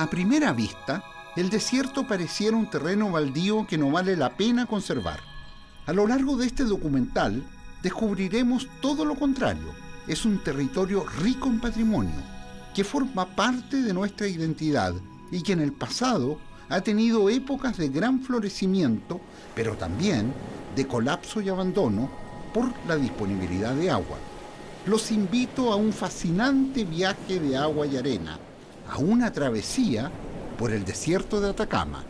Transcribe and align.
A 0.00 0.08
primera 0.08 0.54
vista, 0.54 1.04
el 1.36 1.50
desierto 1.50 2.06
pareciera 2.06 2.56
un 2.56 2.70
terreno 2.70 3.10
baldío 3.10 3.66
que 3.66 3.76
no 3.76 3.90
vale 3.90 4.16
la 4.16 4.34
pena 4.34 4.64
conservar. 4.64 5.20
A 5.84 5.92
lo 5.92 6.06
largo 6.06 6.38
de 6.38 6.46
este 6.46 6.64
documental 6.64 7.44
descubriremos 7.82 8.66
todo 8.80 9.04
lo 9.04 9.14
contrario. 9.14 9.74
Es 10.08 10.24
un 10.24 10.38
territorio 10.38 11.04
rico 11.22 11.48
en 11.48 11.60
patrimonio, 11.60 12.16
que 12.74 12.82
forma 12.82 13.26
parte 13.36 13.82
de 13.82 13.92
nuestra 13.92 14.26
identidad 14.26 14.94
y 15.30 15.42
que 15.42 15.52
en 15.52 15.60
el 15.60 15.74
pasado 15.74 16.38
ha 16.70 16.80
tenido 16.80 17.28
épocas 17.28 17.76
de 17.76 17.90
gran 17.90 18.22
florecimiento, 18.22 19.20
pero 19.54 19.76
también 19.76 20.32
de 20.76 20.86
colapso 20.86 21.42
y 21.42 21.50
abandono 21.50 22.08
por 22.54 22.72
la 22.88 22.96
disponibilidad 22.96 23.74
de 23.74 23.90
agua. 23.90 24.16
Los 24.86 25.10
invito 25.10 25.70
a 25.70 25.76
un 25.76 25.92
fascinante 25.92 26.84
viaje 26.84 27.38
de 27.38 27.54
agua 27.58 27.86
y 27.86 27.98
arena, 27.98 28.38
a 28.90 28.98
una 28.98 29.32
travesía 29.32 30.10
por 30.58 30.72
el 30.72 30.84
desierto 30.84 31.40
de 31.40 31.50
Atacama. 31.50 32.04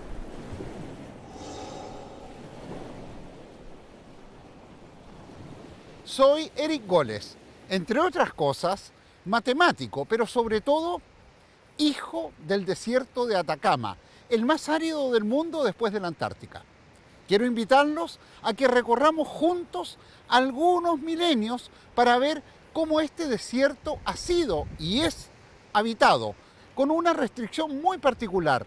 Soy 6.05 6.51
Eric 6.57 6.87
Goles, 6.87 7.37
entre 7.69 8.01
otras 8.01 8.33
cosas, 8.33 8.93
matemático, 9.27 10.07
pero 10.07 10.27
sobre 10.27 10.61
todo 10.61 11.01
hijo 11.77 12.33
del 12.47 12.65
desierto 12.65 13.27
de 13.27 13.37
Atacama, 13.37 13.97
el 14.29 14.45
más 14.45 14.69
árido 14.69 15.12
del 15.12 15.24
mundo 15.24 15.62
después 15.62 15.93
de 15.93 16.01
la 16.01 16.09
Antártica. 16.09 16.62
Quiero 17.29 17.47
invitarlos 17.47 18.19
a 18.43 18.55
que 18.55 18.66
recorramos 18.66 19.29
juntos 19.29 19.99
algunos 20.29 20.99
milenios 20.99 21.71
para 21.95 22.19
ver 22.19 22.43
cómo 22.73 23.01
este 23.01 23.29
desierto 23.29 23.99
ha 24.05 24.16
sido 24.16 24.66
y 24.79 25.01
es 25.02 25.29
habitado, 25.73 26.35
con 26.74 26.90
una 26.90 27.13
restricción 27.13 27.80
muy 27.80 27.99
particular, 27.99 28.66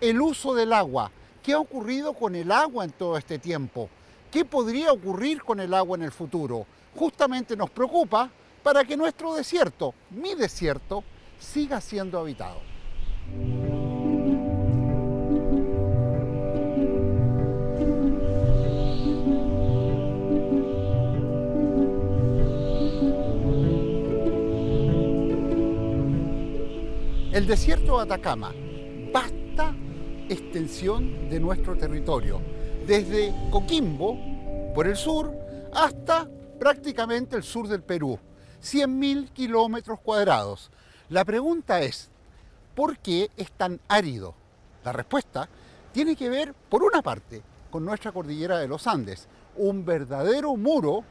el 0.00 0.20
uso 0.20 0.54
del 0.54 0.72
agua. 0.72 1.10
¿Qué 1.42 1.52
ha 1.52 1.58
ocurrido 1.58 2.12
con 2.12 2.34
el 2.34 2.52
agua 2.52 2.84
en 2.84 2.92
todo 2.92 3.16
este 3.16 3.38
tiempo? 3.38 3.88
¿Qué 4.30 4.44
podría 4.44 4.92
ocurrir 4.92 5.42
con 5.42 5.60
el 5.60 5.72
agua 5.72 5.96
en 5.96 6.04
el 6.04 6.12
futuro? 6.12 6.66
Justamente 6.94 7.56
nos 7.56 7.70
preocupa 7.70 8.30
para 8.62 8.84
que 8.84 8.96
nuestro 8.96 9.34
desierto, 9.34 9.94
mi 10.10 10.34
desierto, 10.34 11.02
siga 11.38 11.80
siendo 11.80 12.18
habitado. 12.18 12.60
El 27.30 27.46
desierto 27.46 27.98
de 27.98 28.04
Atacama, 28.04 28.54
vasta 29.12 29.76
extensión 30.30 31.28
de 31.28 31.38
nuestro 31.38 31.76
territorio, 31.76 32.40
desde 32.86 33.34
Coquimbo, 33.50 34.18
por 34.74 34.86
el 34.86 34.96
sur, 34.96 35.30
hasta 35.74 36.26
prácticamente 36.58 37.36
el 37.36 37.42
sur 37.42 37.68
del 37.68 37.82
Perú, 37.82 38.18
100.000 38.62 39.28
kilómetros 39.34 40.00
cuadrados. 40.00 40.70
La 41.10 41.22
pregunta 41.26 41.82
es, 41.82 42.08
¿por 42.74 42.96
qué 42.98 43.30
es 43.36 43.52
tan 43.52 43.78
árido? 43.88 44.34
La 44.82 44.92
respuesta 44.92 45.50
tiene 45.92 46.16
que 46.16 46.30
ver, 46.30 46.54
por 46.54 46.82
una 46.82 47.02
parte, 47.02 47.42
con 47.70 47.84
nuestra 47.84 48.10
cordillera 48.10 48.56
de 48.56 48.68
los 48.68 48.86
Andes, 48.86 49.28
un 49.54 49.84
verdadero 49.84 50.56
muro 50.56 51.04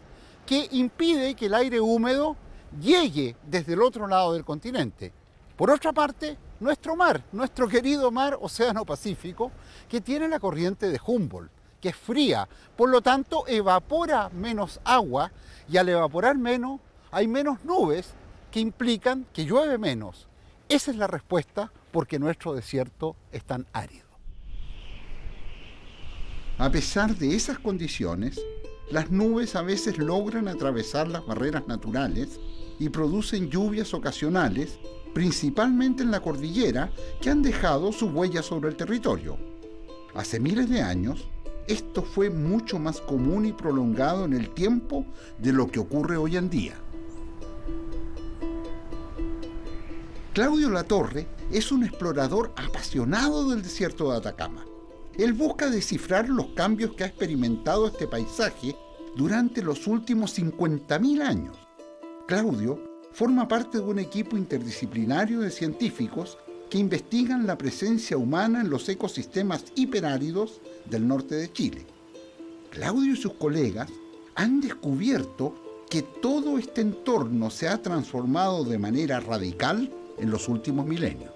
que 0.48 0.68
impide 0.72 1.36
que 1.36 1.46
el 1.46 1.54
aire 1.54 1.80
húmedo 1.80 2.36
llegue 2.82 3.36
desde 3.46 3.74
el 3.74 3.84
otro 3.84 4.08
lado 4.08 4.34
del 4.34 4.44
continente. 4.44 5.14
Por 5.58 5.72
otra 5.72 5.92
parte, 5.92 6.38
nuestro 6.60 6.96
mar, 6.96 7.24
nuestro 7.32 7.68
querido 7.68 8.12
mar 8.12 8.38
Océano 8.40 8.86
Pacífico, 8.86 9.52
que 9.90 10.02
tiene 10.02 10.28
la 10.28 10.40
corriente 10.40 10.88
de 10.88 11.02
Humboldt, 11.04 11.50
que 11.82 11.90
es 11.90 11.96
fría, 11.96 12.48
por 12.76 12.90
lo 12.90 13.02
tanto 13.02 13.44
evapora 13.48 14.30
menos 14.30 14.80
agua 14.84 15.32
y 15.68 15.78
al 15.78 15.90
evaporar 15.90 16.38
menos 16.38 16.80
hay 17.12 17.28
menos 17.28 17.64
nubes 17.66 18.14
que 18.52 18.60
implican 18.60 19.26
que 19.34 19.46
llueve 19.46 19.80
menos. 19.80 20.28
Esa 20.70 20.92
es 20.92 20.98
la 20.98 21.08
respuesta 21.08 21.72
porque 21.92 22.20
nuestro 22.20 22.54
desierto 22.54 23.16
es 23.32 23.44
tan 23.44 23.66
árido. 23.74 24.06
A 26.60 26.70
pesar 26.70 27.16
de 27.16 27.36
esas 27.36 27.58
condiciones, 27.58 28.40
las 28.92 29.10
nubes 29.10 29.56
a 29.56 29.64
veces 29.64 29.98
logran 29.98 30.48
atravesar 30.48 31.08
las 31.08 31.26
barreras 31.26 31.68
naturales 31.68 32.40
y 32.80 32.90
producen 32.90 33.50
lluvias 33.50 33.96
ocasionales 33.96 34.78
principalmente 35.14 36.04
en 36.04 36.12
la 36.12 36.22
cordillera, 36.22 36.92
que 37.22 37.30
han 37.30 37.42
dejado 37.42 37.92
su 37.92 38.08
huella 38.08 38.42
sobre 38.42 38.70
el 38.70 38.76
territorio. 38.76 39.38
Hace 40.16 40.40
miles 40.40 40.70
de 40.70 40.82
años, 40.82 41.28
esto 41.68 42.02
fue 42.02 42.30
mucho 42.30 42.80
más 42.80 43.02
común 43.02 43.46
y 43.46 43.52
prolongado 43.52 44.26
en 44.26 44.34
el 44.34 44.50
tiempo 44.52 45.06
de 45.38 45.52
lo 45.52 45.68
que 45.68 45.80
ocurre 45.80 46.16
hoy 46.18 46.38
en 46.38 46.50
día. 46.50 46.76
Claudio 50.34 50.70
Latorre 50.70 51.28
es 51.52 51.72
un 51.72 51.84
explorador 51.84 52.54
apasionado 52.56 53.50
del 53.50 53.64
desierto 53.64 54.12
de 54.12 54.18
Atacama. 54.18 54.66
Él 55.18 55.34
busca 55.34 55.70
descifrar 55.70 56.30
los 56.30 56.48
cambios 56.50 56.94
que 56.94 57.04
ha 57.04 57.08
experimentado 57.08 57.88
este 57.88 58.08
paisaje 58.08 58.76
durante 59.16 59.64
los 59.64 59.88
últimos 59.88 60.38
50.000 60.38 61.22
años. 61.24 61.58
Claudio 62.28 62.87
forma 63.18 63.48
parte 63.48 63.80
de 63.80 63.84
un 63.84 63.98
equipo 63.98 64.38
interdisciplinario 64.38 65.40
de 65.40 65.50
científicos 65.50 66.38
que 66.70 66.78
investigan 66.78 67.48
la 67.48 67.58
presencia 67.58 68.16
humana 68.16 68.62
en 68.62 68.70
los 68.70 68.88
ecosistemas 68.90 69.66
hiperáridos 69.74 70.62
del 70.86 71.08
norte 71.08 71.34
de 71.34 71.52
Chile. 71.52 71.84
Claudio 72.70 73.14
y 73.14 73.16
sus 73.16 73.34
colegas 73.34 73.90
han 74.36 74.62
descubierto 74.62 75.56
que 75.90 76.04
todo 76.04 76.60
este 76.60 76.82
entorno 76.82 77.50
se 77.50 77.68
ha 77.68 77.82
transformado 77.82 78.64
de 78.64 78.78
manera 78.78 79.20
radical 79.20 79.92
en 80.20 80.30
los 80.30 80.48
últimos 80.48 80.86
milenios. 80.86 81.32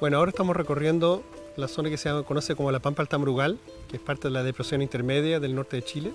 Bueno, 0.00 0.16
ahora 0.16 0.30
estamos 0.30 0.56
recorriendo 0.56 1.22
la 1.58 1.68
zona 1.68 1.90
que 1.90 1.98
se 1.98 2.08
conoce 2.26 2.56
como 2.56 2.72
la 2.72 2.80
Pampa 2.80 3.02
Altamrugal, 3.02 3.58
que 3.88 3.98
es 3.98 4.02
parte 4.02 4.28
de 4.28 4.32
la 4.32 4.42
depresión 4.42 4.80
intermedia 4.80 5.38
del 5.38 5.54
norte 5.54 5.76
de 5.76 5.82
Chile. 5.82 6.12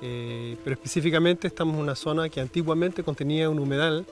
Eh, 0.00 0.56
pero 0.62 0.74
específicamente 0.74 1.46
estamos 1.48 1.74
en 1.74 1.82
una 1.82 1.94
zona 1.94 2.28
que 2.28 2.40
antiguamente 2.40 3.02
contenía 3.02 3.50
un 3.50 3.58
humedal, 3.58 4.06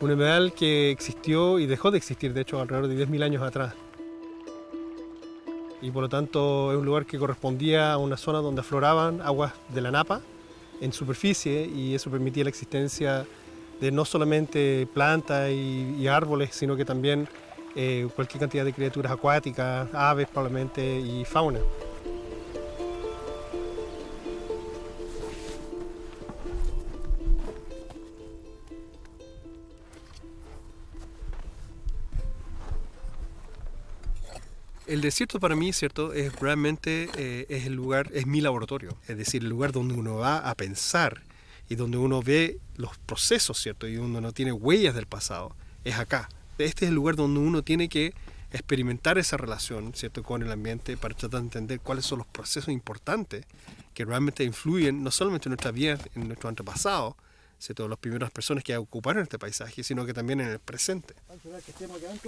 un 0.00 0.10
humedal 0.10 0.52
que 0.52 0.90
existió 0.90 1.58
y 1.58 1.66
dejó 1.66 1.90
de 1.90 1.98
existir, 1.98 2.34
de 2.34 2.42
hecho, 2.42 2.60
alrededor 2.60 2.88
de 2.88 3.06
10.000 3.06 3.22
años 3.22 3.42
atrás. 3.42 3.74
Y 5.80 5.90
por 5.90 6.02
lo 6.02 6.08
tanto 6.08 6.72
es 6.72 6.78
un 6.78 6.84
lugar 6.84 7.06
que 7.06 7.18
correspondía 7.18 7.92
a 7.92 7.98
una 7.98 8.16
zona 8.16 8.38
donde 8.38 8.60
afloraban 8.60 9.20
aguas 9.20 9.52
de 9.68 9.80
la 9.80 9.90
napa 9.90 10.20
en 10.80 10.92
superficie 10.92 11.66
y 11.66 11.94
eso 11.94 12.10
permitía 12.10 12.44
la 12.44 12.50
existencia 12.50 13.26
de 13.80 13.90
no 13.90 14.04
solamente 14.04 14.88
plantas 14.92 15.50
y, 15.50 16.08
árboles, 16.08 16.50
sino 16.52 16.76
que 16.76 16.84
también 16.84 17.28
eh, 17.74 18.08
cualquier 18.14 18.40
cantidad 18.40 18.64
de 18.64 18.72
criaturas 18.72 19.12
acuáticas, 19.12 19.88
aves 19.92 20.28
probablemente 20.28 20.98
y 20.98 21.24
fauna. 21.24 21.60
Desierto 35.06 35.40
para 35.40 35.56
mí, 35.56 35.72
¿cierto? 35.72 36.12
Es 36.12 36.34
realmente 36.38 37.08
eh, 37.16 37.46
es 37.48 37.66
el 37.66 37.74
lugar, 37.74 38.10
es 38.12 38.26
mi 38.26 38.40
laboratorio. 38.40 38.96
Es 39.08 39.16
decir, 39.16 39.42
el 39.42 39.48
lugar 39.48 39.72
donde 39.72 39.94
uno 39.94 40.16
va 40.16 40.38
a 40.38 40.54
pensar 40.54 41.22
y 41.68 41.74
donde 41.74 41.96
uno 41.96 42.22
ve 42.22 42.58
los 42.76 42.96
procesos, 42.98 43.58
¿cierto? 43.58 43.88
Y 43.88 43.96
uno 43.96 44.32
tiene 44.32 44.52
huellas 44.52 44.94
del 44.94 45.06
pasado. 45.06 45.54
Es 45.84 45.96
acá. 45.96 46.28
Este 46.58 46.84
es 46.84 46.88
el 46.90 46.94
lugar 46.94 47.16
donde 47.16 47.40
uno 47.40 47.62
tiene 47.62 47.88
que 47.88 48.14
experimentar 48.52 49.18
esa 49.18 49.36
relación, 49.36 49.92
¿cierto? 49.94 50.22
Con 50.22 50.42
el 50.42 50.52
ambiente 50.52 50.96
para 50.96 51.14
tratar 51.14 51.40
de 51.40 51.46
entender 51.46 51.80
cuáles 51.80 52.04
son 52.04 52.18
los 52.18 52.26
procesos 52.26 52.68
importantes 52.68 53.44
que 53.94 54.04
realmente 54.04 54.44
influyen 54.44 55.02
no 55.02 55.10
solamente 55.10 55.48
en 55.48 55.50
nuestra 55.50 55.70
vida, 55.70 55.98
en 56.14 56.28
nuestro 56.28 56.48
antepasado, 56.48 57.16
todas 57.74 57.90
las 57.90 57.98
primeras 57.98 58.30
personas 58.30 58.62
que 58.62 58.76
ocuparon 58.76 59.22
este 59.22 59.38
paisaje, 59.38 59.82
sino 59.82 60.06
que 60.06 60.14
también 60.14 60.40
en 60.40 60.48
el 60.48 60.58
presente. 60.58 61.14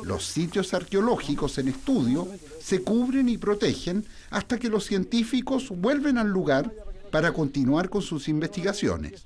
Los 0.03 0.25
sitios 0.25 0.75
arqueológicos 0.75 1.59
en 1.59 1.69
estudio 1.69 2.29
se 2.61 2.83
cubren 2.83 3.29
y 3.29 3.39
protegen 3.39 4.05
hasta 4.31 4.59
que 4.59 4.69
los 4.69 4.85
científicos 4.85 5.69
vuelven 5.69 6.19
al 6.19 6.29
lugar 6.29 6.73
para 7.11 7.33
continuar 7.33 7.89
con 7.89 8.03
sus 8.03 8.29
investigaciones. 8.29 9.25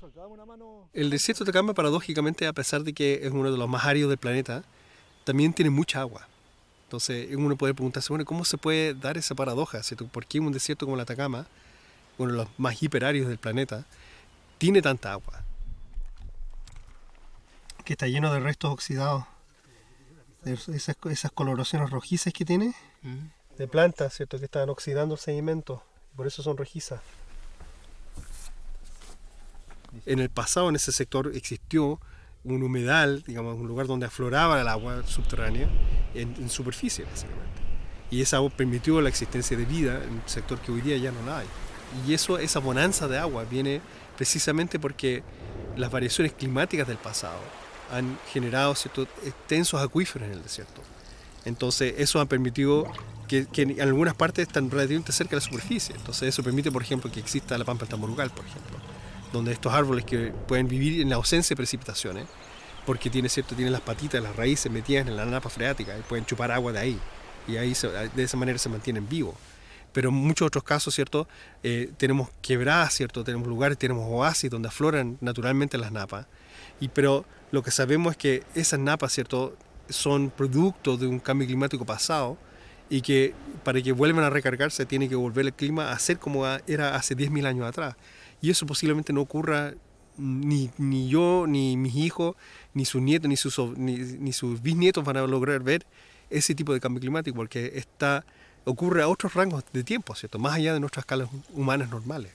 El 0.93 1.09
desierto 1.09 1.43
de 1.43 1.49
Atacama, 1.49 1.73
paradójicamente, 1.73 2.45
a 2.45 2.53
pesar 2.53 2.83
de 2.83 2.93
que 2.93 3.21
es 3.23 3.31
uno 3.31 3.51
de 3.51 3.57
los 3.57 3.69
más 3.69 3.85
áridos 3.85 4.09
del 4.09 4.19
planeta, 4.19 4.63
también 5.23 5.53
tiene 5.53 5.71
mucha 5.71 6.01
agua. 6.01 6.27
Entonces 6.85 7.35
uno 7.35 7.55
puede 7.55 7.73
preguntarse, 7.73 8.09
bueno, 8.09 8.25
¿cómo 8.25 8.45
se 8.45 8.57
puede 8.57 8.93
dar 8.93 9.17
esa 9.17 9.33
paradoja? 9.33 9.81
¿Por 10.11 10.25
qué 10.27 10.39
un 10.39 10.51
desierto 10.51 10.85
como 10.85 10.95
el 10.95 11.01
Atacama, 11.01 11.47
uno 12.19 12.31
de 12.31 12.37
los 12.37 12.47
más 12.57 12.81
hiperáridos 12.83 13.29
del 13.29 13.39
planeta, 13.39 13.85
tiene 14.59 14.81
tanta 14.81 15.11
agua? 15.11 15.43
Que 17.83 17.93
está 17.93 18.07
lleno 18.07 18.33
de 18.33 18.39
restos 18.39 18.71
oxidados 18.71 19.25
esas, 20.45 20.97
esas 21.09 21.31
coloraciones 21.31 21.89
rojizas 21.89 22.33
que 22.33 22.45
tiene, 22.45 22.73
mm. 23.01 23.57
de 23.57 23.67
plantas, 23.67 24.13
¿cierto? 24.13 24.39
Que 24.39 24.45
están 24.45 24.69
oxidando 24.69 25.15
el 25.15 25.19
sedimento, 25.19 25.83
por 26.15 26.27
eso 26.27 26.43
son 26.43 26.57
rojizas. 26.57 27.01
En 30.05 30.19
el 30.19 30.29
pasado 30.29 30.69
en 30.69 30.75
ese 30.75 30.91
sector 30.91 31.31
existió 31.35 31.99
un 32.43 32.63
humedal, 32.63 33.23
digamos, 33.25 33.57
un 33.57 33.67
lugar 33.67 33.87
donde 33.87 34.07
afloraba 34.07 34.59
el 34.59 34.67
agua 34.67 35.03
subterránea 35.05 35.69
en, 36.13 36.49
superficie, 36.49 37.05
básicamente. 37.05 37.61
Y 38.09 38.21
esa 38.21 38.37
agua 38.37 38.49
permitió 38.49 38.99
la 39.01 39.09
existencia 39.09 39.55
de 39.55 39.65
vida 39.65 40.03
en 40.03 40.13
un 40.13 40.23
sector 40.25 40.59
que 40.59 40.71
hoy 40.71 40.81
día 40.81 40.97
ya 40.97 41.11
no 41.11 41.25
la 41.25 41.39
hay. 41.39 41.47
Y 42.07 42.13
eso, 42.13 42.37
esa 42.39 42.59
bonanza 42.59 43.07
de 43.07 43.17
agua 43.17 43.45
viene 43.45 43.81
precisamente 44.17 44.79
porque 44.79 45.23
las 45.77 45.91
variaciones 45.91 46.33
climáticas 46.33 46.87
del 46.87 46.97
pasado 46.97 47.39
han 47.93 48.17
generado 48.31 48.75
ciertos 48.75 49.07
extensos 49.25 49.81
acuíferos 49.81 50.27
en 50.27 50.33
el 50.33 50.43
desierto. 50.43 50.81
Entonces, 51.45 51.95
eso 51.97 52.19
ha 52.19 52.25
permitido 52.25 52.91
que, 53.27 53.47
en 53.55 53.81
algunas 53.81 54.15
partes 54.15 54.47
están 54.47 54.69
relativamente 54.69 55.11
cerca 55.11 55.31
de 55.31 55.37
la 55.37 55.41
superficie. 55.41 55.95
Entonces, 55.95 56.29
eso 56.29 56.43
permite, 56.43 56.71
por 56.71 56.81
ejemplo, 56.81 57.11
que 57.11 57.19
exista 57.19 57.57
la 57.57 57.65
pampa 57.65 57.85
tamorugal, 57.85 58.29
por 58.31 58.45
ejemplo, 58.45 58.77
donde 59.31 59.51
estos 59.51 59.73
árboles 59.73 60.05
que 60.05 60.33
pueden 60.47 60.67
vivir 60.67 61.01
en 61.01 61.09
la 61.09 61.15
ausencia 61.15 61.53
de 61.53 61.57
precipitaciones, 61.57 62.27
porque 62.85 63.09
tiene, 63.09 63.29
cierto, 63.29 63.55
tienen 63.55 63.71
las 63.71 63.81
patitas, 63.81 64.21
las 64.21 64.35
raíces 64.35 64.71
metidas 64.71 65.07
en 65.07 65.15
la 65.15 65.25
napa 65.25 65.49
freática 65.49 65.97
y 65.97 66.01
pueden 66.01 66.25
chupar 66.25 66.51
agua 66.51 66.71
de 66.71 66.79
ahí. 66.79 66.99
Y 67.47 67.57
ahí 67.57 67.73
de 68.15 68.23
esa 68.23 68.37
manera 68.37 68.57
se 68.57 68.69
mantienen 68.69 69.07
vivos. 69.07 69.35
Pero 69.91 70.09
en 70.09 70.15
muchos 70.15 70.47
otros 70.47 70.63
casos, 70.63 70.93
¿cierto? 70.95 71.27
Eh, 71.61 71.91
tenemos 71.97 72.29
quebradas, 72.41 72.93
¿cierto? 72.93 73.23
Tenemos 73.23 73.47
lugares, 73.47 73.77
tenemos 73.77 74.05
oasis 74.09 74.49
donde 74.49 74.67
afloran 74.67 75.17
naturalmente 75.21 75.77
las 75.77 75.91
napas. 75.91 76.25
Y, 76.79 76.89
pero 76.89 77.25
lo 77.51 77.63
que 77.63 77.71
sabemos 77.71 78.11
es 78.11 78.17
que 78.17 78.43
esas 78.55 78.79
napas, 78.79 79.13
¿cierto? 79.13 79.55
Son 79.89 80.29
producto 80.29 80.97
de 80.97 81.07
un 81.07 81.19
cambio 81.19 81.47
climático 81.47 81.85
pasado 81.85 82.37
y 82.89 83.01
que 83.01 83.33
para 83.63 83.81
que 83.81 83.91
vuelvan 83.91 84.23
a 84.23 84.29
recargarse 84.29 84.85
tiene 84.85 85.09
que 85.09 85.15
volver 85.15 85.45
el 85.45 85.53
clima 85.53 85.91
a 85.91 85.99
ser 85.99 86.19
como 86.19 86.45
era 86.67 86.95
hace 86.95 87.15
10.000 87.15 87.45
años 87.45 87.67
atrás. 87.67 87.95
Y 88.41 88.49
eso 88.49 88.65
posiblemente 88.65 89.13
no 89.13 89.21
ocurra 89.21 89.73
ni, 90.17 90.69
ni 90.77 91.09
yo, 91.09 91.45
ni 91.47 91.77
mis 91.77 91.95
hijos, 91.95 92.35
ni 92.73 92.85
sus 92.85 93.01
nietos, 93.01 93.29
ni 93.29 93.37
sus, 93.37 93.57
ni, 93.77 93.97
ni 93.97 94.33
sus 94.33 94.61
bisnietos 94.61 95.03
van 95.03 95.17
a 95.17 95.27
lograr 95.27 95.61
ver 95.63 95.85
ese 96.29 96.55
tipo 96.55 96.73
de 96.73 96.79
cambio 96.79 96.99
climático 96.99 97.35
porque 97.35 97.71
está, 97.75 98.25
ocurre 98.65 99.01
a 99.01 99.07
otros 99.07 99.33
rangos 99.33 99.63
de 99.71 99.83
tiempo, 99.83 100.15
¿cierto? 100.15 100.39
Más 100.39 100.53
allá 100.53 100.73
de 100.73 100.79
nuestras 100.79 101.03
escalas 101.03 101.29
humanas 101.53 101.89
normales. 101.89 102.31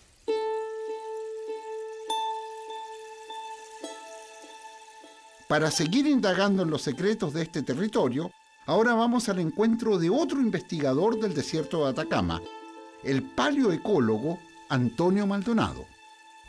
Para 5.48 5.70
seguir 5.70 6.06
indagando 6.06 6.62
en 6.62 6.68
los 6.68 6.82
secretos 6.82 7.32
de 7.32 7.40
este 7.40 7.62
territorio, 7.62 8.30
ahora 8.66 8.92
vamos 8.92 9.30
al 9.30 9.38
encuentro 9.38 9.96
de 9.96 10.10
otro 10.10 10.42
investigador 10.42 11.18
del 11.18 11.32
desierto 11.32 11.84
de 11.84 11.90
Atacama, 11.92 12.42
el 13.02 13.22
paleoecólogo 13.22 14.38
Antonio 14.68 15.26
Maldonado. 15.26 15.86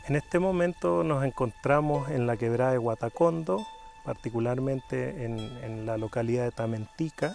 En 0.06 0.16
este 0.16 0.38
momento 0.38 1.02
nos 1.02 1.24
encontramos 1.24 2.10
en 2.10 2.26
la 2.26 2.36
quebrada 2.36 2.72
de 2.72 2.76
Guatacondo, 2.76 3.66
particularmente 4.04 5.24
en, 5.24 5.86
la 5.86 5.96
localidad 5.96 6.44
de 6.44 6.52
Tamentica, 6.52 7.34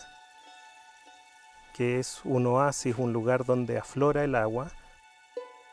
que 1.74 1.98
es 1.98 2.22
un 2.26 2.46
oasis, 2.46 2.96
un 3.00 3.12
lugar 3.12 3.44
donde 3.44 3.80
aflora 3.80 4.24
el 4.24 4.36
agua, 4.36 4.72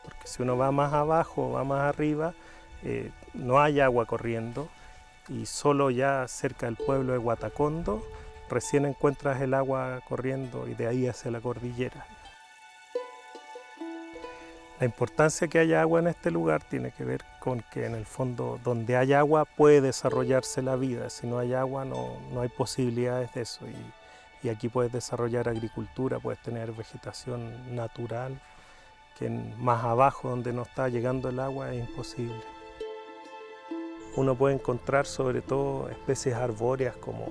porque 0.03 0.25
si 0.25 0.41
uno 0.41 0.57
va 0.57 0.71
más 0.71 0.91
abajo, 0.91 1.51
va 1.51 1.63
más 1.63 1.81
arriba, 1.81 2.33
eh, 2.81 3.11
no 3.35 3.61
hay 3.61 3.79
agua 3.79 4.07
corriendo, 4.07 4.69
y 5.29 5.45
solo 5.45 5.89
ya 5.89 6.27
cerca 6.27 6.65
del 6.65 6.75
pueblo 6.75 7.13
de 7.13 7.19
Guatacondo 7.19 8.03
recién 8.49 8.85
encuentras 8.85 9.41
el 9.41 9.53
agua 9.53 10.01
corriendo 10.07 10.67
y 10.67 10.75
de 10.75 10.87
ahí 10.87 11.07
hacia 11.07 11.31
la 11.31 11.41
cordillera. 11.41 12.05
La 14.79 14.85
importancia 14.85 15.47
que 15.47 15.59
haya 15.59 15.81
agua 15.81 16.01
en 16.01 16.07
este 16.07 16.29
lugar 16.29 16.61
tiene 16.63 16.91
que 16.91 17.05
ver 17.05 17.23
con 17.39 17.63
que 17.71 17.85
en 17.85 17.95
el 17.95 18.05
fondo 18.05 18.59
donde 18.63 18.97
hay 18.97 19.13
agua 19.13 19.45
puede 19.45 19.81
desarrollarse 19.81 20.61
la 20.61 20.75
vida, 20.75 21.09
si 21.09 21.25
no 21.25 21.39
hay 21.39 21.53
agua 21.53 21.85
no, 21.85 22.17
no 22.33 22.41
hay 22.41 22.49
posibilidades 22.49 23.33
de 23.33 23.41
eso. 23.41 23.65
Y, 23.67 24.47
y, 24.47 24.49
aquí 24.49 24.67
puedes 24.67 24.91
desarrollar 24.91 25.47
agricultura, 25.47 26.19
puedes 26.19 26.41
tener 26.41 26.73
vegetación 26.73 27.73
natural, 27.75 28.41
que 29.17 29.29
más 29.29 29.83
abajo 29.85 30.29
donde 30.29 30.51
no 30.51 30.63
está 30.63 30.89
llegando 30.89 31.29
el 31.29 31.39
agua 31.39 31.73
es 31.73 31.87
imposible 31.87 32.43
uno 34.15 34.35
puede 34.35 34.55
encontrar 34.55 35.05
sobre 35.05 35.41
todo 35.41 35.89
especies 35.89 36.35
arbóreas 36.35 36.95
como 36.97 37.25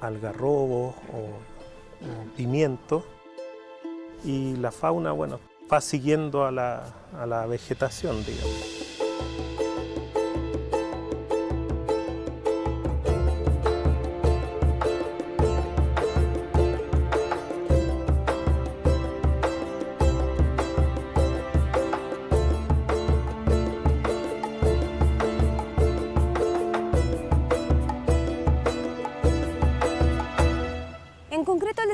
algarrobos 0.00 0.94
o, 1.12 1.52
pimientos 2.36 3.04
y 4.24 4.56
la 4.56 4.72
fauna 4.72 5.12
bueno 5.12 5.38
va 5.72 5.80
siguiendo 5.80 6.44
a 6.44 6.50
la, 6.50 6.82
a 7.16 7.26
la 7.26 7.46
vegetación 7.46 8.24
digamos. 8.24 8.81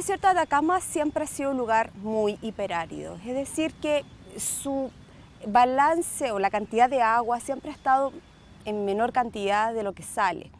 Desierto 0.09 0.29
de 0.29 0.41
Atacama 0.41 0.81
siempre 0.81 1.25
ha 1.25 1.27
sido 1.27 1.51
un 1.51 1.59
lugar 1.59 1.93
muy 1.97 2.39
hiperárido, 2.41 3.17
es 3.27 3.35
decir, 3.35 3.75
que 3.75 4.07
su 4.39 4.91
balance 5.47 6.33
o 6.33 6.39
la 6.39 6.49
cantidad 6.49 6.89
de 6.89 7.03
agua 7.03 7.41
siempre 7.41 7.71
ha 7.71 7.75
estado 7.75 8.15
en 8.65 8.87
menor 8.87 9.13
cantidad 9.13 9.75
de 9.75 9.83
lo 9.83 9.93
que 9.93 10.03
sale. 10.03 10.51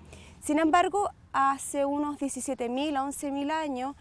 Sin 0.43 0.59
embargo, 0.59 1.09
hace 1.33 1.87
unos 1.87 2.19
17.000 2.19 2.99
a 2.99 3.05
11.000 3.05 3.51
años 3.51 3.97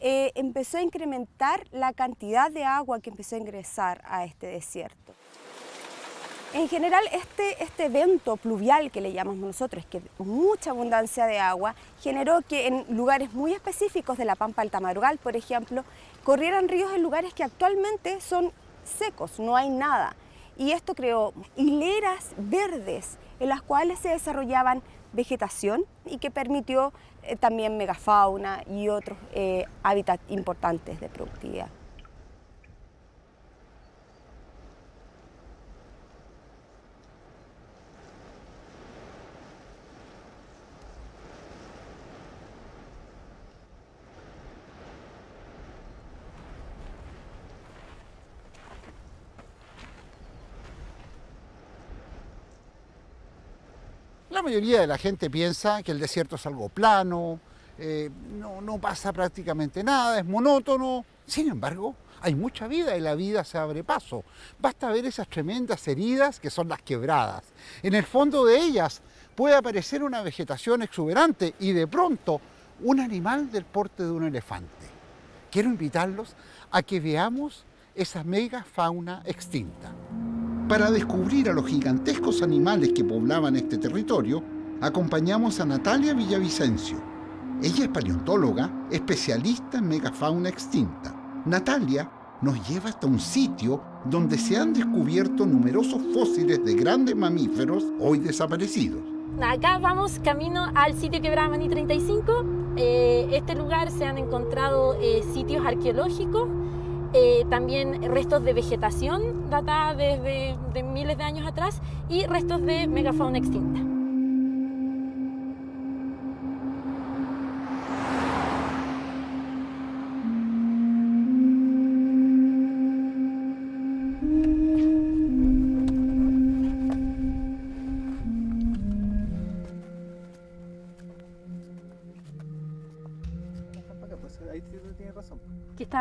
eh, 0.00 0.32
empezó 0.34 0.78
a 0.78 0.82
incrementar 0.82 1.68
la 1.70 1.92
cantidad 1.92 2.50
de 2.50 2.64
agua 2.64 2.98
que 2.98 3.10
empezó 3.10 3.36
a 3.36 3.38
ingresar 3.38 4.02
a 4.04 4.24
este 4.24 4.48
desierto. 4.48 5.12
En 6.54 6.66
general, 6.66 7.04
este, 7.12 7.62
este 7.62 7.84
evento 7.84 8.38
pluvial 8.38 8.90
que 8.90 9.02
le 9.02 9.12
llamamos 9.12 9.40
nosotros, 9.40 9.84
que 9.84 10.00
mucha 10.16 10.70
abundancia 10.70 11.26
de 11.26 11.38
agua, 11.38 11.74
generó 12.00 12.40
que 12.40 12.66
en 12.66 12.86
lugares 12.88 13.34
muy 13.34 13.52
específicos 13.52 14.16
de 14.16 14.24
la 14.24 14.34
Pampa 14.34 14.62
del 14.62 14.70
Tamarugal, 14.70 15.18
por 15.18 15.36
ejemplo, 15.36 15.84
corrieran 16.24 16.68
ríos 16.68 16.90
en 16.94 17.02
lugares 17.02 17.34
que 17.34 17.44
actualmente 17.44 18.22
son 18.22 18.50
secos, 18.82 19.38
no 19.38 19.56
hay 19.56 19.68
nada. 19.68 20.16
Y 20.56 20.72
esto 20.72 20.94
creó 20.94 21.34
hileras 21.54 22.30
verdes 22.38 23.18
en 23.40 23.50
las 23.50 23.60
cuales 23.60 23.98
se 23.98 24.08
desarrollaban 24.08 24.82
vegetación 25.12 25.84
y 26.06 26.16
que 26.16 26.30
permitió 26.30 26.94
eh, 27.24 27.36
también 27.36 27.76
megafauna 27.76 28.62
y 28.66 28.88
otros 28.88 29.18
eh, 29.34 29.66
hábitats 29.82 30.22
importantes 30.30 30.98
de 30.98 31.10
productividad. 31.10 31.68
La 54.30 54.42
mayoría 54.42 54.80
de 54.80 54.86
la 54.86 54.98
gente 54.98 55.30
piensa 55.30 55.82
que 55.82 55.92
el 55.92 55.98
desierto 55.98 56.36
es 56.36 56.44
algo 56.46 56.68
plano, 56.68 57.40
eh, 57.78 58.10
no, 58.38 58.78
pasa 58.78 59.12
prácticamente 59.12 59.82
nada, 59.82 60.18
es 60.18 60.24
monótono. 60.24 61.04
Sin 61.26 61.48
embargo, 61.48 61.94
hay 62.20 62.34
mucha 62.34 62.66
vida 62.66 62.96
y 62.96 63.00
la 63.00 63.14
vida 63.14 63.44
se 63.44 63.56
abre 63.56 63.84
paso. 63.84 64.24
Basta 64.58 64.90
ver 64.90 65.06
esas 65.06 65.28
tremendas 65.28 65.86
heridas 65.88 66.40
que 66.40 66.50
son 66.50 66.68
las 66.68 66.82
quebradas. 66.82 67.44
En 67.82 67.94
el 67.94 68.04
fondo 68.04 68.44
de 68.44 68.58
ellas 68.58 69.00
puede 69.34 69.54
aparecer 69.54 70.02
una 70.02 70.22
vegetación 70.22 70.82
exuberante 70.82 71.54
y 71.60 71.72
de 71.72 71.86
pronto 71.86 72.40
un 72.80 73.00
animal 73.00 73.50
del 73.50 73.64
porte 73.64 74.02
de 74.02 74.10
un 74.10 74.24
elefante. 74.24 74.68
Quiero 75.50 75.68
invitarlos 75.68 76.34
a 76.70 76.82
que 76.82 77.00
veamos 77.00 77.64
esa 77.94 78.24
mega 78.24 78.62
fauna 78.62 79.22
extinta. 79.24 79.92
Para 80.68 80.90
descubrir 80.90 81.48
a 81.48 81.54
los 81.54 81.66
gigantescos 81.66 82.42
animales 82.42 82.92
que 82.94 83.02
poblaban 83.02 83.56
este 83.56 83.78
territorio, 83.78 84.42
acompañamos 84.82 85.60
a 85.60 85.64
Natalia 85.64 86.12
Villavicencio. 86.12 86.98
Ella 87.62 87.84
es 87.84 87.88
paleontóloga, 87.88 88.86
especialista 88.90 89.78
en 89.78 89.88
megafauna 89.88 90.50
extinta. 90.50 91.42
Natalia 91.46 92.10
nos 92.42 92.68
lleva 92.68 92.90
hasta 92.90 93.06
un 93.06 93.18
sitio 93.18 93.82
donde 94.04 94.36
se 94.36 94.58
han 94.58 94.74
descubierto 94.74 95.46
numerosos 95.46 96.02
fósiles 96.12 96.62
de 96.62 96.74
grandes 96.74 97.16
mamíferos 97.16 97.82
hoy 97.98 98.18
desaparecidos. 98.18 99.00
Acá 99.40 99.78
vamos 99.78 100.20
camino 100.22 100.70
al 100.74 100.92
sitio 100.94 101.22
Quebrada 101.22 101.48
Maní 101.48 101.68
35. 101.70 102.44
eh, 102.76 103.28
este 103.32 103.54
lugar 103.54 103.90
se 103.90 104.04
han 104.04 104.18
encontrado 104.18 104.98
eh, 105.00 105.22
sitios 105.32 105.64
arqueológicos, 105.66 106.48
también 107.48 108.12
restos 108.12 108.44
de 108.44 108.52
vegetación 108.52 109.50
datada 109.50 109.94
desde 109.94 110.56
de 110.74 110.82
miles 110.82 111.16
de 111.16 111.24
años 111.24 111.46
atrás 111.46 111.80
y 112.08 112.24
restos 112.26 112.62
de 112.62 112.86
megafauna 112.86 113.38
extinta. 113.38 113.87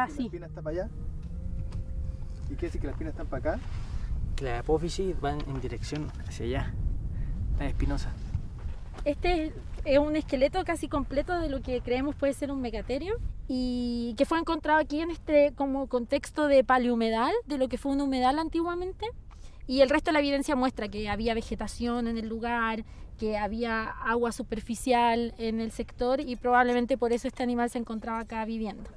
Está 0.05 0.13
así. 0.13 0.21
La 0.21 0.25
espina 0.25 0.45
está 0.47 0.61
para 0.61 0.81
allá. 0.83 0.89
¿Y 2.49 2.55
qué 2.55 2.67
dice 2.67 2.79
que 2.79 2.87
las 2.87 2.93
espinas 2.93 3.13
están 3.13 3.27
para 3.27 3.53
acá? 3.53 3.63
Que 4.35 4.45
la 4.45 4.59
apófisis 4.59 5.19
van 5.19 5.39
en 5.47 5.61
dirección 5.61 6.11
hacia 6.27 6.45
allá. 6.45 6.73
La 7.59 7.67
espinosa. 7.67 8.11
Este 9.03 9.53
es 9.85 9.99
un 9.99 10.15
esqueleto 10.15 10.63
casi 10.65 10.87
completo 10.87 11.39
de 11.39 11.49
lo 11.49 11.61
que 11.61 11.81
creemos 11.81 12.15
puede 12.15 12.33
ser 12.33 12.51
un 12.51 12.61
megaterio 12.61 13.15
y 13.47 14.15
que 14.17 14.25
fue 14.25 14.37
encontrado 14.37 14.79
aquí 14.79 14.99
en 14.99 15.11
este 15.11 15.53
como 15.55 15.87
contexto 15.87 16.47
de 16.47 16.63
paleohumedal, 16.63 17.33
de 17.45 17.57
lo 17.57 17.69
que 17.69 17.77
fue 17.77 17.93
un 17.93 18.01
humedal 18.01 18.39
antiguamente. 18.39 19.05
Y 19.65 19.81
el 19.81 19.89
resto 19.89 20.09
de 20.09 20.13
la 20.13 20.19
evidencia 20.19 20.55
muestra 20.55 20.87
que 20.87 21.09
había 21.09 21.33
vegetación 21.33 22.07
en 22.07 22.17
el 22.17 22.27
lugar, 22.27 22.85
que 23.17 23.37
había 23.37 23.83
agua 23.83 24.31
superficial 24.31 25.33
en 25.37 25.59
el 25.59 25.71
sector 25.71 26.21
y 26.21 26.35
probablemente 26.35 26.97
por 26.97 27.11
eso 27.11 27.27
este 27.27 27.43
animal 27.43 27.69
se 27.69 27.79
encontraba 27.79 28.19
acá 28.19 28.45
viviendo 28.45 28.89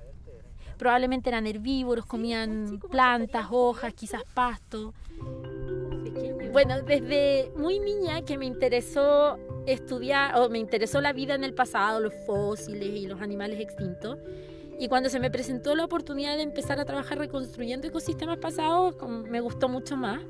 probablemente 0.81 1.29
eran 1.29 1.47
herbívoros, 1.47 2.07
comían 2.07 2.81
plantas, 2.91 3.49
hojas, 3.51 3.93
quizás 3.93 4.23
pasto. 4.33 4.95
Bueno, 6.53 6.81
desde 6.81 7.53
muy 7.55 7.79
niña 7.79 8.23
que 8.23 8.39
me 8.39 8.47
interesó 8.47 9.39
estudiar, 9.67 10.39
o 10.39 10.49
me 10.49 10.59
interesó 10.59 11.03
la 11.03 11.13
vida 11.13 11.35
en 11.35 11.45
el 11.45 11.53
pasado, 11.53 12.01
los 12.01 12.15
fósiles 12.25 12.89
y 12.89 13.07
los 13.07 13.21
animales 13.21 13.61
extintos. 13.61 14.17
Y 14.79 14.89
cuando 14.89 15.11
se 15.11 15.21
me 15.21 15.31
presentó 15.31 15.75
la 15.75 15.85
oportunidad 15.85 16.39
de 16.39 16.45
empezar 16.45 16.81
a 16.81 16.87
trabajar 16.87 17.19
reconstruyendo 17.19 17.87
ecosistemas 17.87 18.39
pasados, 18.39 18.97
me 19.29 19.41
gustó 19.43 19.69
mucho 19.69 19.99
más. 19.99 20.23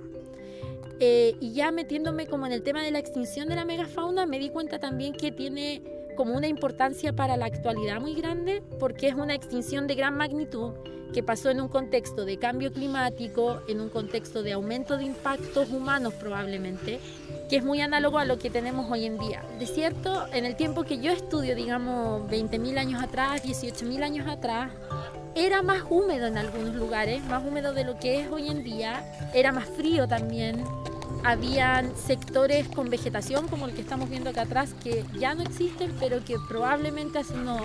Eh, 0.98 1.36
y 1.38 1.52
ya 1.52 1.70
metiéndome 1.70 2.26
como 2.26 2.46
en 2.46 2.52
el 2.52 2.64
tema 2.64 2.82
de 2.82 2.90
la 2.90 2.98
extinción 2.98 3.48
de 3.48 3.54
la 3.54 3.64
megafauna, 3.64 4.26
me 4.26 4.40
di 4.40 4.50
cuenta 4.50 4.80
también 4.80 5.12
que 5.12 5.30
tiene 5.30 5.99
como 6.20 6.36
una 6.36 6.48
importancia 6.48 7.14
para 7.14 7.38
la 7.38 7.46
actualidad 7.46 7.98
muy 7.98 8.14
grande 8.14 8.62
porque 8.78 9.08
es 9.08 9.14
una 9.14 9.34
extinción 9.34 9.86
de 9.86 9.94
gran 9.94 10.18
magnitud 10.18 10.74
que 11.14 11.22
pasó 11.22 11.48
en 11.48 11.62
un 11.62 11.68
contexto 11.68 12.26
de 12.26 12.36
cambio 12.36 12.74
climático, 12.74 13.62
en 13.68 13.80
un 13.80 13.88
contexto 13.88 14.42
de 14.42 14.52
aumento 14.52 14.98
de 14.98 15.04
impactos 15.04 15.70
humanos 15.70 16.12
probablemente, 16.12 17.00
que 17.48 17.56
es 17.56 17.64
muy 17.64 17.80
análogo 17.80 18.18
a 18.18 18.26
lo 18.26 18.38
que 18.38 18.50
tenemos 18.50 18.90
hoy 18.90 19.06
en 19.06 19.16
día. 19.16 19.42
De 19.58 19.66
cierto, 19.66 20.26
en 20.34 20.44
el 20.44 20.56
tiempo 20.56 20.84
que 20.84 20.98
yo 20.98 21.10
estudio, 21.10 21.56
digamos 21.56 22.30
20.000 22.30 22.76
años 22.76 23.02
atrás, 23.02 23.42
18.000 23.42 24.02
años 24.02 24.28
atrás, 24.28 24.72
era 25.34 25.62
más 25.62 25.84
húmedo 25.88 26.26
en 26.26 26.36
algunos 26.36 26.74
lugares, 26.74 27.24
más 27.24 27.42
húmedo 27.42 27.72
de 27.72 27.84
lo 27.84 27.98
que 27.98 28.20
es 28.20 28.30
hoy 28.30 28.50
en 28.50 28.62
día, 28.62 29.10
era 29.32 29.52
más 29.52 29.70
frío 29.70 30.06
también, 30.06 30.62
habían 31.24 31.94
sectores 31.96 32.68
con 32.68 32.88
vegetación 32.90 33.48
como 33.48 33.66
el 33.66 33.74
que 33.74 33.82
estamos 33.82 34.08
viendo 34.08 34.30
acá 34.30 34.42
atrás 34.42 34.74
que 34.82 35.04
ya 35.18 35.34
no 35.34 35.42
existen, 35.42 35.94
pero 36.00 36.24
que 36.24 36.36
probablemente 36.48 37.18
hace 37.18 37.34
unos 37.34 37.62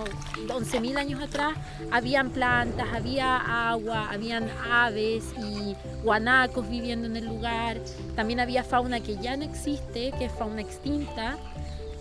11.000 0.48 0.96
años 0.98 1.22
atrás 1.22 1.54
habían 1.90 2.30
plantas, 2.30 2.86
había 2.92 3.70
agua, 3.70 4.10
habían 4.10 4.48
aves 4.70 5.24
y 5.38 5.74
guanacos 6.02 6.68
viviendo 6.68 7.06
en 7.06 7.16
el 7.16 7.26
lugar. 7.26 7.78
También 8.14 8.40
había 8.40 8.62
fauna 8.62 9.00
que 9.00 9.16
ya 9.16 9.36
no 9.36 9.44
existe, 9.44 10.12
que 10.18 10.26
es 10.26 10.32
fauna 10.32 10.60
extinta. 10.60 11.38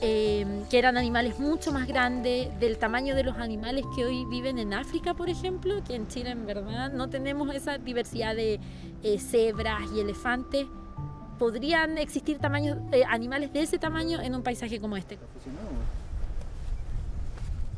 Em, 0.01 0.65
que 0.65 0.77
eran 0.77 0.97
animales 0.97 1.39
mucho 1.39 1.71
más 1.71 1.87
grandes, 1.87 2.49
del 2.59 2.77
tamaño 2.77 3.15
de 3.15 3.23
los 3.23 3.37
animales 3.37 3.85
que 3.95 4.03
hoy 4.03 4.25
viven 4.25 4.59
en 4.59 4.73
África, 4.73 5.13
por 5.13 5.29
ejemplo, 5.29 5.81
que 5.85 5.95
en 5.95 6.09
Chile 6.09 6.31
en 6.31 6.45
verdad 6.45 6.91
no 6.91 7.09
tenemos 7.09 7.55
esa 7.55 7.77
diversidad 7.77 8.35
de 8.35 8.59
eh, 9.03 9.19
cebras 9.19 9.83
y 9.95 10.01
elefantes 10.01 10.67
podrían 11.37 11.97
existir 11.97 12.39
tamaños, 12.39 12.77
eh, 12.91 13.03
animales 13.07 13.51
de 13.53 13.61
ese 13.61 13.77
tamaño 13.77 14.21
en 14.21 14.35
un 14.35 14.43
paisaje 14.43 14.79
como 14.79 14.97
este. 14.97 15.17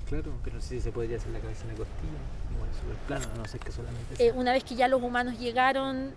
Claro, 0.08 0.32
pero 0.44 0.56
no 0.56 0.62
sé 0.62 0.70
si 0.70 0.82
se 0.82 0.92
podría 0.92 1.18
hacer 1.18 1.32
la 1.32 1.40
cabeza 1.40 1.64
en 1.64 1.70
la 1.70 1.76
costilla, 1.76 2.20
igual 2.54 2.70
súper 2.80 2.96
plano, 3.08 3.26
no 3.38 3.46
sé 3.46 3.60
qué 3.60 3.72
solamente. 3.72 4.26
Eh, 4.26 4.32
una 4.34 4.54
vez 4.54 4.64
que 4.64 4.76
ya 4.76 4.88
los 4.88 5.02
humanos 5.02 5.38
llegaron, 5.38 6.14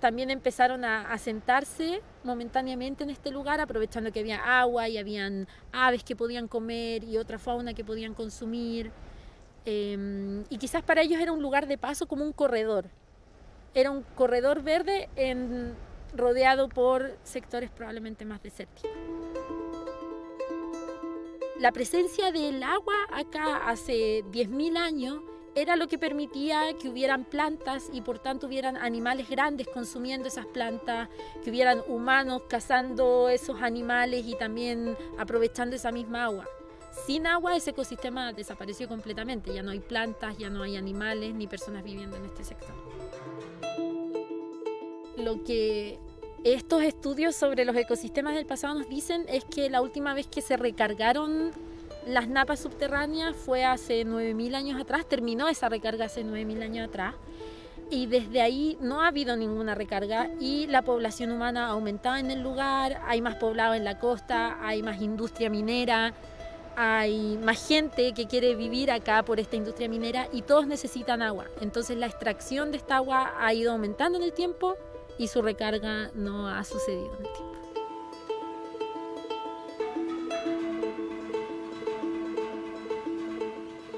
también 0.00 0.30
empezaron 0.30 0.84
a 0.84 1.10
asentarse 1.12 2.00
momentáneamente 2.22 3.02
en 3.02 3.10
este 3.10 3.30
lugar, 3.30 3.60
aprovechando 3.60 4.12
que 4.12 4.20
había 4.20 4.60
agua 4.60 4.88
y 4.88 4.98
habían 4.98 5.48
aves 5.72 6.04
que 6.04 6.14
podían 6.14 6.46
comer 6.46 7.02
y 7.04 7.16
otra 7.16 7.38
fauna 7.38 7.74
que 7.74 7.84
podían 7.84 8.14
consumir. 8.14 8.92
Em, 9.64 10.44
y 10.50 10.58
quizás 10.58 10.82
para 10.82 11.00
ellos 11.00 11.20
era 11.20 11.32
un 11.32 11.40
lugar 11.40 11.66
de 11.66 11.78
paso 11.78 12.06
como 12.06 12.22
un 12.24 12.32
corredor. 12.32 12.84
Era 13.74 13.90
un 13.90 14.02
corredor 14.14 14.62
verde 14.62 15.08
en 15.16 15.74
rodeado 16.14 16.68
por 16.68 17.16
sectores 17.22 17.70
probablemente 17.70 18.24
más 18.24 18.42
desérticos. 18.42 18.90
La 21.58 21.72
presencia 21.72 22.32
del 22.32 22.62
agua 22.62 22.94
acá 23.12 23.68
hace 23.68 24.24
10.000 24.24 24.76
años 24.76 25.20
era 25.54 25.76
lo 25.76 25.86
que 25.86 25.98
permitía 25.98 26.76
que 26.80 26.88
hubieran 26.88 27.24
plantas 27.24 27.88
y 27.92 28.00
por 28.00 28.18
tanto 28.18 28.48
hubieran 28.48 28.76
animales 28.76 29.28
grandes 29.28 29.68
consumiendo 29.68 30.28
esas 30.28 30.46
plantas, 30.46 31.08
que 31.42 31.50
hubieran 31.50 31.82
humanos 31.86 32.42
cazando 32.48 33.28
esos 33.28 33.62
animales 33.62 34.24
y 34.26 34.34
también 34.36 34.96
aprovechando 35.16 35.76
esa 35.76 35.92
misma 35.92 36.24
agua. 36.24 36.44
Sin 37.06 37.26
agua 37.26 37.56
ese 37.56 37.70
ecosistema 37.70 38.32
desapareció 38.32 38.88
completamente, 38.88 39.52
ya 39.52 39.62
no 39.62 39.70
hay 39.70 39.80
plantas, 39.80 40.36
ya 40.38 40.50
no 40.50 40.62
hay 40.62 40.76
animales 40.76 41.34
ni 41.34 41.46
personas 41.46 41.84
viviendo 41.84 42.16
en 42.16 42.24
este 42.24 42.44
sector. 42.44 42.74
Lo 45.16 45.44
que 45.44 45.98
estos 46.44 46.82
estudios 46.82 47.34
sobre 47.34 47.64
los 47.64 47.74
ecosistemas 47.74 48.34
del 48.34 48.44
pasado 48.44 48.74
nos 48.74 48.88
dicen 48.88 49.24
es 49.28 49.44
que 49.46 49.70
la 49.70 49.80
última 49.80 50.12
vez 50.12 50.26
que 50.26 50.42
se 50.42 50.58
recargaron 50.58 51.52
las 52.06 52.28
napas 52.28 52.60
subterráneas 52.60 53.34
fue 53.34 53.64
hace 53.64 54.04
9.000 54.04 54.54
años 54.54 54.80
atrás, 54.80 55.08
terminó 55.08 55.48
esa 55.48 55.70
recarga 55.70 56.04
hace 56.04 56.22
9.000 56.22 56.62
años 56.62 56.88
atrás 56.88 57.14
y 57.90 58.06
desde 58.06 58.42
ahí 58.42 58.76
no 58.80 59.02
ha 59.02 59.08
habido 59.08 59.36
ninguna 59.36 59.74
recarga 59.74 60.28
y 60.38 60.66
la 60.66 60.82
población 60.82 61.32
humana 61.32 61.68
ha 61.68 61.70
aumentado 61.70 62.16
en 62.16 62.30
el 62.30 62.42
lugar, 62.42 63.00
hay 63.06 63.22
más 63.22 63.36
poblado 63.36 63.72
en 63.72 63.84
la 63.84 63.98
costa, 63.98 64.58
hay 64.60 64.82
más 64.82 65.00
industria 65.00 65.48
minera, 65.48 66.12
hay 66.76 67.38
más 67.42 67.66
gente 67.66 68.12
que 68.12 68.26
quiere 68.26 68.54
vivir 68.54 68.90
acá 68.90 69.22
por 69.22 69.40
esta 69.40 69.56
industria 69.56 69.88
minera 69.88 70.28
y 70.30 70.42
todos 70.42 70.66
necesitan 70.66 71.22
agua. 71.22 71.46
Entonces 71.62 71.96
la 71.96 72.06
extracción 72.06 72.70
de 72.70 72.76
esta 72.76 72.96
agua 72.96 73.34
ha 73.38 73.54
ido 73.54 73.72
aumentando 73.72 74.18
en 74.18 74.24
el 74.24 74.32
tiempo 74.34 74.76
y 75.18 75.28
su 75.28 75.42
recarga 75.42 76.10
no 76.14 76.48
ha 76.48 76.64
sucedido 76.64 77.16
en 77.18 77.26
el 77.26 77.32
tiempo. 77.32 77.54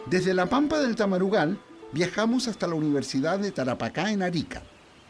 Desde 0.06 0.34
la 0.34 0.46
Pampa 0.46 0.78
del 0.80 0.94
Tamarugal 0.94 1.58
viajamos 1.92 2.46
hasta 2.46 2.66
la 2.66 2.74
Universidad 2.74 3.38
de 3.38 3.50
Tarapacá 3.50 4.12
en 4.12 4.22
Arica. 4.22 4.62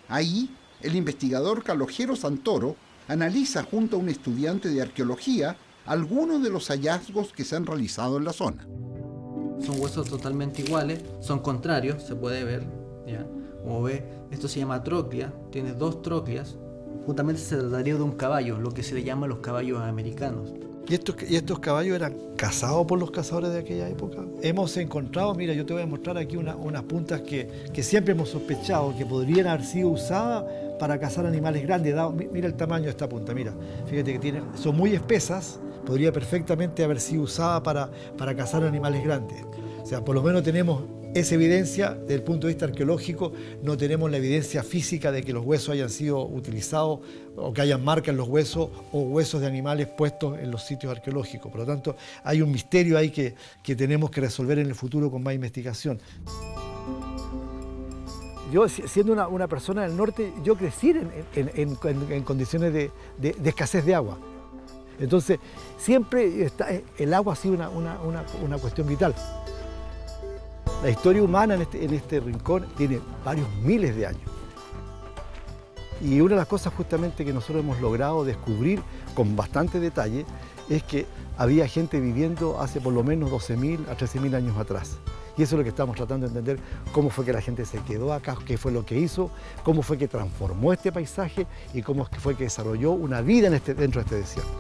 Ahí, 0.09 0.55
el 0.81 0.97
investigador 0.97 1.63
Calogero 1.63 2.17
Santoro 2.17 2.77
analiza 3.09 3.63
junto 3.63 3.97
a 3.97 3.99
un 3.99 4.09
estudiante 4.09 4.69
de 4.69 4.83
arqueología 4.83 5.57
algunos 5.85 6.43
de 6.43 6.51
los 6.51 6.69
hallazgos 6.69 7.33
que 7.33 7.45
se 7.45 7.57
han 7.57 7.67
realizado 7.67 8.17
en 8.17 8.25
la 8.25 8.33
zona. 8.33 8.67
Son 9.65 9.81
huesos 9.81 10.09
totalmente 10.09 10.63
iguales, 10.63 11.03
son 11.21 11.41
contrarios, 11.41 12.03
se 12.03 12.15
puede 12.15 12.45
ver, 12.45 12.67
¿ya? 13.07 13.27
Como 13.67 13.83
ve, 13.83 14.05
esto 14.31 14.47
se 14.47 14.61
llama 14.61 14.85
troclea, 14.85 15.33
tiene 15.51 15.73
dos 15.73 16.01
trocleas. 16.01 16.55
Justamente 17.05 17.41
se 17.41 17.57
trataría 17.57 17.97
de 17.97 18.03
un 18.03 18.13
caballo, 18.13 18.61
lo 18.61 18.71
que 18.71 18.85
se 18.85 18.95
le 18.95 19.03
llama 19.03 19.27
los 19.27 19.39
caballos 19.39 19.81
americanos. 19.81 20.55
¿Y 20.89 20.95
estos, 20.95 21.17
¿Y 21.29 21.35
estos 21.35 21.59
caballos 21.59 21.97
eran 21.97 22.15
cazados 22.37 22.87
por 22.87 23.01
los 23.01 23.11
cazadores 23.11 23.51
de 23.51 23.59
aquella 23.59 23.89
época? 23.89 24.25
Hemos 24.41 24.77
encontrado, 24.77 25.35
mira, 25.35 25.53
yo 25.53 25.67
te 25.67 25.73
voy 25.73 25.83
a 25.83 25.87
mostrar 25.87 26.17
aquí 26.17 26.37
unas 26.37 26.83
puntas 26.85 27.23
que, 27.23 27.49
que, 27.73 27.83
siempre 27.83 28.13
hemos 28.13 28.29
sospechado 28.29 28.95
que 28.97 29.05
podrían 29.05 29.49
haber 29.49 29.65
sido 29.65 29.89
usadas 29.89 30.45
para 30.79 31.01
cazar 31.01 31.27
animales 31.27 31.65
grandes. 31.65 31.93
mira 32.33 32.47
el 32.47 32.55
tamaño 32.55 32.85
de 32.85 32.91
esta 32.91 33.09
punta, 33.09 33.35
mira, 33.35 33.53
fíjate 33.87 34.13
que 34.13 34.19
tiene, 34.21 34.43
son 34.55 34.77
muy 34.77 34.95
espesas, 34.95 35.59
podría 35.85 36.13
perfectamente 36.13 36.85
haber 36.85 37.01
sido 37.01 37.25
usada 37.25 37.61
para, 37.65 37.91
para 38.17 38.37
cazar 38.37 38.63
animales 38.63 39.03
grandes. 39.03 39.43
O 39.83 39.87
sea, 39.87 40.05
por 40.05 40.15
lo 40.15 40.23
menos 40.23 40.45
tenemos 40.45 40.83
Es 41.17 41.33
evidencia, 41.33 41.95
desde 41.95 42.17
el 42.17 42.23
punto 42.23 42.47
de 42.47 42.53
vista 42.53 42.67
arqueológico, 42.67 43.33
no 43.63 43.75
tenemos 43.79 44.11
la 44.11 44.19
evidencia 44.19 44.63
física 44.63 45.11
de 45.11 45.23
que 45.23 45.33
los 45.33 45.47
huesos 45.47 45.71
hayan 45.71 45.89
sido 45.89 46.23
utilizados 46.27 47.01
o 47.35 47.55
que 47.55 47.63
hayan 47.63 47.83
marcas 47.83 48.11
en 48.11 48.19
los 48.19 48.29
huesos 48.29 48.69
o 48.93 49.01
huesos 49.01 49.41
de 49.41 49.47
animales 49.47 49.89
puestos 49.89 50.39
en 50.39 50.51
los 50.51 50.63
sitios 50.63 50.93
arqueológicos. 50.95 51.51
Por 51.51 51.63
lo 51.63 51.67
tanto, 51.67 51.97
hay 52.23 52.43
un 52.43 52.53
misterio 52.53 52.99
ahí 52.99 53.09
que, 53.09 53.35
que 53.63 53.75
tenemos 53.75 54.11
que 54.11 54.21
resolver 54.21 54.59
en 54.59 54.67
el 54.67 54.75
futuro 54.75 55.11
con 55.11 55.23
más 55.23 55.33
investigación. 55.33 55.99
Yo, 58.53 58.69
siendo 58.69 59.15
una, 59.15 59.49
persona 59.49 59.85
del 59.85 59.97
norte, 59.97 60.35
yo 60.45 60.55
crecí 60.55 60.95
en, 61.35 62.25
condiciones 62.25 62.75
de, 62.75 62.91
escasez 63.43 63.87
de 63.87 63.95
agua. 63.95 64.19
Entonces, 65.01 65.39
siempre 65.79 66.45
está, 66.45 66.69
el 66.99 67.15
agua 67.15 67.33
ha 67.33 67.37
sido 67.37 67.55
una 67.55 68.59
cuestión 68.59 68.87
vital. 68.87 69.15
La 70.83 70.91
historia 70.91 71.23
humana 71.23 71.55
este, 71.55 71.85
en 71.85 71.95
este, 71.95 72.21
rincón 72.21 72.67
tiene 72.77 73.01
varios 73.25 73.49
miles 73.63 73.97
de 73.97 74.07
años. 74.07 74.23
Y 76.03 76.21
una 76.21 76.35
de 76.35 76.37
las 76.37 76.47
cosas 76.47 76.75
justamente 76.75 77.25
que 77.25 77.33
nosotros 77.33 77.65
hemos 77.65 77.81
logrado 77.81 78.25
descubrir 78.25 78.83
con 79.15 79.35
bastante 79.35 79.81
detalle 79.81 80.27
es 80.69 80.83
que 80.83 81.07
había 81.39 81.67
gente 81.67 81.99
viviendo 81.99 82.61
hace 82.61 82.81
por 82.81 82.93
lo 82.93 83.03
menos 83.03 83.31
12.000 83.31 83.89
a 83.89 83.97
13.000 83.97 84.35
años 84.35 84.59
atrás. 84.59 84.99
Y 85.39 85.43
eso 85.43 85.55
es 85.55 85.59
lo 85.59 85.65
que 85.65 85.71
estamos 85.71 85.97
tratando 85.97 86.27
de 86.27 86.39
entender, 86.39 86.59
cómo 86.93 87.09
fue 87.11 87.25
que 87.25 87.33
la 87.33 87.41
gente 87.41 87.65
se 87.65 87.79
quedó 87.81 88.13
acá, 88.13 88.37
qué 88.47 88.59
fue 88.59 88.73
lo 88.73 88.85
que 88.85 88.99
hizo, 88.99 89.31
cómo 89.65 89.83
fue 89.83 89.97
que 89.97 90.09
transformó 90.09 90.73
este 90.73 90.93
paisaje 90.93 91.47
y 91.73 91.83
cómo 91.83 92.07
fue 92.19 92.37
que 92.37 92.45
desarrolló 92.45 92.93
una 92.93 93.23
vida 93.23 93.55
este, 93.55 93.75
dentro 93.75 94.03
de 94.03 94.05
este 94.05 94.17
desierto. 94.17 94.53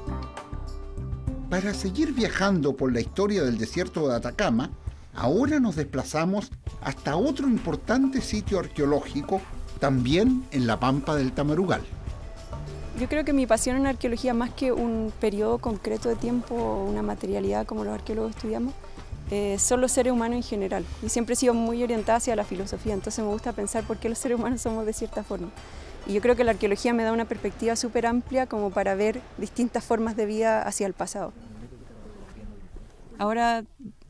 Para 1.51 1.73
seguir 1.75 2.13
viajando 2.13 2.75
por 2.75 2.93
la 2.93 3.01
historia 3.01 3.43
del 3.43 3.57
desierto 3.59 4.09
de 4.09 4.17
Atacama, 4.17 4.71
Ahora 5.17 5.59
nos 5.61 5.77
desplazamos 5.77 6.53
hasta 6.83 7.17
otro 7.17 7.49
importante 7.49 8.21
sitio 8.21 8.59
arqueológico, 8.59 9.41
también 9.81 10.45
en 10.51 10.67
la 10.67 10.79
pampa 10.79 11.17
del 11.17 11.33
Tamarugal. 11.33 11.83
Yo 13.01 13.09
creo 13.09 13.25
que 13.25 13.33
mi 13.33 13.47
pasión 13.47 13.77
en 13.77 13.87
arqueología, 13.87 14.35
más 14.35 14.51
que 14.51 14.73
un 14.73 15.13
periodo 15.19 15.59
concreto 15.59 16.11
de 16.11 16.17
tiempo 16.17 16.55
o 16.55 16.85
una 16.85 17.03
materialidad 17.03 17.67
como 17.67 17.85
los 17.85 17.95
arqueólogos 17.95 18.33
estudiamos, 18.37 18.75
eh, 19.31 19.59
son 19.59 19.81
los 19.81 19.93
seres 19.93 20.13
humanos 20.13 20.37
en 20.37 20.43
general. 20.43 20.85
Y 21.03 21.09
siempre 21.09 21.33
he 21.33 21.37
sido 21.37 21.55
muy 21.55 21.83
orientada 21.83 22.19
hacia 22.19 22.37
la 22.37 22.45
filosofía, 22.45 22.95
entonces 22.95 23.25
me 23.25 23.31
gusta 23.31 23.53
pensar 23.53 23.85
por 23.85 23.97
qué 23.97 24.09
los 24.09 24.19
seres 24.19 24.39
humanos 24.39 24.61
somos 24.61 24.85
de 24.85 24.93
cierta 24.93 25.25
forma. 25.25 25.49
Y 26.07 26.13
yo 26.13 26.21
creo 26.21 26.37
que 26.37 26.45
la 26.45 26.53
arqueología 26.53 26.93
me 26.93 27.03
da 27.03 27.13
una 27.13 27.25
perspectiva 27.25 27.75
súper 27.75 28.07
amplia 28.07 28.47
como 28.47 28.71
para 28.71 28.95
ver 28.95 29.21
distintas 29.39 29.83
formas 29.83 30.15
de 30.15 30.27
vida 30.27 30.63
hacia 30.63 30.87
el 30.87 30.93
pasado. 30.93 31.33
Ahora 33.19 33.65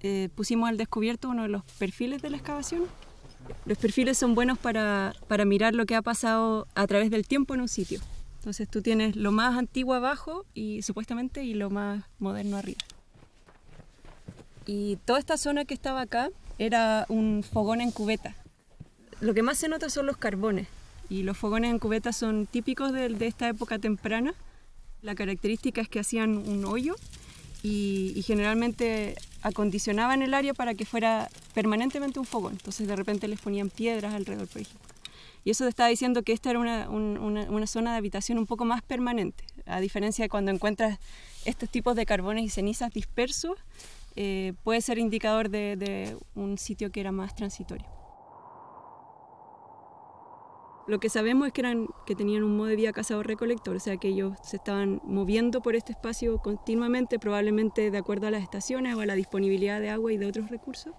eh, 0.06 0.28
pusimos 0.28 0.68
al 0.68 0.76
descubierto 0.76 1.28
uno 1.28 1.42
de 1.42 1.48
los 1.48 1.64
perfiles 1.80 2.22
de 2.22 2.30
la 2.30 2.36
excavación. 2.36 2.84
Los 3.64 3.76
perfiles 3.76 4.16
son 4.16 4.36
buenos 4.36 4.56
para, 4.56 5.14
para 5.26 5.44
mirar 5.44 5.74
lo 5.74 5.84
que 5.84 5.96
ha 5.96 6.02
pasado 6.02 6.68
a 6.76 6.86
través 6.86 7.10
del 7.10 7.26
tiempo 7.26 7.54
en 7.54 7.60
un 7.60 7.68
sitio. 7.68 8.00
Entonces 8.38 8.68
tú 8.68 8.82
tienes 8.82 9.16
lo 9.16 9.32
más 9.32 9.58
antiguo 9.58 9.94
abajo 9.94 10.44
y 10.54 10.82
supuestamente 10.82 11.42
y 11.42 11.54
lo 11.54 11.70
más 11.70 12.04
moderno 12.20 12.56
arriba. 12.56 12.78
Y 14.64 14.96
toda 15.04 15.18
esta 15.18 15.36
zona 15.36 15.64
que 15.64 15.74
estaba 15.74 16.02
acá 16.02 16.30
era 16.58 17.04
un 17.08 17.42
fogón 17.42 17.80
en 17.80 17.90
cubeta. 17.90 18.36
Lo 19.20 19.34
que 19.34 19.42
más 19.42 19.58
se 19.58 19.68
nota 19.68 19.90
son 19.90 20.06
los 20.06 20.16
carbones 20.16 20.68
y 21.08 21.24
los 21.24 21.36
fogones 21.36 21.72
en 21.72 21.80
cubeta 21.80 22.12
son 22.12 22.46
típicos 22.46 22.92
de, 22.92 23.08
de 23.08 23.26
esta 23.26 23.48
época 23.48 23.80
temprana. 23.80 24.34
La 25.02 25.16
característica 25.16 25.80
es 25.80 25.88
que 25.88 25.98
hacían 25.98 26.36
un 26.36 26.64
hoyo 26.64 26.94
y, 27.66 28.22
generalmente 28.22 29.16
acondicionaban 29.46 30.22
el 30.22 30.34
área 30.34 30.54
para 30.54 30.74
que 30.74 30.84
fuera 30.84 31.28
permanentemente 31.54 32.18
un 32.18 32.26
fogón. 32.26 32.54
Entonces 32.54 32.88
de 32.88 32.96
repente 32.96 33.28
les 33.28 33.40
ponían 33.40 33.70
piedras 33.70 34.12
alrededor, 34.12 34.48
por 34.48 34.60
ejemplo. 34.60 34.88
Y 35.44 35.50
eso 35.50 35.62
te 35.62 35.70
estaba 35.70 35.88
diciendo 35.88 36.24
que 36.24 36.32
esta 36.32 36.50
era 36.50 36.58
una, 36.58 36.88
una, 36.88 37.66
zona 37.68 37.92
de 37.92 37.98
habitación 37.98 38.38
un 38.38 38.46
poco 38.46 38.64
más 38.64 38.82
permanente, 38.82 39.44
a 39.64 39.78
diferencia 39.78 40.24
de 40.24 40.28
cuando 40.28 40.50
encuentras 40.50 40.98
estos 41.44 41.68
tipos 41.70 41.94
de 41.94 42.04
carbones 42.04 42.44
y 42.44 42.48
cenizas 42.48 42.92
dispersos, 42.92 43.56
eh, 44.16 44.54
puede 44.64 44.80
ser 44.80 44.98
indicador 44.98 45.48
de, 45.48 45.76
de 45.76 46.16
un 46.34 46.58
sitio 46.58 46.90
que 46.90 46.98
era 46.98 47.12
más 47.12 47.36
transitorio. 47.36 47.86
Lo 50.86 51.00
que 51.00 51.08
sabemos 51.08 51.48
es 51.48 51.52
que, 51.52 51.62
eran, 51.62 51.88
que 52.06 52.14
tenían 52.14 52.44
un 52.44 52.56
modo 52.56 52.68
de 52.68 52.76
vida 52.76 52.92
cazador-recolector, 52.92 53.74
o 53.74 53.80
sea 53.80 53.96
que 53.96 54.08
ellos 54.08 54.34
se 54.42 54.56
estaban 54.56 55.00
moviendo 55.04 55.60
por 55.60 55.74
este 55.74 55.92
espacio 55.92 56.38
continuamente, 56.38 57.18
probablemente 57.18 57.90
de 57.90 57.98
acuerdo 57.98 58.28
a 58.28 58.30
las 58.30 58.42
estaciones 58.42 58.94
o 58.94 59.00
a 59.00 59.06
la 59.06 59.14
disponibilidad 59.14 59.80
de 59.80 59.90
agua 59.90 60.12
y 60.12 60.16
de 60.16 60.26
otros 60.26 60.48
recursos. 60.48 60.94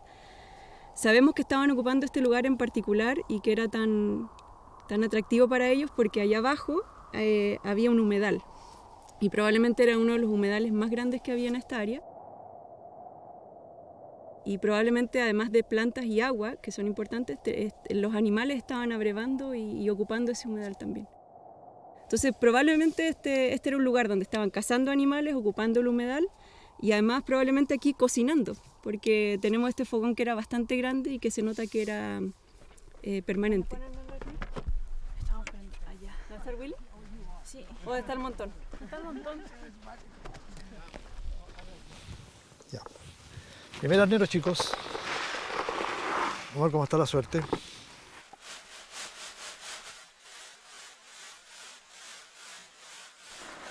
Sabemos 0.94 1.36
que 1.36 1.42
estaban 1.44 1.72
ocupando 1.72 2.06
este 2.06 2.20
lugar 2.20 2.46
en 2.46 2.58
particular 2.58 3.18
y 3.30 3.40
que 3.40 3.54
era 3.54 3.70
tan, 3.70 4.30
tan 4.90 5.06
atractivo 5.06 5.48
para 5.48 5.70
ellos 5.70 5.90
porque 5.96 6.20
allá 6.20 6.40
abajo 6.40 6.82
eh, 7.14 7.60
había 7.64 7.90
un 7.90 8.02
humedal 8.02 8.44
y 9.22 9.30
probablemente 9.30 9.84
era 9.84 9.98
uno 9.98 10.14
de 10.14 10.20
los 10.20 10.30
humedales 10.30 10.74
más 10.74 10.90
grandes 10.90 11.22
que 11.22 11.32
había 11.32 11.48
en 11.48 11.56
esta 11.56 11.80
área 11.80 12.02
y 14.48 14.60
probablemente 14.60 15.22
además 15.22 15.52
de 15.52 15.62
plantas 15.62 16.06
y 16.06 16.22
agua, 16.22 16.56
que 16.56 16.72
son 16.72 16.88
importantes, 16.88 17.38
los 17.90 18.16
animales 18.16 18.56
estaban 18.56 18.94
abrevando 18.94 19.54
y, 19.54 19.90
ocupando 19.90 20.32
ese 20.32 20.48
humedal 20.48 20.78
también. 20.78 21.06
Entonces 22.04 22.32
probablemente 22.40 23.10
este, 23.10 23.54
este, 23.54 23.70
era 23.70 23.78
un 23.78 23.84
lugar 23.84 24.08
donde 24.08 24.24
estaban 24.24 24.50
cazando 24.50 24.90
animales, 24.90 25.36
ocupando 25.36 25.82
el 25.82 25.90
humedal 25.90 26.26
y 26.80 26.94
además 26.94 27.24
probablemente 27.24 27.74
aquí 27.74 27.94
cocinando, 27.94 28.56
porque 28.84 29.38
tenemos 29.42 29.68
este 29.68 29.84
fogón 29.84 30.16
que 30.16 30.24
era 30.24 30.34
bastante 30.34 30.78
grande 30.78 31.12
y 31.12 31.20
que 31.20 31.30
se 31.30 31.42
nota 31.42 31.68
que 31.68 31.82
era 31.82 32.22
eh, 33.04 33.22
permanente. 33.24 33.76
¿O 37.86 37.96
está 37.96 38.14
el 38.14 38.20
montón? 38.20 38.52
Está 38.82 38.98
el 38.98 39.04
montón. 39.04 39.44
Primer 43.80 44.00
arnero, 44.00 44.26
chicos. 44.26 44.72
Vamos 46.50 46.62
a 46.62 46.64
ver 46.64 46.72
cómo 46.72 46.84
está 46.84 46.98
la 46.98 47.06
suerte. 47.06 47.42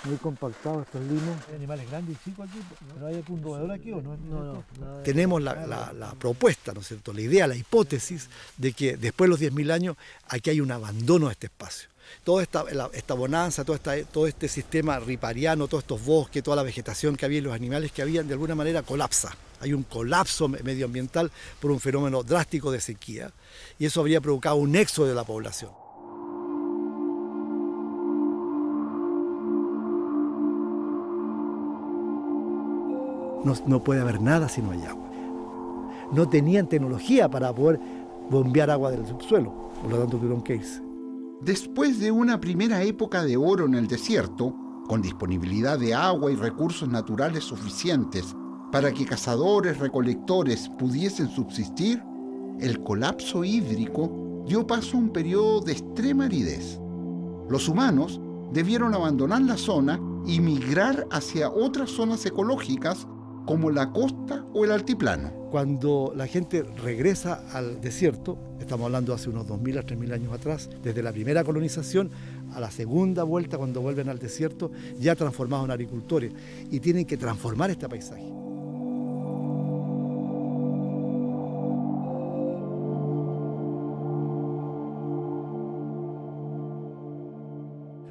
Muy 0.04 0.16
compactado 0.18 0.82
estos 0.82 1.00
limos. 1.00 1.36
Hay 1.48 1.56
animales 1.56 1.90
grandes 1.90 2.16
y 2.16 2.30
chicos 2.30 2.48
aquí, 2.48 2.60
¿no 3.00 3.06
hay 3.08 3.16
algún 3.16 3.42
roedor 3.42 3.72
aquí 3.72 3.90
o 3.90 4.00
no? 4.00 4.16
No, 4.16 4.64
no. 4.78 5.02
Tenemos 5.02 5.42
la, 5.42 5.66
la, 5.92 6.14
propuesta, 6.14 6.72
¿no 6.72 6.82
es 6.82 6.86
cierto? 6.86 7.12
La 7.12 7.22
idea, 7.22 7.48
la 7.48 7.56
hipótesis 7.56 8.30
de 8.56 8.72
que 8.72 8.96
después 8.96 9.28
de 9.28 9.30
los 9.30 9.40
10.000 9.54 9.72
años 9.72 9.96
aquí 10.28 10.50
hay 10.50 10.60
un 10.60 10.70
abandono 10.70 11.26
de 11.26 11.32
este 11.32 11.46
espacio 11.46 11.88
toda 12.22 12.40
esta, 12.40 12.64
esta 12.92 13.14
bonanza, 13.14 13.64
todo, 13.64 13.74
esta, 13.74 14.00
todo 14.04 14.28
este 14.28 14.46
sistema 14.46 15.00
ripariano, 15.00 15.66
todos 15.66 15.82
estos 15.82 16.04
bosques, 16.04 16.40
toda 16.40 16.56
la 16.56 16.62
vegetación 16.62 17.16
que 17.16 17.24
había 17.24 17.38
y 17.38 17.40
los 17.40 17.52
animales 17.52 17.90
que 17.90 18.00
habían, 18.00 18.28
de 18.28 18.34
alguna 18.34 18.54
manera 18.54 18.82
colapsa. 18.82 19.36
Hay 19.60 19.72
un 19.72 19.82
colapso 19.82 20.48
medioambiental 20.48 21.30
por 21.60 21.70
un 21.70 21.80
fenómeno 21.80 22.22
drástico 22.22 22.70
de 22.70 22.80
sequía 22.80 23.32
y 23.78 23.86
eso 23.86 24.00
habría 24.00 24.20
provocado 24.20 24.56
un 24.56 24.76
éxodo 24.76 25.06
de 25.06 25.14
la 25.14 25.24
población. 25.24 25.70
No, 33.66 33.84
puede 33.84 34.00
haber 34.00 34.20
nada 34.20 34.48
si 34.48 34.60
no 34.60 34.72
hay 34.72 34.82
agua. 34.82 35.08
No 36.12 36.28
tenían 36.28 36.68
tecnología 36.68 37.28
para 37.28 37.54
poder 37.54 37.78
bombear 38.28 38.70
agua 38.70 38.90
del 38.90 39.06
subsuelo, 39.06 39.70
por 39.80 39.90
lo 39.90 39.98
tanto 39.98 40.16
tuvieron 40.16 40.42
que 40.42 40.56
irse. 40.56 40.82
Después 41.42 42.00
de 42.00 42.10
una 42.10 42.40
primera 42.40 42.82
época 42.82 43.22
de 43.22 43.36
oro 43.36 43.66
en 43.66 43.74
el 43.74 43.86
desierto, 43.86 44.52
con 44.88 45.00
disponibilidad 45.00 45.78
de 45.78 45.94
agua 45.94 46.32
y 46.32 46.34
recursos 46.34 46.88
naturales 46.88 47.44
suficientes 47.44 48.34
para 48.76 48.92
que 48.92 49.06
cazadores 49.06 49.78
recolectores 49.78 50.68
pudiesen 50.68 51.30
subsistir, 51.30 52.02
el 52.60 52.82
colapso 52.82 53.42
hídrico 53.42 54.44
dio 54.46 54.66
paso 54.66 54.98
a 54.98 55.00
un 55.00 55.14
periodo 55.14 55.62
de 55.62 55.72
extrema 55.72 56.26
aridez. 56.26 56.78
Los 57.48 57.70
humanos 57.70 58.20
debieron 58.52 58.92
abandonar 58.92 59.40
la 59.40 59.56
zona 59.56 59.98
y 60.26 60.40
migrar 60.40 61.06
hacia 61.10 61.48
otras 61.48 61.88
zonas 61.88 62.26
ecológicas 62.26 63.06
como 63.46 63.70
la 63.70 63.92
costa 63.92 64.44
o 64.52 64.66
el 64.66 64.72
altiplano. 64.72 65.32
Cuando 65.50 66.12
la 66.14 66.26
gente 66.26 66.62
regresa 66.62 67.46
al 67.54 67.80
desierto, 67.80 68.36
estamos 68.60 68.84
hablando 68.84 69.14
hace 69.14 69.30
unos 69.30 69.46
2.000 69.46 69.78
a 69.78 69.86
3.000 69.86 70.12
años 70.12 70.34
atrás, 70.34 70.68
desde 70.82 71.02
la 71.02 71.12
primera 71.12 71.44
colonización 71.44 72.10
a 72.52 72.60
la 72.60 72.70
segunda 72.70 73.22
vuelta 73.22 73.56
cuando 73.56 73.80
vuelven 73.80 74.10
al 74.10 74.18
desierto, 74.18 74.70
ya 74.98 75.16
transformados 75.16 75.64
en 75.64 75.70
agricultores 75.70 76.34
y 76.70 76.78
tienen 76.80 77.06
que 77.06 77.16
transformar 77.16 77.70
este 77.70 77.88
paisaje. 77.88 78.45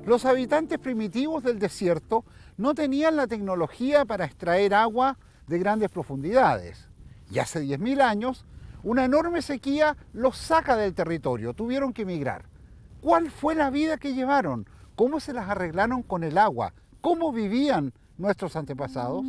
Los 0.06 0.26
habitantes 0.26 0.78
primitivos 0.78 1.44
del 1.44 1.58
desierto 1.58 2.24
no 2.58 2.76
tenían 2.76 3.16
la 3.16 3.26
tecnología 3.26 4.06
para 4.06 4.26
extraer 4.26 4.76
agua 4.76 5.18
de 5.48 5.58
grandes 5.58 5.90
profundidades. 5.90 6.88
Y 7.32 7.40
hace 7.40 7.62
10.000 7.64 8.02
años, 8.02 8.46
Una 8.84 9.04
enorme 9.04 9.42
sequía 9.42 9.98
los 10.14 10.38
saca 10.38 10.78
del 10.78 10.94
territorio, 10.94 11.56
tuvieron 11.56 11.92
que 11.92 12.04
emigrar. 12.04 12.46
¿Cuál 13.02 13.32
fue 13.32 13.56
la 13.56 13.72
vida 13.72 13.98
que 13.98 14.14
llevaron? 14.14 14.68
¿Cómo 14.96 15.20
se 15.20 15.34
las 15.34 15.50
arreglaron 15.50 16.04
con 16.04 16.24
el 16.24 16.38
agua? 16.38 16.72
¿Cómo 17.02 17.32
vivían 17.32 17.94
nuestros 18.20 18.56
antepasados? 18.56 19.26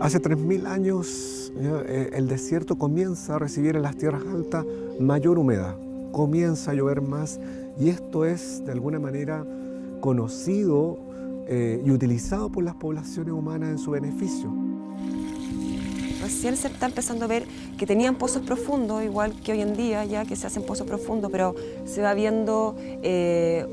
Hace 0.00 0.22
3.000 0.22 0.66
años 0.66 1.52
eh, 1.56 2.10
el 2.12 2.28
desierto 2.28 2.78
comienza 2.78 3.34
a 3.34 3.38
recibir 3.40 3.74
en 3.74 3.82
las 3.82 3.96
tierras 3.96 4.22
altas 4.32 4.64
mayor 5.00 5.40
humedad, 5.40 5.74
comienza 6.12 6.70
a 6.70 6.74
llover 6.74 7.00
más 7.00 7.40
y 7.80 7.88
esto 7.88 8.24
es 8.24 8.64
de 8.64 8.70
alguna 8.70 9.00
manera 9.00 9.44
conocido 10.00 10.98
eh, 11.48 11.82
y 11.84 11.90
utilizado 11.90 12.48
por 12.48 12.62
las 12.62 12.76
poblaciones 12.76 13.32
humanas 13.32 13.70
en 13.70 13.78
su 13.78 13.90
beneficio. 13.90 14.52
Recién 16.22 16.56
se 16.56 16.68
está 16.68 16.86
empezando 16.86 17.24
a 17.24 17.28
ver 17.28 17.44
que 17.76 17.86
tenían 17.86 18.14
pozos 18.14 18.42
profundos, 18.42 19.02
igual 19.02 19.32
que 19.42 19.50
hoy 19.50 19.62
en 19.62 19.76
día 19.76 20.04
ya 20.04 20.24
que 20.24 20.36
se 20.36 20.46
hacen 20.46 20.62
pozos 20.62 20.86
profundos, 20.86 21.30
pero 21.32 21.56
se 21.86 22.02
va 22.02 22.14
viendo 22.14 22.76
eh, 23.02 23.66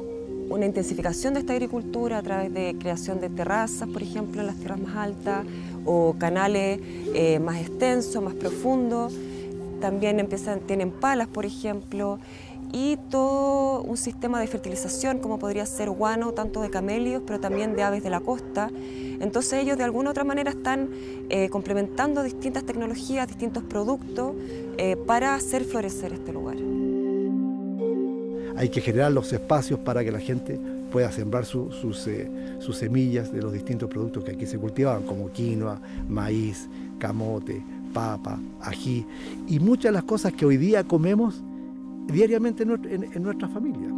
una 0.50 0.66
intensificación 0.66 1.34
de 1.34 1.40
esta 1.42 1.54
agricultura 1.54 2.20
a 2.20 2.24
través 2.24 2.54
de 2.54 2.76
creación 2.80 3.20
de 3.20 3.30
terrazas, 3.30 3.88
por 3.90 4.02
ejemplo, 4.02 4.42
en 4.42 4.48
las 4.48 4.56
tierras 4.58 4.80
más 4.80 4.96
altas, 4.96 5.46
o 5.86 6.16
canales 6.18 6.80
eh, 7.14 7.40
más 7.40 7.62
extensos, 7.62 8.22
más 8.22 8.34
profundos. 8.34 9.14
También 9.80 10.20
empiezan, 10.20 10.62
tienen 10.62 10.92
palas, 10.92 11.28
por 11.28 11.46
ejemplo, 11.46 12.20
y 12.72 12.98
todo 13.10 13.84
un 13.84 13.96
sistema 13.96 14.40
de 14.40 14.48
fertilización, 14.48 15.20
como 15.20 15.40
podría 15.40 15.66
ser 15.66 15.90
guano, 15.90 16.34
tanto 16.34 16.62
de 16.62 16.70
camelios, 16.70 17.24
pero 17.26 17.40
también 17.40 17.76
de 17.76 17.84
aves 17.84 18.04
de 18.04 18.10
la 18.10 18.20
costa. 18.20 18.70
Entonces 19.22 19.54
ellos 19.54 19.78
de 19.78 19.84
alguna 19.84 20.10
u 20.10 20.12
otra 20.12 20.24
manera 20.24 20.52
están 20.52 20.90
eh, 21.30 21.50
complementando 21.50 22.22
distintas 22.24 22.66
tecnologías, 22.66 23.28
distintos 23.28 23.64
productos 23.64 24.34
eh, 24.78 24.98
para 25.08 25.36
hacer 25.36 25.64
florecer 25.64 26.14
este 26.14 26.34
lugar. 26.34 26.58
Hay 28.58 28.70
que 28.70 28.82
generar 28.82 29.12
los 29.12 29.32
espacios 29.32 29.80
para 29.80 30.04
que 30.04 30.12
la 30.12 30.20
gente 30.20 30.60
pueda 30.96 31.12
sembrar 31.12 31.44
eh, 31.44 32.58
sus, 32.62 32.78
semillas 32.78 33.30
de 33.30 33.42
los 33.42 33.52
distintos 33.52 33.90
productos 33.90 34.24
que 34.24 34.32
aquí 34.32 34.46
se 34.46 34.58
cultivaban, 34.58 35.04
como 35.04 35.30
quinoa, 35.30 35.78
maíz, 36.08 36.70
camote, 37.00 37.62
papa, 37.94 38.40
ají 38.62 39.06
y 39.46 39.60
muchas 39.60 39.90
de 39.90 39.92
las 39.92 40.06
cosas 40.06 40.32
que 40.32 40.46
hoy 40.46 40.56
día 40.56 40.86
comemos 40.86 41.44
diariamente 42.08 42.64
en, 42.64 43.24
nuestra 43.24 43.50
familia. 43.50 43.90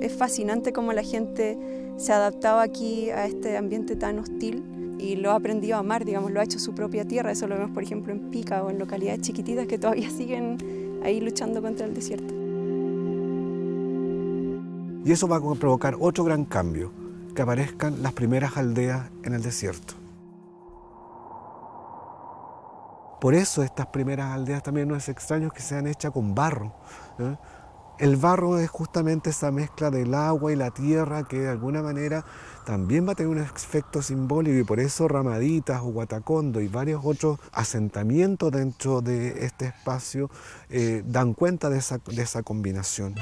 Es 0.00 0.14
fascinante 0.14 0.72
cómo 0.72 0.94
la 0.94 1.02
gente 1.02 1.58
se 1.98 2.14
adaptaba 2.14 2.62
aquí 2.62 3.10
a 3.10 3.26
este 3.26 3.58
ambiente 3.58 3.96
tan 3.96 4.18
hostil 4.18 4.64
y 4.98 5.16
lo 5.16 5.32
ha 5.32 5.34
aprendido 5.34 5.76
a 5.76 5.80
amar, 5.80 6.06
digamos, 6.06 6.30
lo 6.30 6.40
ha 6.40 6.44
hecho 6.44 6.58
su 6.58 6.74
propia 6.74 7.04
tierra. 7.04 7.32
Eso 7.32 7.46
lo 7.46 7.56
vemos, 7.56 7.72
por 7.72 7.82
ejemplo, 7.82 8.14
en 8.14 8.30
Pica 8.30 8.64
o 8.64 8.70
en 8.70 8.78
localidades 8.78 9.20
chiquititas 9.20 9.66
que 9.66 9.76
todavía 9.76 10.08
siguen 10.08 10.56
ahí 11.04 11.20
luchando 11.20 11.60
contra 11.60 11.84
el 11.84 11.92
desierto. 11.92 12.45
Y 15.06 15.12
eso 15.12 15.28
va 15.28 15.36
a 15.36 15.40
provocar 15.54 15.96
otro 16.00 16.24
gran 16.24 16.44
cambio, 16.44 16.90
que 17.32 17.40
aparezcan 17.40 18.02
las 18.02 18.12
primeras 18.12 18.56
aldeas 18.56 19.08
en 19.22 19.34
el 19.34 19.42
desierto. 19.42 19.94
Por 23.20 23.34
eso 23.34 23.62
estas 23.62 23.86
primeras 23.86 24.32
aldeas 24.32 24.64
también 24.64 24.88
no 24.88 24.96
es 24.96 25.08
extraño 25.08 25.50
que 25.50 25.60
sean 25.60 25.86
hechas 25.86 26.10
con 26.10 26.34
barro. 26.34 26.72
¿eh? 27.20 27.36
El 28.00 28.16
barro 28.16 28.58
es 28.58 28.68
justamente 28.68 29.30
esa 29.30 29.52
mezcla 29.52 29.92
del 29.92 30.12
agua 30.12 30.52
y 30.52 30.56
la 30.56 30.72
tierra 30.72 31.22
que 31.22 31.38
de 31.38 31.50
alguna 31.50 31.82
manera 31.82 32.24
también 32.64 33.06
va 33.06 33.12
a 33.12 33.14
tener 33.14 33.30
un 33.30 33.38
efecto 33.38 34.02
simbólico 34.02 34.58
y 34.58 34.64
por 34.64 34.80
eso 34.80 35.06
Ramaditas 35.06 35.82
o 35.82 35.92
Guatacondo 35.92 36.60
y 36.60 36.66
varios 36.66 37.02
otros 37.04 37.38
asentamientos 37.52 38.50
dentro 38.50 39.02
de 39.02 39.44
este 39.46 39.66
espacio 39.66 40.30
eh, 40.68 41.04
dan 41.06 41.32
cuenta 41.32 41.70
de 41.70 41.80
de 42.06 42.22
esa 42.22 42.42
combinación. 42.42 43.14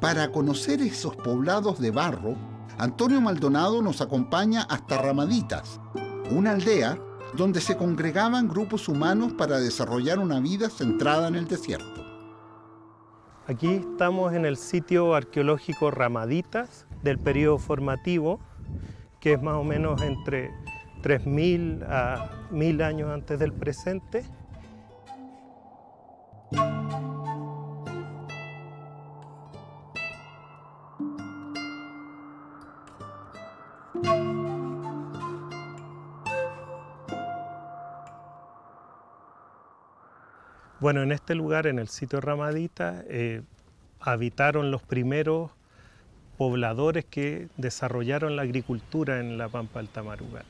Para 0.00 0.30
conocer 0.30 0.80
esos 0.80 1.16
poblados 1.16 1.80
de 1.80 1.90
barro, 1.90 2.36
Antonio 2.78 3.20
Maldonado 3.20 3.82
nos 3.82 4.00
acompaña 4.00 4.62
hasta 4.62 5.02
Ramaditas, 5.02 5.80
una 6.30 6.52
aldea 6.52 6.96
donde 7.34 7.60
se 7.60 7.76
congregaban 7.76 8.46
grupos 8.46 8.88
humanos 8.88 9.32
para 9.32 9.58
desarrollar 9.58 10.20
una 10.20 10.38
vida 10.38 10.70
centrada 10.70 11.26
en 11.26 11.34
el 11.34 11.48
desierto. 11.48 12.04
Aquí 13.48 13.74
estamos 13.74 14.34
en 14.34 14.46
el 14.46 14.56
sitio 14.56 15.14
arqueológico 15.14 15.90
Ramaditas 15.90 16.86
del 17.02 17.18
periodo 17.18 17.58
formativo, 17.58 18.38
que 19.18 19.32
es 19.32 19.42
más 19.42 19.56
o 19.56 19.64
menos 19.64 20.00
entre 20.02 20.52
3.000 21.02 21.82
a 21.88 22.30
1.000 22.52 22.82
años 22.84 23.10
antes 23.10 23.38
del 23.40 23.52
presente. 23.52 24.24
Bueno, 40.88 41.02
en 41.02 41.12
este 41.12 41.34
lugar, 41.34 41.66
en 41.66 41.78
el 41.78 41.88
sitio 41.88 42.18
Ramadita, 42.18 43.04
eh, 43.08 43.42
habitaron 44.00 44.70
los 44.70 44.82
primeros 44.82 45.50
pobladores 46.38 47.04
que 47.04 47.48
desarrollaron 47.58 48.36
la 48.36 48.40
agricultura 48.40 49.20
en 49.20 49.36
la 49.36 49.50
Pampa 49.50 49.80
del 49.80 49.90
Tamarugal. 49.90 50.46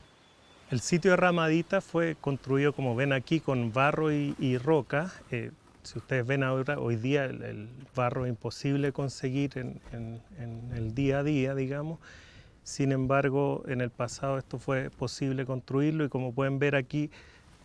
El 0.71 0.79
sitio 0.79 1.11
de 1.11 1.17
Ramadita 1.17 1.81
fue 1.81 2.15
construido, 2.15 2.71
como 2.71 2.95
ven 2.95 3.11
aquí, 3.11 3.41
con 3.41 3.73
barro 3.73 4.13
y, 4.13 4.57
roca. 4.57 5.11
Eh, 5.29 5.51
si 5.83 5.97
ustedes 5.97 6.25
ven 6.25 6.43
ahora, 6.43 6.79
hoy 6.79 6.95
día 6.95 7.25
el, 7.25 7.67
barro 7.93 8.25
es 8.25 8.29
imposible 8.29 8.93
conseguir 8.93 9.57
en, 9.57 9.81
en, 9.91 10.71
el 10.73 10.95
día 10.95 11.19
a 11.19 11.23
día, 11.23 11.53
digamos. 11.53 11.99
Sin 12.63 12.93
embargo, 12.93 13.65
en 13.67 13.81
el 13.81 13.89
pasado 13.89 14.37
esto 14.37 14.57
fue 14.57 14.89
posible 14.89 15.45
construirlo 15.45 16.05
y 16.05 16.07
como 16.07 16.33
pueden 16.33 16.59
ver 16.59 16.77
aquí, 16.77 17.11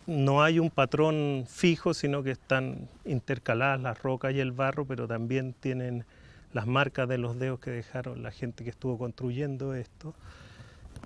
no 0.06 0.42
hay 0.42 0.58
un 0.58 0.70
patrón 0.70 1.44
fijo, 1.48 1.94
sino 1.94 2.22
que 2.22 2.32
están 2.32 2.88
intercaladas 3.04 3.80
las 3.80 4.02
rocas 4.02 4.34
y 4.34 4.40
el 4.40 4.52
barro, 4.52 4.84
pero 4.84 5.06
también 5.06 5.54
tienen 5.54 6.04
las 6.52 6.66
marcas 6.66 7.08
de 7.08 7.18
los 7.18 7.38
dedos 7.38 7.58
que 7.58 7.70
dejaron 7.70 8.22
la 8.22 8.30
gente 8.30 8.64
que 8.64 8.70
estuvo 8.70 8.98
construyendo 8.98 9.74
esto. 9.74 10.14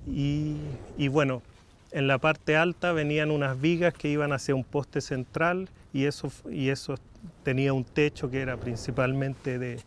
Y, 0.06 1.08
bueno, 1.08 1.42
en 1.90 2.06
la 2.06 2.18
parte 2.18 2.56
alta 2.56 2.92
venían 2.92 3.30
unas 3.30 3.61
vigas 3.61 3.94
que 3.94 4.08
iban 4.08 4.32
hacia 4.32 4.54
un 4.54 4.64
poste 4.64 5.00
central 5.00 5.68
y 5.92 6.04
eso, 6.04 6.30
y 6.50 6.68
eso 6.68 6.96
tenía 7.42 7.72
un 7.72 7.84
techo 7.84 8.30
que 8.30 8.40
era 8.40 8.56
principalmente 8.56 9.58
de, 9.58 9.78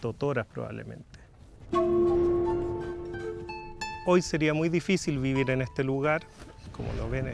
totoras 0.00 0.46
probablemente. 0.46 1.04
Hoy 4.06 4.22
sería 4.22 4.54
muy 4.54 4.68
difícil 4.68 5.18
vivir 5.18 5.50
en 5.50 5.62
este 5.62 5.82
lugar, 5.82 6.22
como 6.72 6.92
lo 6.94 7.10
ven 7.10 7.28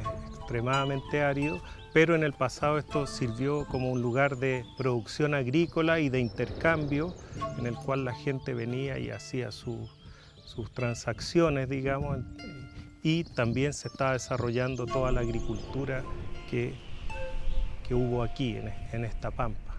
extremadamente 0.52 1.22
árido, 1.22 1.62
pero 1.94 2.14
en 2.14 2.22
el 2.22 2.34
pasado 2.34 2.76
esto 2.76 3.06
sirvió 3.06 3.64
como 3.68 3.90
un 3.90 4.02
lugar 4.02 4.36
de 4.36 4.66
producción 4.76 5.32
agrícola 5.32 5.98
y 5.98 6.10
de 6.10 6.20
intercambio 6.20 7.14
en 7.58 7.66
el 7.66 7.74
cual 7.74 8.04
la 8.04 8.12
gente 8.12 8.52
venía 8.52 8.98
y 8.98 9.08
hacía 9.08 9.50
sus 9.50 9.88
transacciones, 10.74 11.70
digamos, 11.70 12.18
y 13.02 13.24
también 13.24 13.72
se 13.72 13.88
estaba 13.88 14.12
desarrollando 14.12 14.84
toda 14.84 15.10
la 15.10 15.22
agricultura 15.22 16.04
que, 16.50 16.74
que 17.88 17.94
hubo 17.94 18.22
aquí 18.22 18.58
en 18.92 19.04
esta 19.06 19.30
pampa. 19.30 19.71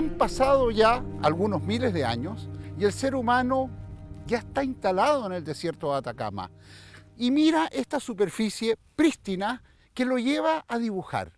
Han 0.00 0.16
pasado 0.16 0.70
ya 0.70 1.04
algunos 1.20 1.62
miles 1.62 1.92
de 1.92 2.06
años 2.06 2.48
y 2.78 2.86
el 2.86 2.92
ser 2.94 3.14
humano 3.14 3.68
ya 4.26 4.38
está 4.38 4.64
instalado 4.64 5.26
en 5.26 5.32
el 5.32 5.44
desierto 5.44 5.92
de 5.92 5.98
Atacama. 5.98 6.50
Y 7.18 7.30
mira 7.30 7.66
esta 7.70 8.00
superficie 8.00 8.78
prístina 8.96 9.62
que 9.92 10.06
lo 10.06 10.16
lleva 10.16 10.64
a 10.68 10.78
dibujar, 10.78 11.34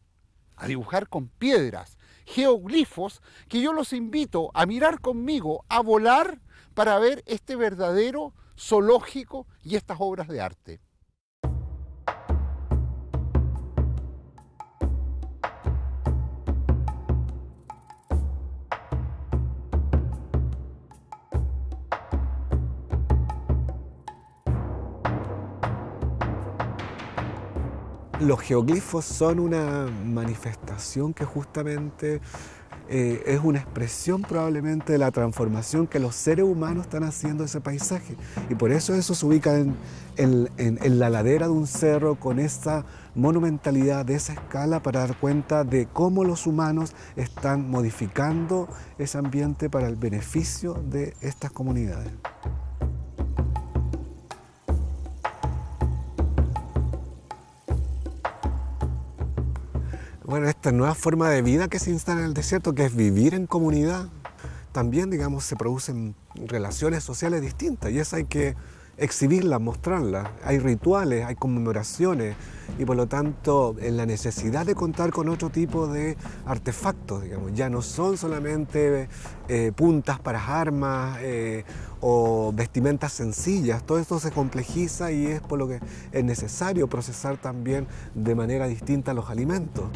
a 0.54 0.68
dibujar 0.68 1.08
con 1.08 1.26
piedras, 1.26 1.98
geoglifos, 2.24 3.20
que 3.48 3.60
yo 3.60 3.72
los 3.72 3.92
invito 3.92 4.52
a 4.54 4.64
mirar 4.64 5.00
conmigo, 5.00 5.64
a 5.68 5.80
volar 5.80 6.40
para 6.72 7.00
ver 7.00 7.24
este 7.26 7.56
verdadero 7.56 8.32
zoológico 8.56 9.48
y 9.64 9.74
estas 9.74 9.96
obras 9.98 10.28
de 10.28 10.40
arte. 10.40 10.80
Los 28.22 28.40
geoglifos 28.40 29.04
son 29.04 29.40
una 29.40 29.88
manifestación 30.04 31.12
que 31.12 31.24
justamente 31.24 32.20
eh, 32.88 33.20
es 33.26 33.40
una 33.42 33.58
expresión 33.58 34.22
probablemente 34.22 34.92
de 34.92 34.98
la 34.98 35.10
transformación 35.10 35.88
que 35.88 35.98
los 35.98 36.14
seres 36.14 36.44
humanos 36.44 36.84
están 36.84 37.02
haciendo 37.02 37.42
ese 37.42 37.60
paisaje. 37.60 38.14
Y 38.48 38.54
por 38.54 38.70
eso 38.70 38.94
eso 38.94 39.16
se 39.16 39.26
ubica 39.26 39.58
en, 39.58 39.74
en 40.16 40.98
la 41.00 41.10
ladera 41.10 41.46
de 41.46 41.52
un 41.52 41.66
cerro 41.66 42.14
con 42.14 42.38
esa 42.38 42.84
monumentalidad 43.16 44.06
de 44.06 44.14
esa 44.14 44.34
escala 44.34 44.80
para 44.80 45.00
dar 45.00 45.18
cuenta 45.18 45.64
de 45.64 45.88
cómo 45.92 46.22
los 46.22 46.46
humanos 46.46 46.94
están 47.16 47.68
modificando 47.68 48.68
ese 48.98 49.18
ambiente 49.18 49.68
para 49.68 49.88
el 49.88 49.96
beneficio 49.96 50.74
de 50.74 51.14
estas 51.22 51.50
comunidades. 51.50 52.12
Bueno, 60.32 60.48
esta 60.48 60.72
nueva 60.72 60.94
forma 60.94 61.28
de 61.28 61.42
vida 61.42 61.68
que 61.68 61.78
se 61.78 61.90
instala 61.90 62.20
en 62.20 62.28
el 62.28 62.32
desierto, 62.32 62.74
que 62.74 62.86
es 62.86 62.96
vivir 62.96 63.34
en 63.34 63.46
comunidad, 63.46 64.08
también, 64.72 65.10
digamos, 65.10 65.44
se 65.44 65.56
producen 65.56 66.14
relaciones 66.34 67.04
sociales 67.04 67.42
distintas 67.42 67.92
y 67.92 67.98
eso 67.98 68.16
hay 68.16 68.24
que 68.24 68.56
exhibirlas, 68.96 69.60
mostrarlas. 69.60 70.30
Hay 70.42 70.58
rituales, 70.58 71.26
hay 71.26 71.34
conmemoraciones 71.34 72.34
y 72.78 72.86
por 72.86 72.96
lo 72.96 73.08
tanto 73.08 73.76
en 73.78 73.98
la 73.98 74.06
necesidad 74.06 74.64
de 74.64 74.74
contar 74.74 75.10
con 75.10 75.28
otro 75.28 75.50
tipo 75.50 75.86
de 75.86 76.16
artefactos, 76.46 77.24
digamos, 77.24 77.52
ya 77.52 77.68
no 77.68 77.82
son 77.82 78.16
solamente 78.16 79.10
eh, 79.48 79.70
puntas 79.76 80.18
para 80.18 80.42
armas 80.58 81.18
eh, 81.20 81.66
o 82.00 82.54
vestimentas 82.54 83.12
sencillas, 83.12 83.84
todo 83.84 83.98
esto 83.98 84.18
se 84.18 84.30
complejiza 84.30 85.12
y 85.12 85.26
es 85.26 85.42
por 85.42 85.58
lo 85.58 85.68
que 85.68 85.80
es 86.10 86.24
necesario 86.24 86.88
procesar 86.88 87.36
también 87.36 87.86
de 88.14 88.34
manera 88.34 88.66
distinta 88.66 89.12
los 89.12 89.28
alimentos. 89.28 89.90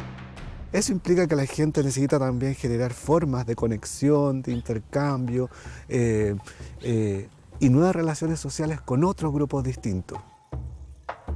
Eso 0.73 0.91
implica 0.91 1.27
que 1.27 1.35
la 1.35 1.45
gente 1.45 1.81
necesita 1.81 2.19
también 2.19 2.53
generar 2.53 2.93
formas 2.93 3.45
de 3.45 3.55
conexión, 3.55 4.41
de 4.41 4.51
intercambio 4.51 5.49
eh, 5.87 6.35
eh, 6.81 7.29
y 7.59 7.69
nuevas 7.69 7.95
relaciones 7.95 8.39
sociales 8.39 8.81
con 8.81 9.05
otros 9.05 9.33
grupos 9.33 9.63
distintos. 9.63 10.19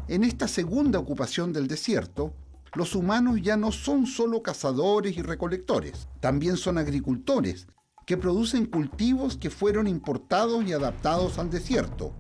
En 0.10 0.26
esta 0.26 0.50
segunda 0.50 1.00
ocupación 1.00 1.54
del 1.54 1.68
desierto, 1.68 2.34
los 2.74 2.94
humanos 2.94 3.42
ya 3.42 3.56
no 3.56 3.72
son 3.72 4.06
solo 4.06 4.42
cazadores 4.42 5.16
y 5.18 5.22
recolectores, 5.22 6.10
también 6.20 6.58
son 6.58 6.78
agricultores 6.78 7.68
que 8.06 8.18
producen 8.18 8.66
cultivos 8.66 9.38
que 9.38 9.50
fueron 9.50 9.88
importados 9.88 10.66
y 10.66 10.74
adaptados 10.74 11.40
al 11.40 11.50
desierto, 11.50 12.12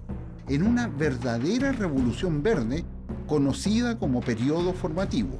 en 0.47 0.63
una 0.63 0.87
verdadera 0.87 1.73
revolución 1.73 2.41
verde 2.41 2.85
conocida 3.27 3.99
como 3.99 4.21
periodo 4.21 4.73
formativo. 4.73 5.39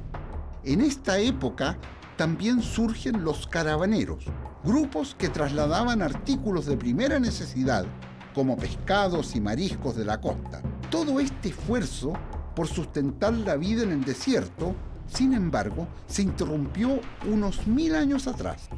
En 0.64 0.80
esta 0.80 1.18
época 1.18 1.76
también 2.16 2.62
surgen 2.62 3.24
los 3.24 3.48
caravaneros, 3.48 4.24
grupos 4.62 5.16
que 5.18 5.28
trasladaban 5.28 6.02
artículos 6.02 6.66
de 6.66 6.76
primera 6.76 7.18
necesidad, 7.18 7.84
como 8.32 8.56
pescados 8.56 9.34
y 9.34 9.40
mariscos 9.40 9.96
de 9.96 10.04
la 10.04 10.20
costa. 10.20 10.62
Todo 10.88 11.18
este 11.18 11.48
esfuerzo 11.48 12.12
por 12.54 12.68
sustentar 12.68 13.32
la 13.32 13.56
vida 13.56 13.82
en 13.82 13.90
el 13.90 14.04
desierto, 14.04 14.76
sin 15.08 15.34
embargo, 15.34 15.88
se 16.06 16.22
interrumpió 16.22 17.00
unos 17.28 17.66
mil 17.66 17.96
años 17.96 18.28
atrás, 18.28 18.68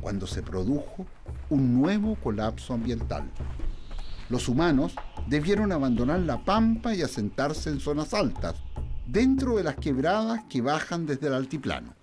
cuando 0.00 0.28
se 0.28 0.44
produjo 0.44 1.06
un 1.50 1.74
nuevo 1.80 2.14
colapso 2.22 2.72
ambiental. 2.72 3.28
Los 4.28 4.48
humanos 4.48 4.94
debieron 5.26 5.72
abandonar 5.72 6.20
la 6.20 6.44
pampa 6.44 6.94
y 6.94 7.02
asentarse 7.02 7.70
en 7.70 7.80
zonas 7.80 8.14
altas, 8.14 8.54
dentro 9.06 9.56
de 9.56 9.64
las 9.64 9.76
quebradas 9.76 10.44
que 10.50 10.60
bajan 10.60 11.06
desde 11.06 11.28
el 11.28 11.34
altiplano. 11.34 11.94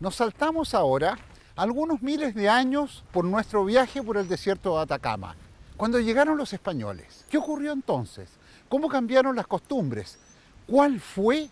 Nos 0.00 0.16
saltamos 0.16 0.74
ahora 0.74 1.18
algunos 1.54 2.02
miles 2.02 2.34
de 2.34 2.48
años 2.48 3.04
por 3.12 3.24
nuestro 3.24 3.64
viaje 3.64 4.02
por 4.02 4.16
el 4.16 4.26
desierto 4.26 4.74
de 4.74 4.82
Atacama, 4.82 5.36
cuando 5.76 6.00
llegaron 6.00 6.36
los 6.36 6.52
españoles. 6.52 7.24
¿Qué 7.30 7.38
ocurrió 7.38 7.72
entonces? 7.72 8.28
¿Cómo 8.68 8.88
cambiaron 8.88 9.36
las 9.36 9.46
costumbres? 9.46 10.18
¿Cuál 10.66 11.00
fue 11.00 11.50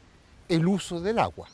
el 0.49 0.66
uso 0.66 1.01
del 1.01 1.19
agua? 1.19 1.49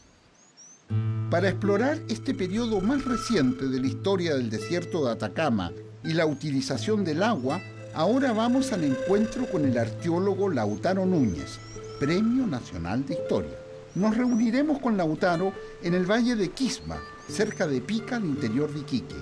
Para 1.31 1.49
explorar 1.49 1.99
este 2.09 2.35
periodo 2.35 2.81
más 2.81 3.05
reciente 3.05 3.67
de 3.67 3.81
la 3.81 3.87
historia 3.89 4.37
del 4.37 4.49
desierto 4.49 5.05
de 5.05 5.13
Atacama 5.13 5.73
y 6.05 6.13
la 6.13 6.27
utilización 6.27 7.05
del 7.05 7.25
agua, 7.25 7.61
ahora 7.95 8.33
vamos 8.33 8.73
al 8.73 8.85
encuentro 8.85 9.51
con 9.51 9.65
el 9.65 9.77
arqueólogo 9.77 10.49
Lautaro 10.49 11.05
Núñez, 11.05 11.59
Premio 11.99 12.47
Nacional 12.47 13.07
de 13.07 13.15
Historia. 13.15 13.59
Nos 13.95 14.17
reuniremos 14.17 14.79
con 14.81 14.97
Lautaro 14.97 15.53
en 15.83 15.95
el 15.95 16.05
valle 16.05 16.37
de 16.37 16.51
Quisma, 16.51 17.01
cerca 17.29 17.67
de 17.67 17.81
Pica, 17.81 18.17
al 18.17 18.27
interior 18.27 18.73
de 18.73 18.81
Iquique. 18.81 19.17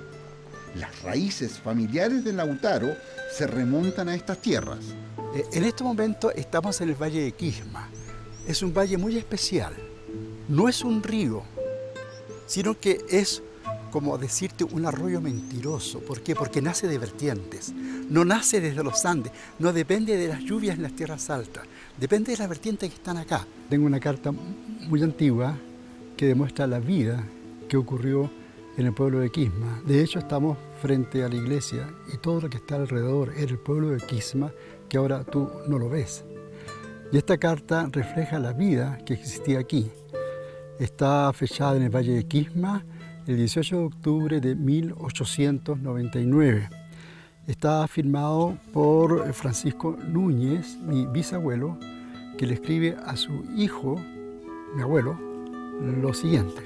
Las 0.74 1.02
raíces 1.02 1.60
familiares 1.60 2.24
de 2.24 2.32
Lautaro 2.32 2.96
se 3.32 3.46
remontan 3.46 4.08
a 4.08 4.16
estas 4.16 4.38
tierras. 4.38 4.80
Eh, 5.36 5.44
en 5.52 5.64
este 5.64 5.84
momento 5.84 6.32
estamos 6.32 6.80
en 6.80 6.88
el 6.88 7.00
valle 7.00 7.22
de 7.22 7.32
Quisma. 7.32 7.88
Es 8.48 8.62
un 8.62 8.74
valle 8.74 8.98
muy 8.98 9.16
especial. 9.16 9.72
No 10.48 10.68
es 10.68 10.82
un 10.82 11.02
río, 11.02 11.44
sino 12.46 12.78
que 12.78 13.04
es 13.08 13.42
como 13.92 14.18
decirte 14.18 14.64
un 14.64 14.86
arroyo 14.86 15.20
mentiroso. 15.20 16.00
¿Por 16.00 16.20
qué? 16.20 16.34
Porque 16.34 16.60
nace 16.60 16.88
de 16.88 16.98
vertientes. 16.98 17.72
No 18.10 18.24
nace 18.24 18.60
desde 18.60 18.82
los 18.82 19.04
Andes, 19.04 19.32
no 19.60 19.72
depende 19.72 20.16
de 20.16 20.28
las 20.28 20.42
lluvias 20.42 20.76
en 20.76 20.82
las 20.82 20.96
tierras 20.96 21.30
altas, 21.30 21.64
depende 21.98 22.32
de 22.32 22.38
las 22.38 22.48
vertientes 22.48 22.90
que 22.90 22.96
están 22.96 23.16
acá. 23.16 23.46
Tengo 23.68 23.86
una 23.86 24.00
carta 24.00 24.32
muy 24.32 25.02
antigua 25.02 25.56
que 26.16 26.26
demuestra 26.26 26.66
la 26.66 26.80
vida 26.80 27.24
que 27.68 27.76
ocurrió 27.76 28.30
en 28.76 28.86
el 28.86 28.94
pueblo 28.94 29.20
de 29.20 29.30
Quisma. 29.30 29.80
De 29.86 30.02
hecho, 30.02 30.18
estamos 30.18 30.58
frente 30.80 31.22
a 31.22 31.28
la 31.28 31.36
iglesia 31.36 31.88
y 32.12 32.18
todo 32.18 32.42
lo 32.42 32.50
que 32.50 32.58
está 32.58 32.76
alrededor 32.76 33.32
era 33.36 33.50
el 33.50 33.58
pueblo 33.58 33.90
de 33.90 33.98
Quisma, 33.98 34.52
que 34.88 34.96
ahora 34.96 35.24
tú 35.24 35.48
no 35.68 35.78
lo 35.78 35.88
ves. 35.88 36.24
Y 37.12 37.16
esta 37.16 37.38
carta 37.38 37.88
refleja 37.92 38.38
la 38.38 38.52
vida 38.52 38.98
que 39.06 39.14
existía 39.14 39.60
aquí. 39.60 39.90
Está 40.78 41.32
fechada 41.32 41.76
en 41.76 41.84
el 41.84 41.90
Valle 41.90 42.12
de 42.12 42.26
Quisma, 42.26 42.84
el 43.26 43.36
18 43.36 43.76
de 43.76 43.84
octubre 43.84 44.40
de 44.40 44.54
1899. 44.56 46.68
Está 47.46 47.86
firmado 47.88 48.56
por 48.72 49.30
Francisco 49.34 49.98
Núñez, 50.08 50.78
mi 50.78 51.04
bisabuelo, 51.04 51.78
que 52.38 52.46
le 52.46 52.54
escribe 52.54 52.96
a 53.04 53.16
su 53.16 53.44
hijo, 53.54 54.00
mi 54.74 54.80
abuelo, 54.80 55.18
lo 56.00 56.14
siguiente. 56.14 56.62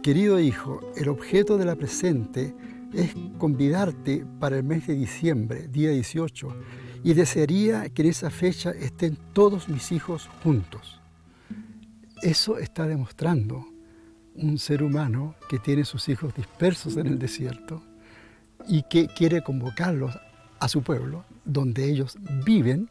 Querido 0.00 0.38
hijo, 0.38 0.80
el 0.94 1.08
objeto 1.08 1.58
de 1.58 1.64
la 1.64 1.74
presente 1.74 2.54
es 2.92 3.16
convidarte 3.36 4.24
para 4.38 4.58
el 4.58 4.62
mes 4.62 4.86
de 4.86 4.94
diciembre, 4.94 5.66
día 5.66 5.90
18, 5.90 6.54
y 7.02 7.14
desearía 7.14 7.88
que 7.88 8.02
en 8.02 8.08
esa 8.10 8.30
fecha 8.30 8.70
estén 8.70 9.18
todos 9.32 9.68
mis 9.68 9.90
hijos 9.90 10.28
juntos. 10.44 11.00
Eso 12.22 12.58
está 12.58 12.86
demostrando 12.86 13.66
un 14.36 14.56
ser 14.56 14.84
humano 14.84 15.34
que 15.48 15.58
tiene 15.58 15.84
sus 15.84 16.08
hijos 16.08 16.32
dispersos 16.32 16.96
en 16.96 17.08
el 17.08 17.18
desierto 17.18 17.82
y 18.66 18.82
que 18.84 19.06
quiere 19.08 19.42
convocarlos 19.42 20.18
a 20.60 20.68
su 20.68 20.82
pueblo, 20.82 21.24
donde 21.44 21.90
ellos 21.90 22.16
viven, 22.44 22.90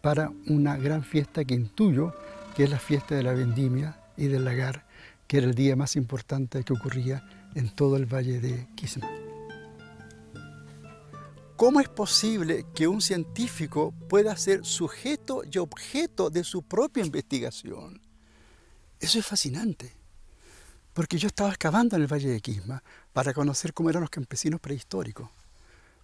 para 0.00 0.32
una 0.46 0.76
gran 0.76 1.02
fiesta 1.02 1.44
que 1.44 1.54
intuyo 1.54 2.14
que 2.54 2.64
es 2.64 2.70
la 2.70 2.78
fiesta 2.78 3.14
de 3.14 3.22
la 3.22 3.34
vendimia 3.34 4.00
y 4.16 4.26
del 4.26 4.44
lagar, 4.44 4.86
que 5.26 5.38
era 5.38 5.46
el 5.46 5.54
día 5.54 5.76
más 5.76 5.96
importante 5.96 6.64
que 6.64 6.72
ocurría 6.72 7.22
en 7.54 7.68
todo 7.74 7.96
el 7.96 8.06
valle 8.06 8.40
de 8.40 8.66
Quisma. 8.74 9.08
¿Cómo 11.56 11.80
es 11.80 11.88
posible 11.88 12.64
que 12.74 12.88
un 12.88 13.02
científico 13.02 13.92
pueda 14.08 14.34
ser 14.36 14.64
sujeto 14.64 15.42
y 15.50 15.58
objeto 15.58 16.30
de 16.30 16.42
su 16.42 16.62
propia 16.62 17.04
investigación? 17.04 18.00
Eso 18.98 19.18
es 19.18 19.26
fascinante 19.26 19.99
porque 20.92 21.18
yo 21.18 21.28
estaba 21.28 21.50
excavando 21.50 21.96
en 21.96 22.02
el 22.02 22.12
Valle 22.12 22.28
de 22.28 22.40
Quisma 22.40 22.82
para 23.12 23.32
conocer 23.32 23.72
cómo 23.72 23.90
eran 23.90 24.02
los 24.02 24.10
campesinos 24.10 24.60
prehistóricos. 24.60 25.28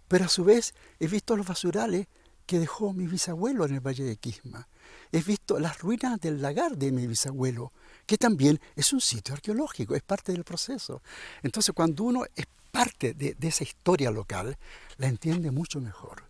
Pero 0.08 0.24
a 0.24 0.28
su 0.28 0.44
vez 0.44 0.74
he 1.00 1.08
visto 1.08 1.36
los 1.36 1.46
basurales 1.46 2.06
que 2.46 2.60
dejó 2.60 2.92
mi 2.92 3.06
bisabuelo 3.06 3.64
en 3.64 3.74
el 3.74 3.80
Valle 3.80 4.04
de 4.04 4.16
Quisma. 4.16 4.68
He 5.10 5.20
visto 5.20 5.58
las 5.58 5.80
ruinas 5.80 6.20
del 6.20 6.40
lagar 6.40 6.76
de 6.76 6.92
mi 6.92 7.06
bisabuelo, 7.06 7.72
que 8.06 8.16
también 8.16 8.60
es 8.76 8.92
un 8.92 9.00
sitio 9.00 9.34
arqueológico, 9.34 9.94
es 9.94 10.02
parte 10.02 10.32
del 10.32 10.44
proceso. 10.44 11.02
Entonces 11.42 11.74
cuando 11.74 12.04
uno 12.04 12.24
es 12.34 12.46
parte 12.70 13.14
de, 13.14 13.36
esa 13.40 13.64
historia 13.64 14.10
local, 14.10 14.56
la 14.98 15.08
entiende 15.08 15.50
mucho 15.50 15.80
mejor. 15.80 16.24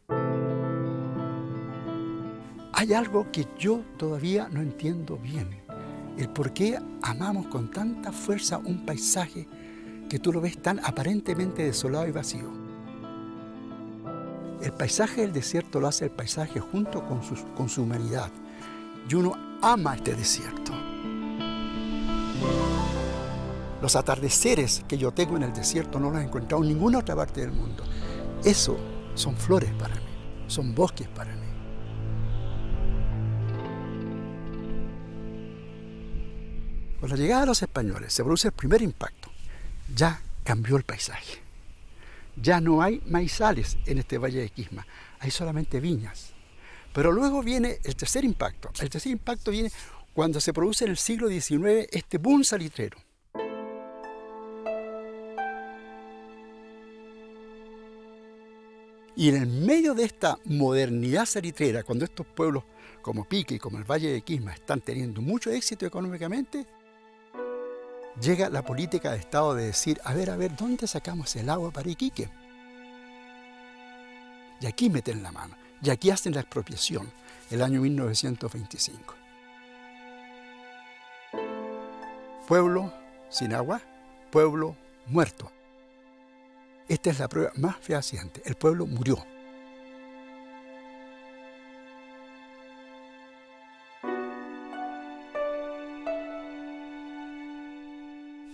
Hay 2.72 2.92
algo 2.92 3.30
que 3.32 3.46
yo 3.58 3.84
todavía 3.96 4.48
no 4.48 4.60
entiendo 4.60 5.16
bien 5.16 5.65
el 6.16 6.28
por 6.28 6.52
qué 6.52 6.78
amamos 7.02 7.46
con 7.46 7.70
tanta 7.70 8.12
fuerza 8.12 8.58
un 8.58 8.86
paisaje 8.86 9.46
que 10.08 10.18
tú 10.18 10.32
lo 10.32 10.40
ves 10.40 10.58
tan 10.58 10.80
aparentemente 10.84 11.64
desolado 11.64 12.06
y 12.06 12.12
vacío. 12.12 12.50
El 14.62 14.72
paisaje 14.72 15.20
del 15.20 15.32
desierto 15.32 15.80
lo 15.80 15.88
hace 15.88 16.06
el 16.06 16.10
paisaje 16.10 16.60
junto 16.60 17.04
con 17.04 17.68
su, 17.68 17.82
humanidad. 17.82 18.30
Y 19.08 19.14
uno 19.14 19.32
ama 19.62 19.96
este 19.96 20.14
desierto. 20.14 20.72
Los 23.82 23.94
atardeceres 23.94 24.82
que 24.88 24.96
yo 24.96 25.12
tengo 25.12 25.36
en 25.36 25.44
el 25.44 25.52
desierto 25.52 26.00
no 26.00 26.10
los 26.10 26.20
he 26.20 26.24
encontrado 26.24 26.62
en 26.62 26.70
ninguna 26.70 26.98
otra 26.98 27.14
parte 27.14 27.42
del 27.42 27.52
mundo. 27.52 27.84
Eso 28.42 28.76
son 29.14 29.36
flores 29.36 29.72
para 29.74 29.94
mí, 29.94 30.00
son 30.46 30.74
bosques 30.74 31.08
para 31.08 31.34
mí. 31.36 31.45
Con 37.06 37.16
la 37.16 37.22
llegada 37.22 37.42
de 37.42 37.46
los 37.46 37.62
españoles 37.62 38.12
se 38.12 38.24
produce 38.24 38.48
el 38.48 38.52
primer 38.52 38.82
impacto. 38.82 39.30
Ya 39.94 40.20
cambió 40.42 40.76
el 40.76 40.82
paisaje. 40.82 41.40
Ya 42.34 42.60
no 42.60 42.82
hay 42.82 43.00
maizales 43.06 43.78
en 43.86 43.98
este 43.98 44.18
valle 44.18 44.40
de 44.40 44.48
Quisma, 44.48 44.84
hay 45.20 45.30
solamente 45.30 45.78
viñas. 45.78 46.32
Pero 46.92 47.12
luego 47.12 47.44
viene 47.44 47.78
el 47.84 47.94
tercer 47.94 48.24
impacto. 48.24 48.72
El 48.80 48.90
tercer 48.90 49.12
impacto 49.12 49.52
viene 49.52 49.70
cuando 50.14 50.40
se 50.40 50.52
produce 50.52 50.84
en 50.84 50.90
el 50.90 50.96
siglo 50.96 51.28
XIX 51.28 51.86
este 51.92 52.18
boom 52.18 52.42
salitrero. 52.42 52.98
Y 59.14 59.28
en 59.28 59.36
el 59.36 59.46
medio 59.46 59.94
de 59.94 60.02
esta 60.02 60.40
modernidad 60.44 61.24
salitrera, 61.24 61.84
cuando 61.84 62.04
estos 62.04 62.26
pueblos 62.26 62.64
como 63.00 63.22
Pique 63.22 63.54
y 63.54 63.58
como 63.60 63.78
el 63.78 63.84
Valle 63.84 64.10
de 64.10 64.22
Quisma 64.22 64.52
están 64.52 64.80
teniendo 64.80 65.22
mucho 65.22 65.52
éxito 65.52 65.86
económicamente, 65.86 66.66
llega 68.20 68.48
la 68.48 68.62
política 68.62 69.12
de 69.12 69.18
Estado 69.18 69.54
de 69.54 69.66
decir, 69.66 70.00
a 70.04 70.14
ver, 70.14 70.30
a 70.30 70.36
ver, 70.36 70.56
¿dónde 70.56 70.86
sacamos 70.86 71.34
el 71.36 71.48
agua 71.50 71.70
para 71.70 71.90
Iquique? 71.90 72.30
Y 74.60 74.66
aquí 74.66 74.88
meten 74.88 75.22
la 75.22 75.32
mano, 75.32 75.54
y 75.82 75.90
aquí 75.90 76.10
hacen 76.10 76.34
la 76.34 76.40
expropiación, 76.40 77.12
el 77.50 77.62
año 77.62 77.80
1925. 77.80 79.14
Pueblo 82.46 82.92
sin 83.28 83.52
agua, 83.52 83.80
pueblo 84.30 84.76
muerto. 85.06 85.50
Esta 86.88 87.10
es 87.10 87.18
la 87.18 87.28
prueba 87.28 87.50
más 87.56 87.76
fehaciente. 87.78 88.40
El 88.44 88.54
pueblo 88.54 88.86
murió. 88.86 89.18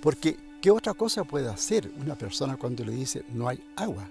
Porque, 0.03 0.37
¿qué 0.61 0.73
otra 0.73 0.95
cosa 0.95 1.23
puede 1.23 1.49
hacer 1.49 1.89
una 2.01 2.17
persona 2.17 2.57
cuando 2.57 2.85
le 2.85 2.91
dice 2.91 3.25
no 3.33 3.49
hay 3.49 3.65
agua? 3.77 4.11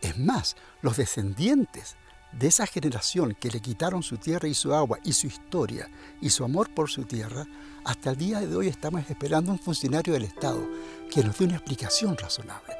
Es 0.00 0.16
más, 0.16 0.56
los 0.80 0.96
descendientes 0.96 1.96
de 2.32 2.46
esa 2.46 2.66
generación 2.66 3.36
que 3.38 3.50
le 3.50 3.60
quitaron 3.60 4.02
su 4.02 4.16
tierra 4.16 4.48
y 4.48 4.54
su 4.54 4.74
agua 4.74 4.98
y 5.04 5.12
su 5.12 5.26
historia 5.26 5.90
y 6.22 6.30
su 6.30 6.42
amor 6.42 6.72
por 6.72 6.88
su 6.88 7.04
tierra, 7.04 7.46
hasta 7.84 8.10
el 8.10 8.16
día 8.16 8.40
de 8.40 8.56
hoy 8.56 8.68
estamos 8.68 9.08
esperando 9.10 9.52
un 9.52 9.58
funcionario 9.58 10.14
del 10.14 10.24
Estado 10.24 10.66
que 11.10 11.22
nos 11.22 11.36
dé 11.36 11.44
una 11.44 11.56
explicación 11.56 12.16
razonable. 12.16 12.74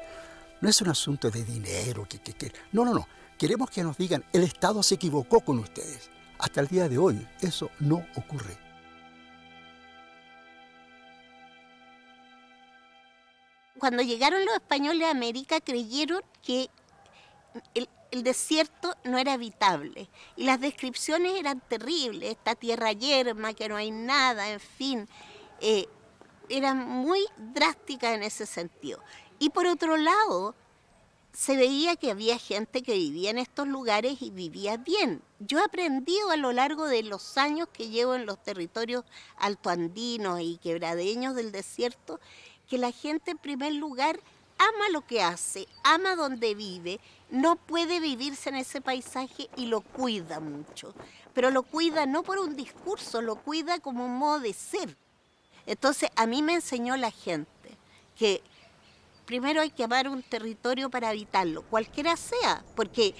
No 0.61 0.67
es 0.67 0.81
un 0.81 0.89
asunto 0.89 1.29
de 1.29 1.43
dinero, 1.43 2.07
que, 2.09 2.17
que, 2.17 2.33
que. 2.33 2.51
no, 2.71 2.83
no, 2.83 2.95
no. 2.95 3.18
Queremos 3.39 3.69
que 3.71 3.83
nos 3.83 3.97
digan, 3.97 4.25
el 4.33 4.43
Estado 4.43 4.83
se 4.83 4.95
equivocó 4.95 5.39
con 5.39 5.59
ustedes. 5.59 6.09
Hasta 6.39 6.59
el 6.59 6.67
día 6.67 6.89
de 6.89 6.97
hoy 6.97 7.25
eso 7.39 7.71
no 7.79 8.05
ocurre. 8.17 8.57
Cuando 13.79 14.03
llegaron 14.03 14.43
los 14.43 14.55
españoles 14.55 15.07
a 15.07 15.11
América 15.11 15.61
creyeron 15.61 16.21
que 16.41 16.69
el, 17.73 17.87
desierto 18.23 18.93
no 19.05 19.17
era 19.17 19.33
habitable 19.33 20.09
y 20.35 20.43
las 20.43 20.59
descripciones 20.59 21.39
eran 21.39 21.61
terribles, 21.61 22.31
esta 22.31 22.55
tierra 22.55 22.91
yerma, 22.91 23.53
que 23.53 23.69
no 23.69 23.77
hay 23.77 23.91
nada, 23.91 24.49
en 24.49 24.59
fin, 24.59 25.07
eh, 25.61 25.85
eran 26.49 26.85
muy 26.85 27.25
drásticas 27.37 28.15
en 28.15 28.23
ese 28.23 28.45
sentido. 28.45 29.01
Y 29.37 29.51
por 29.51 29.65
otro 29.65 29.95
lado, 29.95 30.55
se 31.33 31.55
veía 31.55 31.95
que 31.95 32.11
había 32.11 32.37
gente 32.37 32.81
que 32.81 32.93
vivía 32.93 33.29
en 33.29 33.37
estos 33.37 33.67
lugares 33.67 34.21
y 34.21 34.31
vivía 34.31 34.77
bien. 34.77 35.21
Yo 35.39 35.59
he 35.59 35.63
aprendido 35.63 36.31
a 36.31 36.37
lo 36.37 36.51
largo 36.51 36.87
de 36.87 37.03
los 37.03 37.37
años 37.37 37.67
que 37.71 37.89
llevo 37.89 38.15
en 38.15 38.25
los 38.25 38.41
territorios 38.41 39.05
altoandinos 39.37 40.41
y 40.41 40.57
quebradeños 40.57 41.35
del 41.35 41.51
desierto, 41.51 42.19
que 42.67 42.77
la 42.77 42.91
gente 42.91 43.31
en 43.31 43.37
primer 43.37 43.73
lugar 43.73 44.19
ama 44.57 44.89
lo 44.91 45.01
que 45.01 45.21
hace, 45.21 45.67
ama 45.83 46.15
donde 46.15 46.53
vive, 46.53 46.99
no 47.29 47.55
puede 47.55 47.99
vivirse 47.99 48.49
en 48.49 48.55
ese 48.55 48.81
paisaje 48.81 49.49
y 49.55 49.67
lo 49.67 49.81
cuida 49.81 50.39
mucho. 50.39 50.93
Pero 51.33 51.51
lo 51.51 51.63
cuida 51.63 52.05
no 52.05 52.23
por 52.23 52.39
un 52.39 52.55
discurso, 52.55 53.21
lo 53.21 53.35
cuida 53.37 53.79
como 53.79 54.05
un 54.05 54.17
modo 54.17 54.39
de 54.41 54.53
ser. 54.53 54.97
Entonces 55.65 56.09
a 56.15 56.25
mí 56.25 56.41
me 56.41 56.55
enseñó 56.55 56.97
la 56.97 57.11
gente 57.11 57.77
que 58.17 58.41
primero 59.29 59.61
hay 59.61 59.69
que 59.69 59.83
amar 59.83 60.09
un 60.09 60.23
territorio 60.23 60.89
para 60.89 61.09
habitarlo, 61.09 61.61
cualquiera 61.61 62.17
sea, 62.17 62.65
porque 62.75 63.13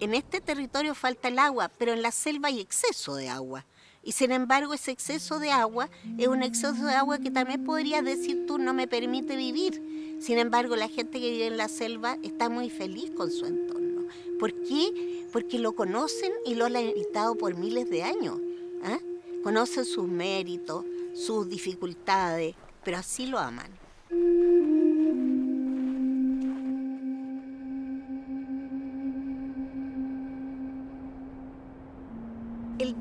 en 0.00 0.14
este 0.14 0.40
territorio 0.40 0.94
falta 0.94 1.28
el 1.28 1.38
agua, 1.38 1.70
pero 1.76 1.92
en 1.92 2.00
la 2.00 2.10
selva 2.10 2.48
hay 2.48 2.58
exceso 2.58 3.16
de 3.16 3.28
agua. 3.28 3.66
Y 4.02 4.12
sin 4.12 4.32
embargo 4.32 4.72
ese 4.72 4.92
exceso 4.92 5.38
de 5.40 5.50
agua 5.50 5.90
es 6.16 6.26
un 6.26 6.42
exceso 6.42 6.86
de 6.86 6.94
agua 6.94 7.18
que 7.18 7.30
también 7.30 7.64
podría 7.64 8.00
decir 8.00 8.46
tú 8.46 8.56
no 8.56 8.72
me 8.72 8.88
permite 8.88 9.36
vivir. 9.36 10.18
Sin 10.22 10.38
embargo 10.38 10.74
la 10.74 10.88
gente 10.88 11.20
que 11.20 11.30
vive 11.30 11.48
en 11.48 11.58
la 11.58 11.68
selva 11.68 12.16
está 12.22 12.48
muy 12.48 12.70
feliz 12.70 13.10
con 13.10 13.30
su 13.30 13.44
entorno. 13.44 14.06
¿Por 14.38 14.54
qué? 14.62 15.26
Porque 15.34 15.58
lo 15.58 15.72
conocen 15.74 16.32
y 16.46 16.54
lo 16.54 16.64
han 16.64 16.76
habitado 16.76 17.34
por 17.34 17.56
miles 17.56 17.90
de 17.90 18.04
años. 18.04 18.40
¿ah? 18.84 18.98
Conocen 19.42 19.84
sus 19.84 20.08
méritos, 20.08 20.86
sus 21.14 21.46
dificultades, 21.46 22.54
pero 22.82 22.96
así 22.96 23.26
lo 23.26 23.38
aman. 23.38 23.81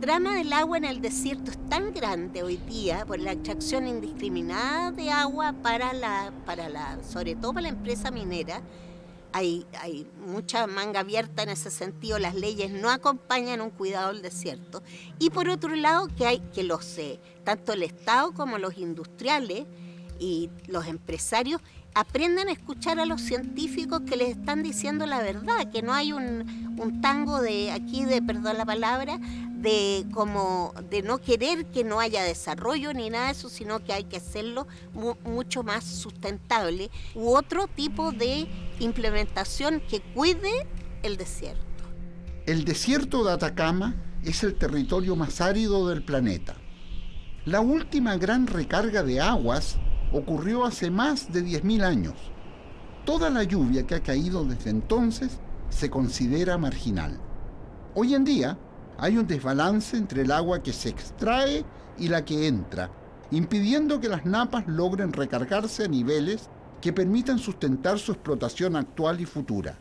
Drama 0.02 0.34
del 0.34 0.52
agua 0.52 0.80
en 0.80 0.86
el 0.86 1.00
desierto 1.00 1.52
es 1.52 1.70
tan 1.70 1.94
grande 1.94 2.42
hoy 2.42 2.58
día 2.58 3.06
por 3.06 3.20
la 3.20 3.34
extracción 3.34 3.88
indiscriminada 3.88 4.92
de 4.92 5.12
agua 5.12 5.54
para 5.62 5.94
la, 5.94 6.34
para 6.44 6.70
la, 6.70 6.98
sobre 7.04 7.36
todo 7.36 7.54
para 7.54 7.62
la 7.62 7.70
empresa 7.70 8.10
minera. 8.10 8.64
Hay, 9.32 9.64
hay 9.80 10.08
mucha 10.26 10.66
manga 10.66 11.02
abierta 11.02 11.44
en 11.44 11.50
ese 11.50 11.70
sentido, 11.70 12.18
las 12.18 12.34
leyes 12.34 12.72
no 12.72 12.90
acompañan 12.90 13.62
un 13.62 13.70
cuidado 13.70 14.12
del 14.12 14.24
desierto. 14.24 14.82
Y 15.20 15.30
por 15.30 15.48
otro 15.50 15.76
lado, 15.76 16.08
que 16.18 16.26
hay 16.26 16.40
que 16.52 16.64
los, 16.64 16.84
sé 16.84 17.20
tanto 17.44 17.74
el 17.74 17.84
Estado 17.84 18.34
como 18.34 18.58
los 18.58 18.80
industriales 18.80 19.66
y 20.20 20.50
los 20.68 20.88
empresarios 20.88 21.62
aprendan 21.94 22.48
a 22.48 22.54
escuchar 22.54 23.00
a 23.00 23.06
los 23.06 23.22
científicos 23.22 24.02
que 24.02 24.16
les 24.16 24.30
están 24.30 24.64
diciendo 24.64 25.06
la 25.06 25.22
verdad, 25.22 25.70
que 25.72 25.82
no 25.82 25.94
hay 25.94 26.12
un, 26.12 26.76
un 26.80 27.02
tango 27.02 27.42
de 27.42 27.72
aquí, 27.72 28.06
de 28.06 28.22
perdón 28.22 28.58
la 28.58 28.66
palabra, 28.66 29.20
de 29.62 30.06
como 30.13 30.74
de 30.89 31.02
no 31.02 31.19
querer 31.19 31.65
que 31.67 31.84
no 31.84 32.00
haya 32.00 32.24
desarrollo 32.24 32.93
ni 32.93 33.10
nada 33.10 33.28
de 33.28 33.32
eso, 33.34 33.50
sino 33.50 33.84
que 33.84 33.93
hay 33.93 34.06
que 34.06 34.17
hacerlo 34.17 34.67
mucho 35.24 35.63
más 35.63 35.84
sustentable 35.84 36.89
u 37.15 37.36
otro 37.36 37.67
tipo 37.67 38.12
de 38.12 38.47
implementación 38.80 39.82
que 39.88 40.02
cuide 40.02 40.68
el 41.03 41.18
desierto. 41.18 41.62
El 42.45 42.66
desierto 42.66 43.24
de 43.24 43.34
Atacama 43.34 43.95
es 44.24 44.43
el 44.43 44.55
territorio 44.55 45.16
más 45.16 45.41
árido 45.41 45.88
del 45.88 46.03
planeta. 46.03 46.55
La 47.45 47.62
última 47.62 48.18
gran 48.18 48.47
recarga 48.47 49.03
de 49.03 49.20
aguas 49.20 49.78
ocurrió 50.12 50.66
hace 50.66 50.91
más 50.91 51.32
de 51.32 51.43
10.000 51.43 51.84
años. 51.84 52.16
Toda 53.05 53.30
la 53.30 53.43
lluvia 53.43 53.88
que 53.88 53.95
ha 53.95 54.03
caído 54.03 54.43
desde 54.43 54.70
entonces 54.70 55.39
se 55.70 55.89
considera 55.89 56.57
marginal. 56.57 57.20
Hoy 57.95 58.14
en 58.14 58.24
día 58.26 58.57
hay 59.02 59.18
un 59.18 59.26
desbalance 59.26 59.97
entre 59.97 60.22
el 60.22 60.32
agua 60.32 60.62
que 60.62 60.72
se 60.72 60.89
extrae 60.89 61.66
y 61.97 62.08
la 62.08 62.24
que 62.24 62.45
entra, 62.47 62.91
impidiendo 63.32 63.99
que 63.99 64.08
las 64.08 64.28
napas 64.28 64.68
logren 64.68 65.12
recargarse 65.12 65.86
a 65.86 65.88
niveles 65.88 66.49
que 66.82 66.93
permitan 66.93 67.39
sustentar 67.39 67.97
su 67.97 68.12
explotación 68.12 68.76
actual 68.76 69.20
y 69.20 69.26
futura. 69.26 69.76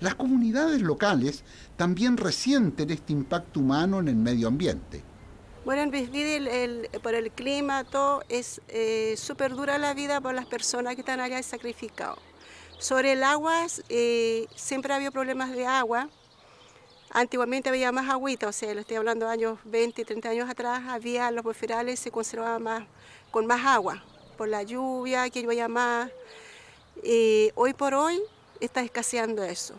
Las 0.00 0.14
comunidades 0.14 0.80
locales 0.80 1.44
también 1.76 2.16
resienten 2.16 2.88
este 2.90 3.12
impacto 3.12 3.60
humano 3.60 4.00
en 4.00 4.08
el 4.08 4.16
medio 4.16 4.48
ambiente. 4.48 5.02
Bueno, 5.66 5.82
en 5.82 5.90
Bisbee 5.90 6.88
por 7.02 7.14
el 7.14 7.30
clima, 7.30 7.84
todo 7.84 8.24
es 8.30 8.62
eh, 8.68 9.14
súper 9.18 9.52
dura 9.54 9.76
la 9.76 9.92
vida 9.92 10.22
por 10.22 10.34
las 10.34 10.46
personas 10.46 10.94
que 10.94 11.02
están 11.02 11.20
allá 11.20 11.42
sacrificados. 11.42 12.18
Sobre 12.78 13.12
el 13.12 13.22
agua, 13.22 13.66
eh, 13.90 14.46
siempre 14.56 14.94
ha 14.94 14.96
habido 14.96 15.12
problemas 15.12 15.52
de 15.52 15.66
agua. 15.66 16.08
Antiguamente 17.14 17.68
había 17.68 17.92
más 17.92 18.08
agüita, 18.08 18.48
o 18.48 18.52
sea, 18.52 18.72
lo 18.74 18.80
estoy 18.80 18.96
hablando 18.96 19.26
de 19.26 19.32
años 19.32 19.58
20, 19.64 20.02
30 20.02 20.30
años 20.30 20.48
atrás, 20.48 20.82
había 20.88 21.30
los 21.30 21.44
bufirales, 21.44 22.00
se 22.00 22.10
conservaba 22.10 22.58
más, 22.58 22.84
con 23.30 23.46
más 23.46 23.64
agua, 23.66 24.02
por 24.38 24.48
la 24.48 24.62
lluvia, 24.62 25.28
que 25.28 25.42
llovía 25.42 25.68
más. 25.68 26.10
hoy 27.54 27.74
por 27.74 27.92
hoy 27.92 28.18
está 28.60 28.80
escaseando 28.80 29.44
eso. 29.44 29.74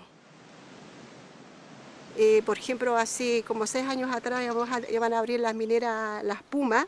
Eh, 2.16 2.44
por 2.46 2.58
ejemplo, 2.60 2.96
hace 2.96 3.44
como 3.48 3.66
seis 3.66 3.86
años 3.88 4.14
atrás 4.14 4.44
iban 4.92 5.14
a 5.14 5.20
abrir 5.20 5.40
las 5.40 5.56
mineras 5.56 6.24
Las 6.24 6.44
Pumas. 6.44 6.86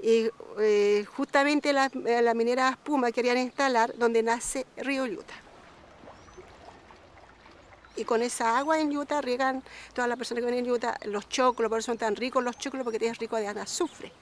Y 0.00 0.30
eh, 0.60 1.04
justamente 1.16 1.72
las 1.72 1.92
la 1.94 2.34
mineras 2.34 2.76
Pumas 2.76 3.12
querían 3.12 3.38
instalar 3.38 3.96
donde 3.98 4.22
nace 4.22 4.64
Río 4.76 5.06
Yuta. 5.06 5.47
Y 7.98 8.04
con 8.04 8.22
esa 8.22 8.56
agua 8.56 8.78
en 8.78 8.96
Utah 8.96 9.20
riegan 9.20 9.60
todas 9.92 10.08
las 10.08 10.16
personas 10.16 10.44
que 10.44 10.50
vienen 10.50 10.66
en 10.66 10.70
Utah 10.70 10.96
los 11.06 11.28
choclos, 11.28 11.68
por 11.68 11.80
eso 11.80 11.86
son 11.86 11.98
tan 11.98 12.14
ricos 12.14 12.44
los 12.44 12.56
choclos, 12.56 12.84
porque 12.84 13.04
es 13.04 13.18
rico 13.18 13.36
de 13.36 13.48
azufre. 13.48 14.12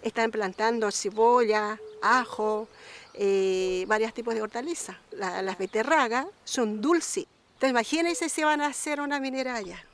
Están 0.00 0.30
plantando 0.30 0.90
cebolla, 0.90 1.78
ajo, 2.00 2.68
eh, 3.12 3.84
varios 3.86 4.14
tipos 4.14 4.34
de 4.34 4.40
hortalizas. 4.40 4.96
las 5.12 5.58
beterragas 5.58 6.26
son 6.42 6.80
dulces. 6.80 7.26
Entonces 7.52 7.70
imagínense 7.70 8.30
si 8.30 8.42
van 8.42 8.62
a 8.62 8.68
hacer 8.68 8.98
una 8.98 9.20
minera 9.20 9.56
allá. 9.56 9.84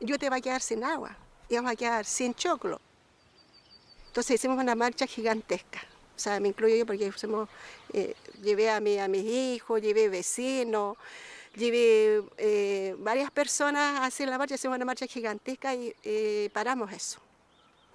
Yo 0.00 0.18
te 0.18 0.28
va 0.28 0.36
a 0.36 0.40
quedar 0.42 0.60
sin 0.60 0.84
agua 0.84 1.16
y 1.48 1.56
vamos 1.56 1.72
a 1.72 1.76
quedar 1.76 2.04
sin 2.04 2.34
choclo. 2.34 2.78
Entonces 4.08 4.34
hicimos 4.34 4.58
una 4.58 4.74
marcha 4.74 5.06
gigantesca. 5.06 5.80
O 6.14 6.18
sea, 6.18 6.38
me 6.40 6.48
incluyo 6.48 6.76
yo 6.76 6.84
porque 6.84 7.10
eh, 7.94 8.14
llevé 8.42 8.70
a, 8.70 8.80
mi, 8.80 8.98
a 8.98 9.08
mis 9.08 9.24
hijos, 9.24 9.80
llevé 9.80 10.08
vecinos, 10.08 10.96
llevé 11.54 12.22
eh, 12.36 12.94
varias 12.98 13.30
personas 13.30 14.00
a 14.00 14.06
hacer 14.06 14.28
la 14.28 14.38
marcha, 14.38 14.54
hicimos 14.54 14.76
una 14.76 14.84
marcha 14.84 15.06
gigantesca 15.06 15.74
y 15.74 15.94
eh, 16.04 16.50
paramos 16.52 16.92
eso 16.92 17.20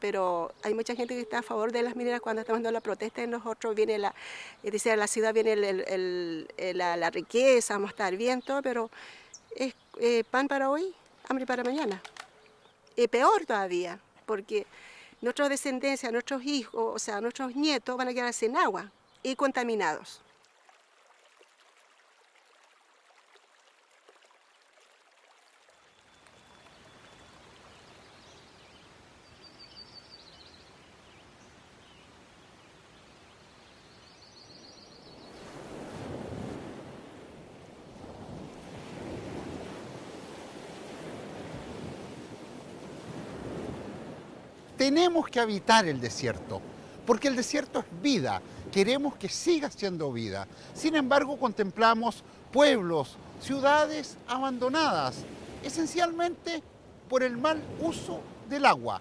pero 0.04 0.52
hay 0.64 0.74
mucha 0.74 0.96
gente 0.96 1.16
que 1.16 1.22
está 1.22 1.40
a 1.40 1.42
favor 1.42 1.72
de 1.72 1.82
las 1.82 1.96
mineras 1.96 2.20
cuando 2.20 2.42
estamos 2.42 2.62
dando 2.62 2.74
la 2.74 2.82
protesta 2.82 3.24
y 3.24 3.28
nosotros 3.28 3.74
viene 3.74 3.98
la, 3.98 4.14
dice, 4.62 4.98
la 4.98 5.08
ciudad 5.08 5.34
viene 5.34 5.56
la, 5.56 7.10
riqueza, 7.10 7.76
vamos 7.76 7.92
a 7.92 7.92
estar 7.92 8.18
bien, 8.18 8.42
todo, 8.42 8.62
pero 8.62 8.92
es 9.56 9.74
eh, 10.02 10.26
pan 10.30 10.50
para 10.50 10.70
hoy, 10.70 10.94
hambre 11.30 11.46
para 11.46 11.64
mañana. 11.64 12.02
Y 12.98 13.08
peor 13.08 13.46
todavía, 13.46 13.98
porque 14.26 14.68
nuestra 15.22 15.48
descendencia, 15.48 16.12
nuestros 16.12 16.44
hijos, 16.44 16.96
o 16.96 17.00
sea, 17.00 17.22
nuestros 17.22 17.56
nietos 17.56 17.96
van 17.96 18.10
a 18.10 18.14
quedar 18.14 18.34
sin 18.34 18.58
agua 18.58 18.92
y 19.24 19.38
contaminados. 19.38 20.20
Tenemos 44.84 45.30
que 45.30 45.40
habitar 45.40 45.88
el 45.88 46.02
desierto, 46.02 46.60
porque 47.06 47.30
el 47.30 47.38
desierto 47.38 47.80
es 47.80 47.86
vida, 48.02 48.42
queremos 48.70 49.16
que 49.16 49.30
siga 49.30 49.72
siendo 49.72 50.12
vida. 50.12 50.46
Sin 50.74 50.98
embargo, 50.98 51.40
contemplamos 51.40 52.22
pueblos, 52.52 53.16
ciudades 53.42 54.18
abandonadas, 54.28 55.24
esencialmente 55.64 56.62
por 57.08 57.24
el 57.24 57.38
mal 57.38 57.62
uso 57.80 58.20
del 58.50 58.66
agua. 58.66 59.00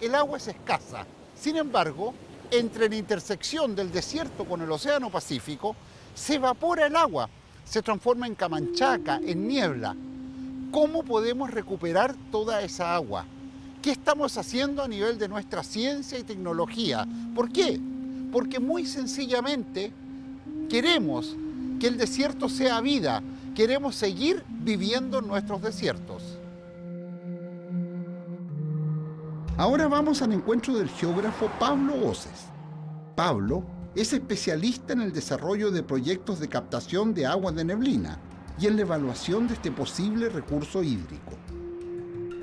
El 0.00 0.14
agua 0.14 0.38
es 0.38 0.46
escasa. 0.46 1.04
Sin 1.36 1.56
embargo, 1.56 2.14
entre 2.52 2.88
la 2.88 2.94
intersección 2.94 3.74
del 3.74 3.90
desierto 3.90 4.44
con 4.44 4.62
el 4.62 4.70
Océano 4.70 5.10
Pacífico, 5.10 5.74
se 6.14 6.36
evapora 6.36 6.86
el 6.86 6.94
agua, 6.94 7.28
se 7.64 7.82
transforma 7.82 8.28
en 8.28 8.36
camanchaca, 8.36 9.16
en 9.16 9.48
niebla. 9.48 9.96
¿Cómo 10.70 11.02
podemos 11.02 11.50
recuperar 11.50 12.14
toda 12.30 12.62
esa 12.62 12.94
agua? 12.94 13.26
¿Qué 13.86 13.92
estamos 13.92 14.36
haciendo 14.36 14.82
a 14.82 14.88
nivel 14.88 15.16
de 15.16 15.28
nuestra 15.28 15.62
ciencia 15.62 16.18
y 16.18 16.24
tecnología? 16.24 17.06
¿Por 17.36 17.52
qué? 17.52 17.80
Porque 18.32 18.58
muy 18.58 18.84
sencillamente 18.84 19.92
queremos 20.68 21.36
que 21.78 21.86
el 21.86 21.96
desierto 21.96 22.48
sea 22.48 22.80
vida, 22.80 23.22
queremos 23.54 23.94
seguir 23.94 24.42
viviendo 24.48 25.20
en 25.20 25.28
nuestros 25.28 25.62
desiertos. 25.62 26.36
Ahora 29.56 29.86
vamos 29.86 30.20
al 30.20 30.32
encuentro 30.32 30.74
del 30.74 30.88
geógrafo 30.88 31.48
Pablo 31.60 32.08
Oces. 32.08 32.46
Pablo 33.14 33.62
es 33.94 34.12
especialista 34.12 34.94
en 34.94 35.02
el 35.02 35.12
desarrollo 35.12 35.70
de 35.70 35.84
proyectos 35.84 36.40
de 36.40 36.48
captación 36.48 37.14
de 37.14 37.26
agua 37.26 37.52
de 37.52 37.64
neblina 37.64 38.18
y 38.58 38.66
en 38.66 38.74
la 38.74 38.82
evaluación 38.82 39.46
de 39.46 39.54
este 39.54 39.70
posible 39.70 40.28
recurso 40.28 40.82
hídrico 40.82 41.34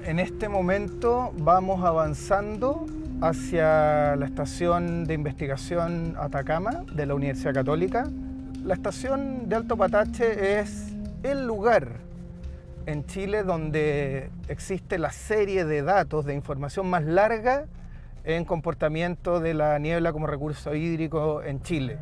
en 0.05 0.19
este 0.19 0.49
momento 0.49 1.33
vamos 1.37 1.83
avanzando 1.83 2.85
hacia 3.21 4.15
la 4.15 4.25
estación 4.25 5.05
de 5.05 5.13
investigación 5.13 6.15
Atacama 6.19 6.83
de 6.93 7.05
la 7.05 7.15
Universidad 7.15 7.53
Católica. 7.53 8.09
La 8.63 8.73
estación 8.73 9.47
de 9.47 9.55
Alto 9.55 9.77
Patache 9.77 10.59
es 10.59 10.93
el 11.23 11.45
lugar 11.47 11.99
en 12.85 13.05
Chile 13.05 13.43
donde 13.43 14.29
existe 14.49 14.97
la 14.97 15.11
serie 15.11 15.63
de 15.65 15.81
datos 15.81 16.25
de 16.25 16.33
información 16.33 16.89
más 16.89 17.03
larga 17.03 17.65
en 18.25 18.45
comportamiento 18.45 19.39
de 19.39 19.53
la 19.53 19.79
niebla 19.79 20.11
como 20.11 20.27
recurso 20.27 20.75
hídrico 20.75 21.41
en 21.43 21.61
Chile. 21.61 21.99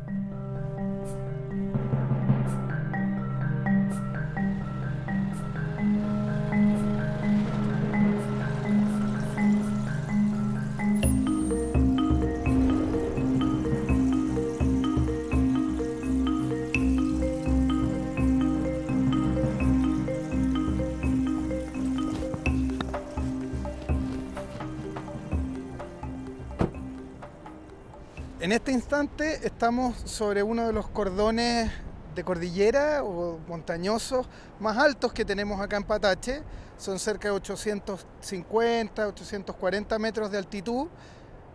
En 28.42 28.50
este 28.50 28.72
instante 28.72 29.46
estamos 29.46 29.96
sobre 29.98 30.42
uno 30.42 30.66
de 30.66 30.72
los 30.72 30.88
cordones 30.88 31.70
de 32.12 32.24
cordillera 32.24 33.04
o 33.04 33.38
montañosos 33.46 34.26
más 34.58 34.76
altos 34.78 35.12
que 35.12 35.24
tenemos 35.24 35.60
acá 35.60 35.76
en 35.76 35.84
Patache. 35.84 36.42
Son 36.76 36.98
cerca 36.98 37.28
de 37.28 37.34
850, 37.34 39.06
840 39.06 39.98
metros 40.00 40.32
de 40.32 40.38
altitud 40.38 40.88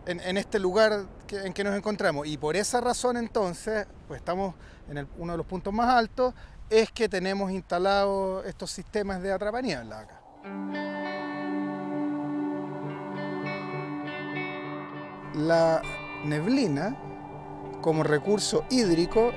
en, 0.06 0.38
este 0.38 0.60
lugar 0.60 1.04
en 1.30 1.52
que 1.52 1.64
nos 1.66 1.76
encontramos. 1.76 2.26
Y 2.26 2.38
por 2.38 2.56
esa 2.56 2.80
razón 2.80 3.18
entonces, 3.18 3.86
pues 4.08 4.22
estamos 4.22 4.56
en 4.90 5.10
uno 5.18 5.34
de 5.34 5.38
los 5.40 5.46
puntos 5.46 5.74
más 5.74 5.90
altos, 5.90 6.34
es 6.70 6.90
que 6.94 7.10
tenemos 7.10 7.52
instalados 7.52 8.46
estos 8.46 8.72
sistemas 8.72 9.22
de 9.22 9.34
atrapaniebla 9.34 10.00
acá. 10.00 10.22
La 15.34 15.82
neblina 16.26 16.96
como 17.82 18.04
recurso 18.04 18.66
hídrico 18.70 19.32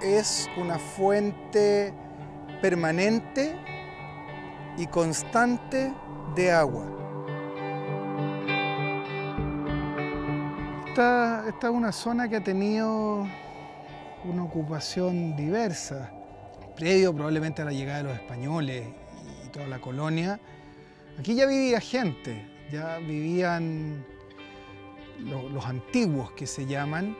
es 0.00 0.50
una 0.56 0.78
fuente 0.78 1.94
permanente 2.60 3.56
y 4.76 4.86
constante 4.86 5.92
de 6.34 6.50
agua. 6.50 6.86
Esta, 10.88 11.44
esta, 11.48 11.68
es 11.68 11.72
una 11.72 11.92
zona 11.92 12.28
que 12.28 12.36
ha 12.36 12.44
tenido 12.44 13.26
una 14.24 14.44
ocupación 14.44 15.36
diversa, 15.36 16.10
previo 16.76 17.14
probablemente 17.14 17.62
a 17.62 17.64
la 17.64 17.72
llegada 17.72 17.98
de 17.98 18.04
los 18.04 18.14
españoles 18.14 18.86
y 19.44 19.48
toda 19.48 19.66
la 19.66 19.80
colonia. 19.80 20.38
Aquí 21.18 21.34
ya 21.34 21.46
vivía 21.46 21.80
gente, 21.80 22.46
ya 22.70 22.98
vivían 22.98 24.04
los 25.22 25.64
antiguos 25.66 26.32
que 26.32 26.46
se 26.46 26.66
llaman, 26.66 27.16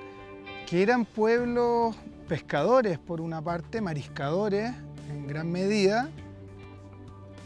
que 0.67 0.83
eran 0.83 1.05
pueblos 1.05 1.97
pescadores 2.29 2.99
por 2.99 3.21
una 3.21 3.43
parte, 3.43 3.81
mariscadores 3.81 4.73
en 5.11 5.27
gran 5.27 5.51
medida, 5.51 6.11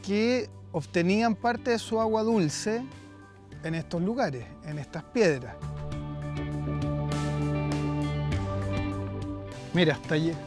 que 0.04 0.48
obtenían 0.72 1.34
parte 1.34 1.72
de 1.72 1.78
su 1.78 2.00
agua 2.00 2.22
dulce 2.22 2.84
en 3.64 3.74
estos 3.74 4.00
lugares, 4.02 4.46
en 4.64 4.78
estas 4.78 5.02
piedras. 5.04 5.56
Mira, 9.74 9.94
está, 9.94 10.16
lleno, 10.16 10.38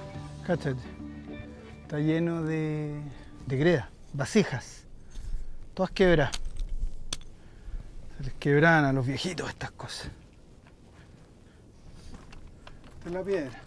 está 1.82 1.99
lleno 1.99 2.41
de, 2.43 2.99
de 3.45 3.57
greda, 3.57 3.89
vasijas, 4.14 4.86
todas 5.74 5.91
quebradas. 5.91 6.49
Se 8.20 8.26
les 8.26 8.34
quebran 8.34 8.84
a 8.84 8.91
los 8.91 9.07
viejitos 9.07 9.47
estas 9.47 9.72
cosas. 9.72 10.11
Esta 12.97 13.07
es 13.07 13.13
la 13.13 13.24
piedra. 13.24 13.61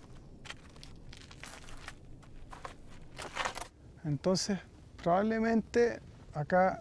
Entonces, 4.05 4.59
probablemente 5.03 6.01
acá 6.35 6.81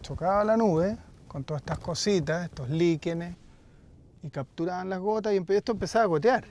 chocaba 0.00 0.44
la 0.44 0.56
nube 0.56 0.96
con 1.26 1.42
todas 1.42 1.60
estas 1.62 1.80
cositas, 1.80 2.44
estos 2.44 2.70
líquenes, 2.70 3.34
y 4.22 4.30
capturaban 4.30 4.88
las 4.88 5.00
gotas 5.00 5.34
y 5.34 5.44
esto 5.52 5.72
empezaba 5.72 6.04
a 6.04 6.06
gotear. 6.06 6.44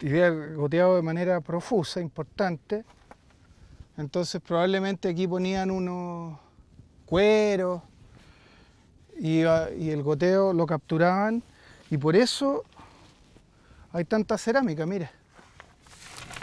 Y 0.00 0.08
había 0.08 0.30
goteado 0.30 0.96
de 0.96 1.02
manera 1.02 1.40
profusa, 1.40 2.00
importante. 2.00 2.84
Entonces 3.96 4.40
probablemente 4.40 5.08
aquí 5.08 5.28
ponían 5.28 5.70
unos 5.70 6.36
cueros 7.06 7.80
y, 9.18 9.40
y 9.40 9.90
el 9.90 10.02
goteo 10.02 10.52
lo 10.52 10.66
capturaban 10.66 11.42
y 11.90 11.98
por 11.98 12.16
eso 12.16 12.64
hay 13.92 14.04
tanta 14.04 14.36
cerámica, 14.38 14.86
mira. 14.86 15.10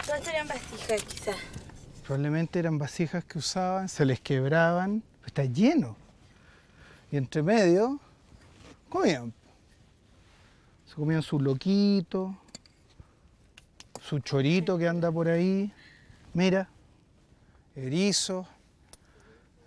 ¿Cuántas 0.04 0.24
serían 0.24 0.48
vasijas 0.48 1.02
quizás? 1.04 1.36
Probablemente 2.04 2.58
eran 2.58 2.78
vasijas 2.78 3.24
que 3.24 3.38
usaban, 3.38 3.88
se 3.88 4.04
les 4.04 4.20
quebraban, 4.20 5.02
está 5.24 5.44
lleno. 5.44 5.96
Y 7.10 7.16
entre 7.16 7.42
medio 7.42 7.98
comían. 8.88 9.32
Se 10.86 10.94
comían 10.94 11.22
su 11.22 11.40
loquito, 11.40 12.36
su 14.00 14.20
chorito 14.20 14.78
que 14.78 14.86
anda 14.86 15.10
por 15.10 15.28
ahí, 15.28 15.72
mira, 16.32 16.68
erizo. 17.74 18.46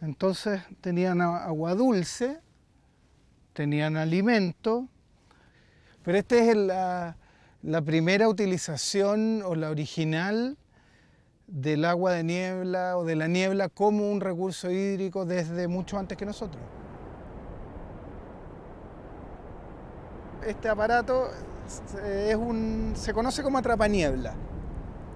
Entonces 0.01 0.61
tenían 0.79 1.19
agua 1.21 1.75
dulce, 1.75 2.39
tenían 3.59 3.97
alimento, 3.97 4.87
pero 6.05 6.17
esta 6.17 6.37
es 6.37 6.55
la, 6.55 7.17
la 7.61 7.81
primera 7.81 8.29
utilización 8.29 9.41
o 9.43 9.53
la 9.53 9.69
original 9.69 10.55
del 11.47 11.83
agua 11.83 12.13
de 12.13 12.23
niebla 12.23 12.97
o 12.97 13.03
de 13.03 13.17
la 13.17 13.27
niebla 13.27 13.67
como 13.67 14.09
un 14.09 14.21
recurso 14.21 14.71
hídrico 14.71 15.25
desde 15.25 15.67
mucho 15.67 15.99
antes 15.99 16.17
que 16.17 16.25
nosotros. 16.25 16.63
Este 20.47 20.69
aparato 20.69 21.29
es 22.05 22.35
un, 22.37 22.93
se 22.95 23.13
conoce 23.13 23.43
como 23.43 23.57
atrapaniebla, 23.57 24.35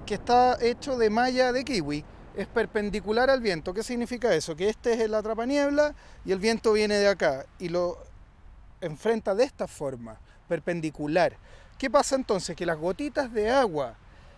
que 0.05 0.15
está 0.15 0.57
hecho 0.59 0.97
de 0.97 1.09
malla 1.09 1.53
de 1.53 1.63
kiwi. 1.63 2.03
Es 2.35 2.47
perpendicular 2.47 3.29
al 3.29 3.39
viento. 3.39 3.73
¿Qué 3.73 3.83
significa 3.83 4.33
eso? 4.33 4.53
Que 4.57 4.67
este 4.67 4.91
es 4.95 4.99
el 4.99 5.13
atrapaniebla 5.13 5.95
y 6.25 6.33
el 6.33 6.39
viento 6.39 6.73
viene 6.73 6.95
de 6.95 7.07
acá 7.07 7.45
y 7.57 7.69
lo 7.69 8.11
enfrenta 8.83 9.33
de 9.35 9.43
esta 9.43 9.67
forma, 9.67 10.17
perpendicular. 10.47 11.35
¿Qué 11.77 11.89
pasa 11.89 12.15
entonces? 12.15 12.55
Que 12.55 12.65
las 12.65 12.77
gotitas 12.77 13.31
de 13.33 13.49
agua 13.49 13.95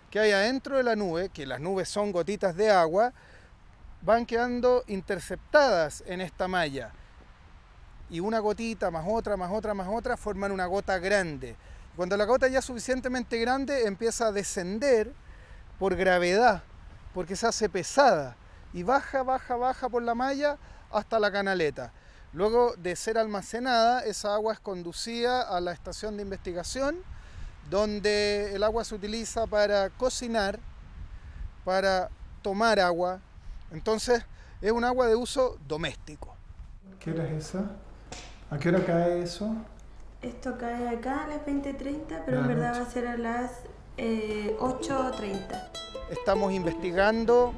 que 0.10 0.20
hay 0.20 0.32
adentro 0.32 0.78
de 0.78 0.84
la 0.84 0.96
nube, 0.96 1.30
que 1.30 1.46
las 1.46 1.60
nubes 1.60 1.90
son 1.90 2.12
gotitas 2.12 2.56
de 2.56 2.72
agua, 2.72 3.12
van 4.02 4.26
quedando 4.26 4.84
interceptadas 4.88 6.04
en 6.08 6.22
esta 6.22 6.48
malla. 6.48 6.92
Y 8.10 8.20
una 8.20 8.40
gotita 8.40 8.92
más 8.92 9.06
otra, 9.08 9.36
más 9.36 9.52
otra, 9.52 9.74
más 9.74 9.88
otra, 9.90 10.16
forman 10.16 10.52
una 10.52 10.68
gota 10.68 11.00
grande. 11.00 11.56
Cuando 11.96 12.16
la 12.16 12.26
gota 12.26 12.48
ya 12.48 12.60
es 12.60 12.66
suficientemente 12.66 13.38
grande, 13.40 13.88
empieza 13.88 14.28
a 14.28 14.32
descender 14.32 15.12
por 15.80 15.96
gravedad, 15.96 16.64
porque 17.14 17.36
se 17.36 17.48
hace 17.48 17.68
pesada. 17.68 18.38
Y 18.74 18.84
baja, 18.84 19.24
baja, 19.24 19.56
baja 19.56 19.90
por 19.90 20.04
la 20.04 20.16
malla 20.16 20.58
hasta 20.92 21.20
la 21.20 21.32
canaleta. 21.32 21.92
Luego 22.36 22.76
de 22.76 22.98
ser 22.98 23.18
almacenada, 23.18 24.02
esa 24.02 24.34
agua 24.34 24.52
es 24.52 24.60
conducida 24.60 25.42
a 25.44 25.62
la 25.62 25.72
estación 25.72 26.18
de 26.18 26.24
investigación, 26.24 26.98
donde 27.70 28.54
el 28.54 28.62
agua 28.64 28.84
se 28.84 28.94
utiliza 28.94 29.48
para 29.48 29.90
cocinar, 29.92 30.60
para 31.64 32.10
tomar 32.42 32.82
agua. 32.82 33.22
Entonces 33.72 34.22
es 34.62 34.70
un 34.74 34.84
agua 34.84 35.08
de 35.08 35.16
uso 35.16 35.58
doméstico. 35.66 36.36
¿Qué 37.00 37.12
hora 37.12 37.24
es 37.24 37.48
esa? 37.48 37.72
¿A 38.52 38.58
qué 38.58 38.68
hora 38.68 38.86
cae 38.86 39.24
eso? 39.24 39.56
Esto 40.22 40.58
cae 40.58 40.90
acá 40.90 41.24
a 41.24 41.28
las 41.28 41.46
20.30, 41.46 42.24
pero 42.26 42.42
en 42.42 42.48
verdad 42.50 42.82
va 42.82 42.86
a 42.86 42.92
ser 42.92 43.08
a 43.08 43.16
las 43.16 43.52
8.30. 43.96 45.22
Eh, 45.22 45.68
Estamos 46.12 46.52
investigando 46.52 47.54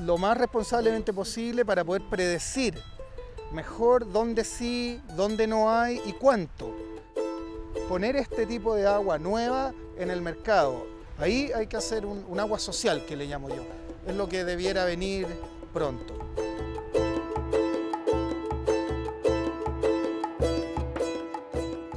lo 0.00 0.18
más 0.18 0.36
responsablemente 0.36 1.12
posible 1.12 1.64
para 1.64 1.84
poder 1.84 2.02
predecir 2.10 2.76
mejor 3.52 4.10
dónde 4.12 4.44
sí, 4.44 5.00
dónde 5.16 5.46
no 5.46 5.70
hay 5.70 6.00
y 6.04 6.12
cuánto. 6.12 6.74
Poner 7.88 8.16
este 8.16 8.46
tipo 8.46 8.74
de 8.74 8.86
agua 8.86 9.18
nueva 9.18 9.72
en 9.98 10.10
el 10.10 10.20
mercado. 10.20 10.86
Ahí 11.18 11.50
hay 11.54 11.66
que 11.66 11.76
hacer 11.76 12.04
un, 12.04 12.24
un 12.28 12.40
agua 12.40 12.58
social, 12.58 13.04
que 13.06 13.16
le 13.16 13.26
llamo 13.26 13.48
yo. 13.48 13.62
Es 14.06 14.14
lo 14.14 14.28
que 14.28 14.44
debiera 14.44 14.84
venir 14.84 15.26
pronto. 15.72 16.14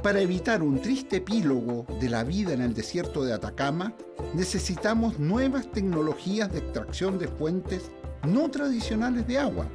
Para 0.02 0.20
evitar 0.20 0.62
un 0.62 0.80
triste 0.80 1.16
epílogo 1.16 1.84
de 2.00 2.08
la 2.08 2.24
vida 2.24 2.54
en 2.54 2.62
el 2.62 2.72
desierto 2.72 3.22
de 3.22 3.34
Atacama, 3.34 3.92
necesitamos 4.32 5.18
nuevas 5.18 5.70
tecnologías 5.70 6.50
de 6.50 6.60
extracción 6.60 7.18
de 7.18 7.28
fuentes 7.28 7.90
no 8.26 8.50
tradicionales 8.50 9.26
de 9.26 9.38
agua, 9.38 9.66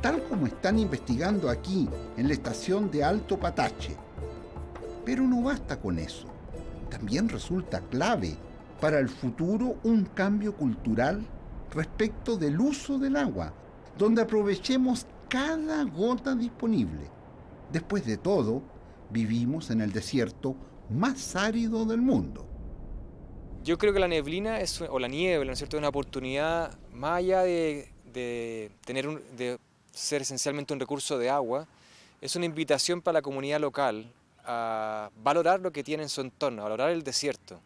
tal 0.00 0.22
como 0.24 0.46
están 0.46 0.78
investigando 0.78 1.50
aquí 1.50 1.88
en 2.16 2.28
la 2.28 2.34
estación 2.34 2.90
de 2.90 3.04
Alto 3.04 3.38
Patache. 3.38 3.96
Pero 5.04 5.24
no 5.24 5.42
basta 5.42 5.80
con 5.80 5.98
eso. 5.98 6.26
También 6.90 7.28
resulta 7.28 7.80
clave 7.80 8.36
para 8.80 8.98
el 8.98 9.08
futuro 9.08 9.76
un 9.84 10.04
cambio 10.04 10.54
cultural 10.54 11.24
respecto 11.72 12.36
del 12.36 12.60
uso 12.60 12.98
del 12.98 13.16
agua, 13.16 13.52
donde 13.96 14.22
aprovechemos 14.22 15.06
cada 15.28 15.84
gota 15.84 16.34
disponible. 16.34 17.08
Después 17.72 18.04
de 18.04 18.16
todo, 18.16 18.62
vivimos 19.10 19.70
en 19.70 19.80
el 19.80 19.92
desierto 19.92 20.56
más 20.90 21.36
árido 21.36 21.84
del 21.84 22.00
mundo. 22.00 22.46
Yo 23.62 23.78
creo 23.78 23.92
que 23.92 24.00
la 24.00 24.08
neblina 24.08 24.60
es, 24.60 24.80
o 24.80 24.98
la 24.98 25.06
niebla, 25.06 25.46
¿no 25.46 25.52
es 25.52 25.58
cierto?, 25.58 25.76
es 25.76 25.80
una 25.80 25.88
oportunidad 25.88 26.78
más 26.92 27.18
allá 27.18 27.42
de, 27.42 27.92
tener 28.84 29.06
de 29.36 29.58
ser 29.92 30.22
esencialmente 30.22 30.72
un 30.72 30.80
recurso 30.80 31.18
de 31.18 31.30
agua, 31.30 31.66
es 32.20 32.36
una 32.36 32.46
invitación 32.46 33.00
para 33.02 33.18
la 33.18 33.22
comunidad 33.22 33.60
local 33.60 34.12
a 34.44 35.10
valorar 35.22 35.60
lo 35.60 35.72
que 35.72 35.82
tiene 35.82 36.02
en 36.02 36.08
su 36.08 36.20
entorno, 36.20 36.62
a 36.62 36.64
valorar 36.64 36.90
el 36.90 37.02
desierto. 37.02 37.60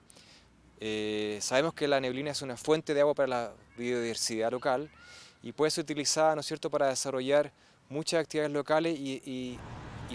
Eh, 0.81 1.39
sabemos 1.41 1.75
que 1.75 1.89
la 1.89 2.01
neblina 2.01 2.31
es 2.31 2.43
una 2.43 2.57
fuente 2.57 2.95
de 2.95 3.01
agua 3.01 3.15
para 3.15 3.29
la 3.29 3.53
biodiversidad 3.77 4.51
local 4.51 4.91
y 5.43 5.53
puede 5.53 5.71
ser 5.71 5.85
utilizada, 5.85 6.35
¿no 6.35 6.41
es 6.41 6.47
cierto?, 6.47 6.71
para 6.71 6.89
desarrollar 6.89 7.53
muchas 7.89 8.21
actividades 8.21 8.53
locales 8.53 8.99
y 8.99 9.59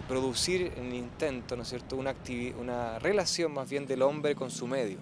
producir 0.07 0.73
en 0.77 0.95
intento, 0.95 1.55
¿no 1.55 1.63
es 1.63 1.69
cierto?, 1.69 1.95
una, 1.95 2.15
una 2.59 2.99
relación 2.99 3.53
más 3.53 3.69
bien 3.69 3.85
del 3.85 4.01
hombre 4.01 4.35
con 4.35 4.49
su 4.51 4.67
medio 4.67 4.97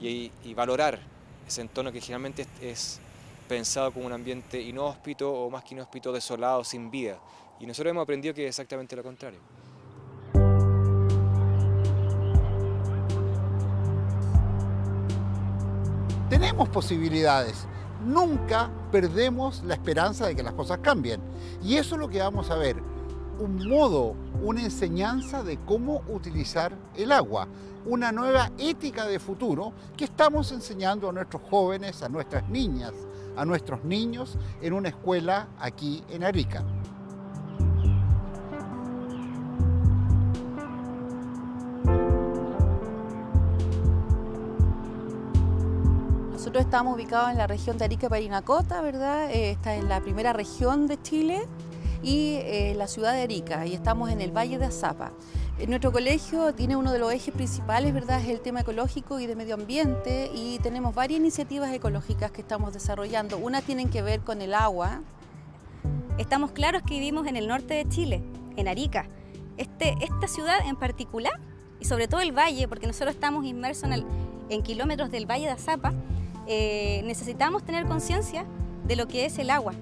y, 0.00 0.54
valorar 0.54 0.98
ese 1.46 1.62
entorno 1.62 1.92
que 1.92 2.00
generalmente 2.00 2.46
es, 2.60 3.00
pensado 3.48 3.92
como 3.92 4.06
un 4.06 4.12
ambiente 4.12 4.60
inhóspito 4.60 5.32
o 5.32 5.50
más 5.50 5.64
que 5.64 5.74
inhóspito, 5.74 6.12
desolado, 6.12 6.62
sin 6.62 6.90
vida. 6.90 7.18
Y 7.58 7.66
nosotros 7.66 7.90
hemos 7.90 8.02
aprendido 8.02 8.34
que 8.34 8.44
es 8.44 8.50
exactamente 8.50 8.94
lo 8.94 9.02
contrario. 9.02 9.40
Tenemos 16.28 16.68
posibilidades. 16.68 17.66
Nunca 18.04 18.70
perdemos 18.92 19.64
la 19.64 19.74
esperanza 19.74 20.26
de 20.26 20.36
que 20.36 20.42
las 20.42 20.52
cosas 20.52 20.78
cambien. 20.78 21.20
Y 21.64 21.76
eso 21.76 21.96
es 21.96 22.00
lo 22.00 22.08
que 22.08 22.20
vamos 22.20 22.50
a 22.50 22.56
ver 22.56 22.76
un 23.40 23.68
modo, 23.68 24.14
una 24.42 24.62
enseñanza 24.62 25.42
de 25.42 25.58
cómo 25.64 26.02
utilizar 26.08 26.72
el 26.96 27.12
agua, 27.12 27.46
una 27.86 28.12
nueva 28.12 28.50
ética 28.58 29.06
de 29.06 29.18
futuro 29.18 29.72
que 29.96 30.04
estamos 30.04 30.50
enseñando 30.52 31.08
a 31.08 31.12
nuestros 31.12 31.42
jóvenes, 31.48 32.02
a 32.02 32.08
nuestras 32.08 32.48
niñas, 32.48 32.92
a 33.38 33.44
nuestros 33.44 33.84
niños 33.84 34.36
en 34.60 34.72
una 34.72 34.88
escuela 34.88 35.48
aquí 35.60 36.02
en 36.10 36.24
Arica. 36.24 36.64
Nosotros 46.32 46.64
estamos 46.64 46.96
ubicados 46.96 47.30
en 47.30 47.38
la 47.38 47.46
región 47.46 47.78
de 47.78 47.84
Arica 47.84 48.08
Parinacota, 48.08 48.80
¿verdad? 48.80 49.30
Eh, 49.30 49.52
esta 49.52 49.76
es 49.76 49.84
la 49.84 50.00
primera 50.00 50.32
región 50.32 50.86
de 50.86 51.00
Chile 51.00 51.46
y 52.02 52.38
eh, 52.40 52.74
la 52.76 52.88
ciudad 52.88 53.12
de 53.12 53.22
Arica 53.22 53.66
y 53.66 53.74
estamos 53.74 54.10
en 54.10 54.20
el 54.20 54.36
Valle 54.36 54.58
de 54.58 54.64
Azapa. 54.64 55.12
Nuestro 55.66 55.90
colegio 55.90 56.54
tiene 56.54 56.76
uno 56.76 56.92
de 56.92 57.00
los 57.00 57.12
ejes 57.12 57.34
principales, 57.34 57.92
¿verdad? 57.92 58.20
Es 58.20 58.28
el 58.28 58.40
tema 58.40 58.60
ecológico 58.60 59.18
y 59.18 59.26
de 59.26 59.34
medio 59.34 59.54
ambiente 59.54 60.30
y 60.32 60.60
tenemos 60.60 60.94
varias 60.94 61.18
iniciativas 61.18 61.72
ecológicas 61.72 62.30
que 62.30 62.40
estamos 62.40 62.72
desarrollando. 62.72 63.38
Una 63.38 63.60
tienen 63.60 63.90
que 63.90 64.00
ver 64.00 64.20
con 64.20 64.40
el 64.40 64.54
agua. 64.54 65.02
Estamos 66.16 66.52
claros 66.52 66.82
que 66.82 66.94
vivimos 66.94 67.26
en 67.26 67.36
el 67.36 67.48
norte 67.48 67.74
de 67.74 67.88
Chile, 67.88 68.22
en 68.56 68.68
Arica. 68.68 69.08
Este, 69.56 69.96
esta 70.00 70.28
ciudad 70.28 70.58
en 70.64 70.76
particular, 70.76 71.34
y 71.80 71.86
sobre 71.86 72.06
todo 72.06 72.20
el 72.20 72.30
valle, 72.30 72.68
porque 72.68 72.86
nosotros 72.86 73.14
estamos 73.14 73.44
inmersos 73.44 73.90
en, 74.48 74.62
kilómetros 74.62 75.10
del 75.10 75.26
Valle 75.26 75.46
de 75.46 75.52
Azapa, 75.52 75.92
eh, 76.46 77.02
necesitamos 77.04 77.64
tener 77.64 77.84
conciencia 77.86 78.46
de 78.86 78.94
lo 78.94 79.08
que 79.08 79.26
es 79.26 79.38
el 79.38 79.50
agua. 79.50 79.74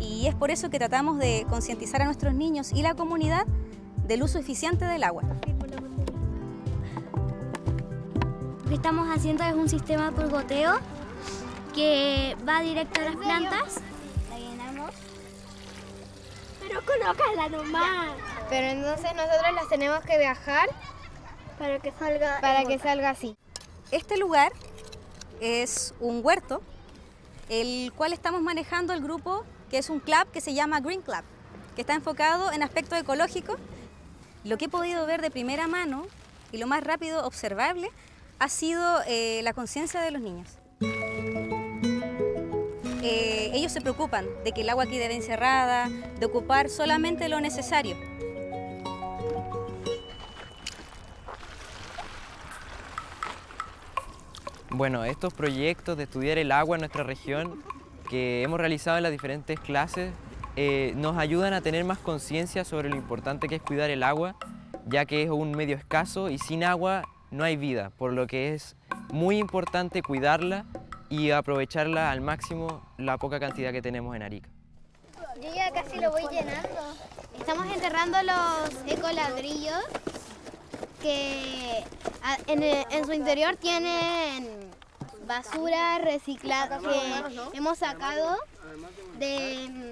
Y 0.00 0.26
es 0.26 0.34
por 0.34 0.50
eso 0.50 0.70
que 0.70 0.78
tratamos 0.78 1.18
de 1.18 1.46
concientizar 1.48 2.00
a 2.02 2.06
nuestros 2.06 2.34
niños 2.34 2.72
y 2.72 2.82
la 2.82 2.94
comunidad 2.94 3.46
del 4.06 4.22
uso 4.22 4.38
eficiente 4.38 4.84
del 4.84 5.02
agua. 5.04 5.22
Lo 8.62 8.68
que 8.68 8.74
estamos 8.74 9.08
haciendo 9.08 9.44
es 9.44 9.54
un 9.54 9.68
sistema 9.68 10.12
por 10.12 10.28
goteo 10.30 10.78
que 11.74 12.36
va 12.48 12.60
directo 12.60 13.00
a 13.00 13.04
las 13.04 13.16
plantas. 13.16 13.80
La 14.30 14.38
llenamos. 14.38 14.90
Pero 16.60 16.80
colócala 16.84 17.48
nomás. 17.48 18.08
Pero 18.48 18.66
entonces 18.68 19.14
nosotros 19.14 19.54
las 19.54 19.68
tenemos 19.68 20.00
que 20.04 20.18
viajar 20.18 20.68
para 21.58 21.78
que 21.80 21.92
salga 21.92 22.40
para 22.40 22.64
que 22.64 22.78
salga 22.78 23.10
así. 23.10 23.36
Este 23.90 24.16
lugar 24.16 24.52
es 25.40 25.94
un 26.00 26.20
huerto, 26.24 26.62
el 27.48 27.92
cual 27.94 28.12
estamos 28.12 28.40
manejando 28.42 28.92
el 28.92 29.02
grupo 29.02 29.44
que 29.70 29.78
es 29.78 29.90
un 29.90 30.00
club 30.00 30.30
que 30.32 30.40
se 30.40 30.54
llama 30.54 30.80
Green 30.80 31.02
Club, 31.02 31.22
que 31.74 31.80
está 31.80 31.94
enfocado 31.94 32.52
en 32.52 32.62
aspectos 32.62 32.98
ecológicos. 32.98 33.58
Lo 34.46 34.58
que 34.58 34.66
he 34.66 34.68
podido 34.68 35.04
ver 35.06 35.22
de 35.22 35.32
primera 35.32 35.66
mano 35.66 36.06
y 36.52 36.58
lo 36.58 36.68
más 36.68 36.84
rápido 36.84 37.26
observable 37.26 37.90
ha 38.38 38.48
sido 38.48 39.02
eh, 39.08 39.40
la 39.42 39.52
conciencia 39.52 40.00
de 40.00 40.12
los 40.12 40.22
niños. 40.22 40.58
Eh, 43.02 43.50
ellos 43.54 43.72
se 43.72 43.80
preocupan 43.80 44.24
de 44.44 44.52
que 44.52 44.60
el 44.60 44.68
agua 44.68 44.86
quede 44.86 45.12
encerrada, 45.12 45.88
de 45.88 46.26
ocupar 46.26 46.68
solamente 46.68 47.28
lo 47.28 47.40
necesario. 47.40 47.96
Bueno, 54.70 55.04
estos 55.04 55.34
proyectos 55.34 55.96
de 55.96 56.04
estudiar 56.04 56.38
el 56.38 56.52
agua 56.52 56.76
en 56.76 56.82
nuestra 56.82 57.02
región 57.02 57.64
que 58.08 58.44
hemos 58.44 58.60
realizado 58.60 58.96
en 58.96 59.02
las 59.02 59.10
diferentes 59.10 59.58
clases 59.58 60.12
eh, 60.56 60.94
nos 60.96 61.18
ayudan 61.18 61.52
a 61.52 61.60
tener 61.60 61.84
más 61.84 61.98
conciencia 61.98 62.64
sobre 62.64 62.88
lo 62.88 62.96
importante 62.96 63.46
que 63.46 63.56
es 63.56 63.62
cuidar 63.62 63.90
el 63.90 64.02
agua, 64.02 64.36
ya 64.86 65.04
que 65.04 65.22
es 65.22 65.30
un 65.30 65.52
medio 65.52 65.76
escaso 65.76 66.30
y 66.30 66.38
sin 66.38 66.64
agua 66.64 67.02
no 67.30 67.44
hay 67.44 67.56
vida, 67.56 67.90
por 67.98 68.12
lo 68.12 68.26
que 68.26 68.54
es 68.54 68.76
muy 69.12 69.38
importante 69.38 70.02
cuidarla 70.02 70.64
y 71.08 71.30
aprovecharla 71.30 72.10
al 72.10 72.20
máximo 72.20 72.82
la 72.96 73.18
poca 73.18 73.38
cantidad 73.38 73.72
que 73.72 73.82
tenemos 73.82 74.16
en 74.16 74.22
Arica. 74.22 74.48
Yo 75.42 75.54
ya 75.54 75.70
casi 75.70 76.00
lo 76.00 76.10
voy 76.10 76.22
llenando. 76.30 76.94
Estamos 77.38 77.66
enterrando 77.66 78.16
los 78.22 78.90
ecoladrillos 78.90 79.84
que 81.02 81.84
en, 82.46 82.62
en 82.62 83.04
su 83.04 83.12
interior 83.12 83.56
tienen 83.56 84.48
basura 85.26 85.98
reciclada 85.98 86.78
que 86.78 87.56
hemos 87.56 87.78
sacado 87.78 88.38
de, 89.18 89.85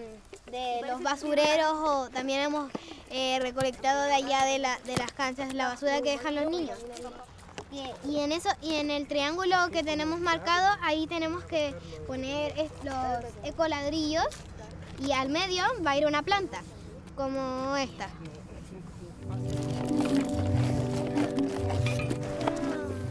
los 0.86 1.02
basureros 1.02 1.72
o 1.72 2.08
también 2.10 2.40
hemos 2.40 2.70
eh, 3.10 3.38
recolectado 3.40 4.02
de 4.04 4.14
allá 4.14 4.44
de, 4.44 4.58
las 4.58 5.12
canchas 5.12 5.54
la 5.54 5.68
basura 5.68 6.00
que 6.02 6.10
dejan 6.10 6.34
los 6.34 6.50
niños. 6.50 6.78
Y 8.08 8.20
en 8.20 8.30
eso 8.30 8.48
y 8.62 8.74
en 8.74 8.90
el 8.90 9.08
triángulo 9.08 9.56
que 9.72 9.82
tenemos 9.82 10.20
marcado 10.20 10.76
ahí 10.82 11.08
tenemos 11.08 11.42
que 11.44 11.74
poner 12.06 12.54
los 12.84 13.24
ecoladrillos 13.42 14.26
y 15.04 15.10
al 15.10 15.28
medio 15.28 15.64
va 15.84 15.92
a 15.92 15.96
ir 15.96 16.06
una 16.06 16.22
planta 16.22 16.62
como 17.16 17.76
esta. 17.76 18.08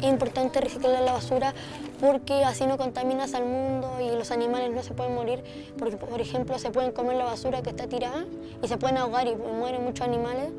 Es 0.02 0.10
importante 0.10 0.62
reciclar 0.62 1.02
la 1.02 1.14
basura 1.14 1.54
porque 2.04 2.44
así 2.44 2.66
no 2.66 2.78
contaminas 2.78 3.34
al 3.34 3.46
mundo 3.46 3.90
y 4.02 4.14
los 4.14 4.30
animales 4.32 4.70
no 4.72 4.84
se 4.84 4.94
pueden 4.94 5.16
morir, 5.16 5.42
porque 5.80 5.96
por 5.96 6.20
ejemplo 6.20 6.60
se 6.60 6.70
pueden 6.70 6.92
comer 6.92 7.16
la 7.16 7.24
basura 7.24 7.62
que 7.62 7.70
está 7.70 7.88
tirada 7.88 8.26
y 8.62 8.68
se 8.68 8.76
pueden 8.78 8.98
ahogar 8.98 9.26
y 9.26 9.38
mueren 9.38 9.86
muchos 9.86 10.06
animales. 10.06 10.52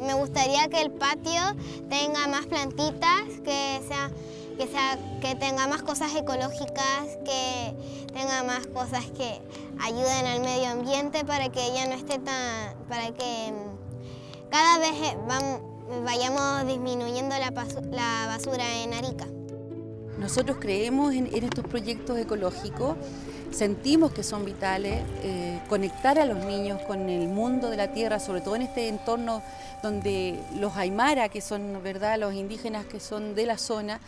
Me 0.00 0.14
gustaría 0.14 0.66
que 0.66 0.80
el 0.80 0.90
patio 0.90 1.40
tenga 1.88 2.26
más 2.26 2.46
plantitas, 2.46 3.22
que 3.44 3.80
sea 3.86 4.10
que, 4.58 4.66
sea, 4.66 4.98
que 5.20 5.36
tenga 5.36 5.68
más 5.68 5.82
cosas 5.82 6.12
ecológicas, 6.16 7.06
que 7.24 7.74
tenga 8.12 8.42
más 8.42 8.66
cosas 8.66 9.04
que 9.16 9.40
ayuden 9.80 10.26
al 10.26 10.40
medio 10.40 10.66
ambiente 10.66 11.24
para 11.24 11.48
que 11.48 11.72
ya 11.74 11.86
no 11.86 11.94
esté 11.94 12.18
tan, 12.18 12.74
para 12.88 13.12
que 13.12 13.52
cada 14.50 14.78
vez 14.78 14.94
eh, 15.00 15.16
vayamos 16.04 16.66
disminuyendo 16.66 17.36
la 17.38 18.26
basura 18.26 18.82
en 18.82 18.94
Arica. 18.94 19.28
Nosotros 20.18 20.58
creemos 20.60 21.14
en, 21.14 21.26
estos 21.32 21.64
proyectos 21.64 22.18
ecológicos, 22.18 22.96
sentimos 23.52 24.12
que 24.12 24.22
son 24.22 24.44
vitales, 24.44 25.02
eh, 25.22 25.60
conectar 25.68 26.18
a 26.18 26.24
los 26.24 26.44
niños 26.44 26.80
con 26.82 27.08
el 27.08 27.28
mundo 27.28 27.70
de 27.70 27.76
la 27.76 27.92
tierra, 27.92 28.18
sobre 28.18 28.40
todo 28.40 28.56
en 28.56 28.62
este 28.62 28.88
entorno 28.88 29.42
donde 29.82 30.40
los 30.58 30.76
aymara, 30.76 31.28
que 31.28 31.40
son 31.40 31.80
¿verdad? 31.82 32.18
los 32.18 32.34
indígenas 32.34 32.84
que 32.86 32.98
son 32.98 33.34
de 33.34 33.46
la 33.46 33.58
zona, 33.58 34.00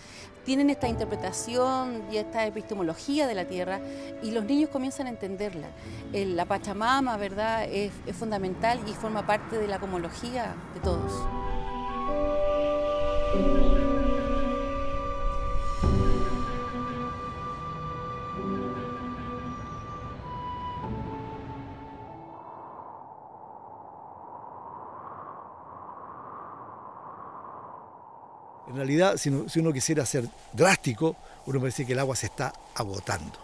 tienen 0.45 0.69
esta 0.71 0.89
interpretación 0.89 2.03
y 2.11 2.17
esta 2.17 2.45
epistemología 2.47 3.27
de 3.27 3.35
la 3.35 3.45
tierra 3.45 3.81
y 4.23 4.33
los 4.33 4.45
niños 4.45 4.71
comienzan 4.71 5.07
a 5.07 5.11
entenderla. 5.11 5.69
la 6.13 6.45
Pachamama 6.45 7.17
¿verdad? 7.19 7.65
Es, 7.71 7.93
es 8.07 8.17
fundamental 8.17 8.81
y 8.87 8.93
forma 8.93 9.27
parte 9.27 9.59
de 9.59 9.69
la 9.69 9.79
comología 9.79 10.55
de 10.75 10.81
todos. 10.81 11.13
En 28.71 28.77
realidad, 28.77 29.17
si 29.17 29.31
uno, 29.31 29.73
quisiera 29.73 30.07
ser 30.07 30.29
drástico, 30.53 31.17
uno 31.47 31.59
decir 31.59 31.85
que 31.87 31.93
el 31.93 31.99
agua 31.99 32.15
se 32.15 32.27
está 32.27 32.53
agotando. 32.77 33.37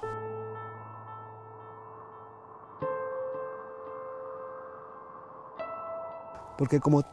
Porque 6.57 6.79
como 6.79 7.05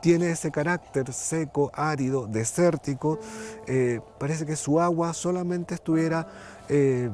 tiene 0.00 0.30
ese 0.30 0.50
carácter 0.50 1.12
seco, 1.12 1.70
árido, 1.74 2.26
desértico, 2.26 3.18
eh, 3.66 4.00
parece 4.18 4.46
que 4.46 4.56
su 4.56 4.80
agua 4.80 5.12
solamente 5.12 5.74
estuviera, 5.74 6.26
eh, 6.70 7.10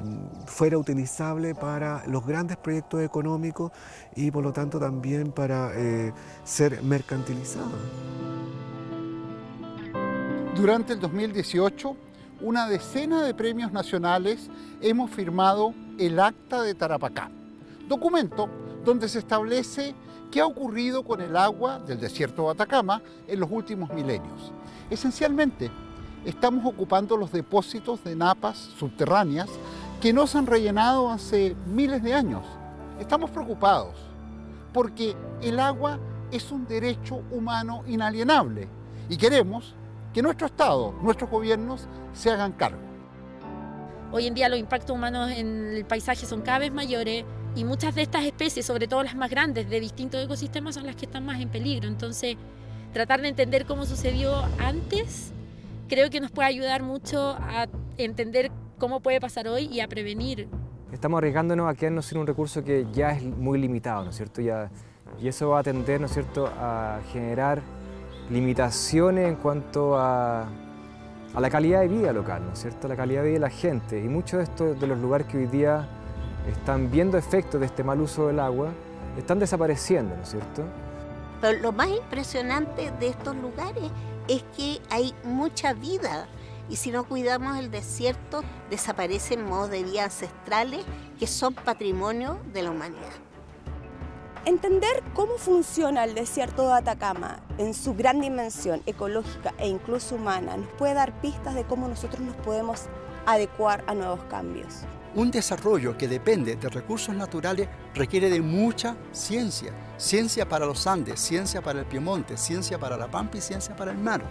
fuera 0.46 0.78
utilizable 0.78 1.56
para 1.56 2.06
los 2.06 2.24
grandes 2.24 2.56
proyectos 2.58 3.02
económicos 3.02 3.72
y 4.14 4.30
por 4.30 4.44
lo 4.44 4.52
tanto 4.52 4.78
también 4.78 5.32
para 5.32 5.72
eh, 5.74 6.12
ser 6.44 6.80
mercantilizada. 6.84 8.35
Durante 10.56 10.94
el 10.94 11.00
2018, 11.00 11.94
una 12.40 12.66
decena 12.66 13.22
de 13.22 13.34
premios 13.34 13.72
nacionales 13.72 14.48
hemos 14.80 15.10
firmado 15.10 15.74
el 15.98 16.18
Acta 16.18 16.62
de 16.62 16.74
Tarapacá, 16.74 17.30
documento 17.86 18.48
donde 18.82 19.06
se 19.10 19.18
establece 19.18 19.94
qué 20.30 20.40
ha 20.40 20.46
ocurrido 20.46 21.02
con 21.02 21.20
el 21.20 21.36
agua 21.36 21.78
del 21.80 22.00
desierto 22.00 22.44
de 22.44 22.52
Atacama 22.52 23.02
en 23.28 23.38
los 23.38 23.50
últimos 23.50 23.92
milenios. 23.92 24.50
Esencialmente, 24.88 25.70
estamos 26.24 26.64
ocupando 26.64 27.18
los 27.18 27.32
depósitos 27.32 28.02
de 28.02 28.16
napas 28.16 28.56
subterráneas 28.78 29.50
que 30.00 30.14
no 30.14 30.26
se 30.26 30.38
han 30.38 30.46
rellenado 30.46 31.10
hace 31.10 31.54
miles 31.66 32.02
de 32.02 32.14
años. 32.14 32.46
Estamos 32.98 33.28
preocupados 33.28 33.94
porque 34.72 35.14
el 35.42 35.60
agua 35.60 35.98
es 36.32 36.50
un 36.50 36.66
derecho 36.66 37.16
humano 37.30 37.82
inalienable 37.86 38.68
y 39.10 39.18
queremos 39.18 39.74
que 40.16 40.22
nuestro 40.22 40.46
Estado, 40.46 40.94
nuestros 41.02 41.28
gobiernos 41.28 41.86
se 42.14 42.30
hagan 42.30 42.52
cargo. 42.52 42.78
Hoy 44.12 44.26
en 44.26 44.32
día 44.32 44.48
los 44.48 44.58
impactos 44.58 44.96
humanos 44.96 45.30
en 45.30 45.74
el 45.74 45.84
paisaje 45.84 46.24
son 46.24 46.40
cada 46.40 46.60
vez 46.60 46.72
mayores 46.72 47.26
y 47.54 47.64
muchas 47.64 47.94
de 47.94 48.00
estas 48.00 48.24
especies, 48.24 48.64
sobre 48.64 48.88
todo 48.88 49.02
las 49.02 49.14
más 49.14 49.28
grandes 49.28 49.68
de 49.68 49.78
distintos 49.78 50.24
ecosistemas, 50.24 50.74
son 50.74 50.86
las 50.86 50.96
que 50.96 51.04
están 51.04 51.26
más 51.26 51.38
en 51.38 51.50
peligro. 51.50 51.86
Entonces, 51.86 52.38
tratar 52.94 53.20
de 53.20 53.28
entender 53.28 53.66
cómo 53.66 53.84
sucedió 53.84 54.42
antes 54.58 55.34
creo 55.86 56.08
que 56.08 56.18
nos 56.18 56.30
puede 56.30 56.48
ayudar 56.48 56.82
mucho 56.82 57.36
a 57.38 57.66
entender 57.98 58.50
cómo 58.78 59.00
puede 59.00 59.20
pasar 59.20 59.48
hoy 59.48 59.66
y 59.66 59.80
a 59.80 59.86
prevenir. 59.86 60.48
Estamos 60.92 61.18
arriesgándonos 61.18 61.68
a 61.68 61.74
quedarnos 61.74 62.06
sin 62.06 62.16
un 62.16 62.26
recurso 62.26 62.64
que 62.64 62.86
ya 62.90 63.10
es 63.10 63.22
muy 63.22 63.58
limitado, 63.58 64.02
¿no 64.02 64.08
es 64.08 64.16
cierto? 64.16 64.40
Ya, 64.40 64.70
y 65.20 65.28
eso 65.28 65.50
va 65.50 65.58
a 65.58 65.62
tender, 65.62 66.00
¿no 66.00 66.06
es 66.06 66.14
cierto?, 66.14 66.46
a 66.58 67.00
generar 67.12 67.60
limitaciones 68.30 69.28
en 69.28 69.36
cuanto 69.36 69.96
a, 69.96 70.42
a, 71.34 71.40
la 71.40 71.50
calidad 71.50 71.80
de 71.80 71.88
vida 71.88 72.12
local, 72.12 72.42
¿no 72.46 72.52
es 72.52 72.60
cierto? 72.60 72.88
La 72.88 72.96
calidad 72.96 73.22
de 73.22 73.28
vida 73.28 73.34
de 73.34 73.40
la 73.40 73.50
gente. 73.50 74.00
Y 74.00 74.08
muchos 74.08 74.38
de 74.38 74.44
estos 74.44 74.80
de 74.80 74.86
los 74.86 74.98
lugares 74.98 75.26
que 75.26 75.38
hoy 75.38 75.46
día 75.46 75.88
están 76.48 76.90
viendo 76.90 77.18
efectos 77.18 77.60
de 77.60 77.66
este 77.66 77.82
mal 77.82 78.00
uso 78.00 78.28
del 78.28 78.40
agua, 78.40 78.70
están 79.16 79.38
desapareciendo, 79.38 80.16
¿no 80.16 80.22
es 80.22 80.30
cierto? 80.30 80.62
Pero 81.40 81.58
lo 81.60 81.72
más 81.72 81.88
impresionante 81.88 82.90
de 82.98 83.08
estos 83.08 83.36
lugares 83.36 83.90
es 84.28 84.42
que 84.56 84.80
hay 84.90 85.14
mucha 85.24 85.72
vida 85.72 86.26
Y 86.68 86.76
si 86.76 86.90
no 86.90 87.04
cuidamos 87.04 87.58
el 87.58 87.70
desierto, 87.70 88.42
desaparecen 88.70 89.44
modos 89.44 89.70
de 89.70 89.84
vida 89.84 90.04
ancestrales 90.04 90.84
que 91.16 91.28
son 91.28 91.54
patrimonio 91.54 92.40
de 92.52 92.64
la 92.64 92.72
humanidad. 92.72 93.25
Entender 94.46 95.02
cómo 95.12 95.38
funciona 95.38 96.04
el 96.04 96.14
desierto 96.14 96.68
de 96.68 96.74
Atacama 96.74 97.40
en 97.58 97.74
su 97.74 97.94
gran 97.94 98.20
dimensión 98.20 98.80
ecológica 98.86 99.52
e 99.58 99.66
incluso 99.66 100.14
humana 100.14 100.56
nos 100.56 100.68
puede 100.74 100.94
dar 100.94 101.20
pistas 101.20 101.56
de 101.56 101.64
cómo 101.64 101.88
nosotros 101.88 102.20
nos 102.20 102.36
podemos 102.36 102.84
adecuar 103.26 103.82
a 103.88 103.94
nuevos 103.94 104.22
cambios. 104.30 104.82
Un 105.16 105.32
desarrollo 105.32 105.98
que 105.98 106.06
depende 106.06 106.54
de 106.54 106.68
recursos 106.68 107.12
naturales 107.12 107.68
requiere 107.92 108.30
de 108.30 108.40
mucha 108.40 108.96
ciencia. 109.10 109.72
Ciencia 109.96 110.48
para 110.48 110.64
los 110.64 110.86
Andes, 110.86 111.18
ciencia 111.18 111.60
para 111.60 111.80
el 111.80 111.86
Piemonte, 111.86 112.36
ciencia 112.36 112.78
para 112.78 112.96
la 112.96 113.10
Pampa 113.10 113.38
y 113.38 113.40
ciencia 113.40 113.74
para 113.74 113.90
el 113.90 113.98
mar. 113.98 114.22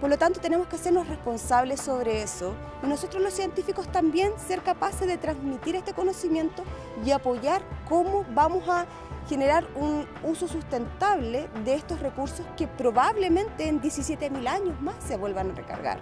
Por 0.00 0.10
lo 0.10 0.18
tanto, 0.18 0.40
tenemos 0.40 0.66
que 0.66 0.76
hacernos 0.76 1.08
responsables 1.08 1.80
sobre 1.80 2.22
eso 2.22 2.54
y 2.82 2.86
nosotros 2.86 3.22
los 3.22 3.32
científicos 3.32 3.90
también 3.90 4.30
ser 4.36 4.62
capaces 4.62 5.06
de 5.06 5.16
transmitir 5.16 5.74
este 5.74 5.94
conocimiento 5.94 6.64
y 7.04 7.12
apoyar 7.12 7.62
cómo 7.88 8.26
vamos 8.34 8.68
a 8.68 8.84
generar 9.26 9.66
un 9.74 10.06
uso 10.22 10.48
sustentable 10.48 11.48
de 11.64 11.74
estos 11.74 12.00
recursos 12.00 12.44
que 12.56 12.68
probablemente 12.68 13.68
en 13.68 13.80
17.000 13.80 14.46
años 14.46 14.80
más 14.82 14.96
se 15.02 15.16
vuelvan 15.16 15.50
a 15.50 15.54
recargar. 15.54 15.98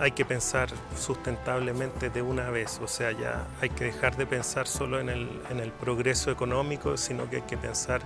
Hay 0.00 0.10
que 0.10 0.24
pensar 0.24 0.70
sustentablemente 0.96 2.10
de 2.10 2.22
una 2.22 2.50
vez, 2.50 2.80
o 2.82 2.88
sea, 2.88 3.12
ya 3.12 3.46
hay 3.60 3.68
que 3.68 3.84
dejar 3.84 4.16
de 4.16 4.26
pensar 4.26 4.66
solo 4.66 4.98
en 4.98 5.08
el, 5.08 5.42
en 5.50 5.60
el 5.60 5.70
progreso 5.70 6.32
económico, 6.32 6.96
sino 6.96 7.30
que 7.30 7.36
hay 7.36 7.42
que 7.42 7.56
pensar 7.56 8.00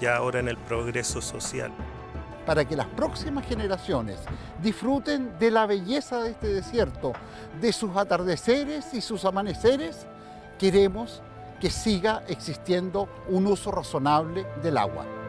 ya 0.00 0.16
ahora 0.16 0.40
en 0.40 0.48
el 0.48 0.58
progreso 0.58 1.22
social. 1.22 1.72
Para 2.46 2.64
que 2.64 2.76
las 2.76 2.86
próximas 2.86 3.46
generaciones 3.46 4.18
disfruten 4.62 5.38
de 5.38 5.50
la 5.50 5.66
belleza 5.66 6.22
de 6.22 6.30
este 6.30 6.48
desierto, 6.48 7.12
de 7.60 7.72
sus 7.72 7.96
atardeceres 7.96 8.94
y 8.94 9.00
sus 9.00 9.24
amaneceres, 9.24 10.06
queremos 10.58 11.22
que 11.60 11.70
siga 11.70 12.22
existiendo 12.26 13.08
un 13.28 13.46
uso 13.46 13.70
razonable 13.70 14.46
del 14.62 14.78
agua. 14.78 15.19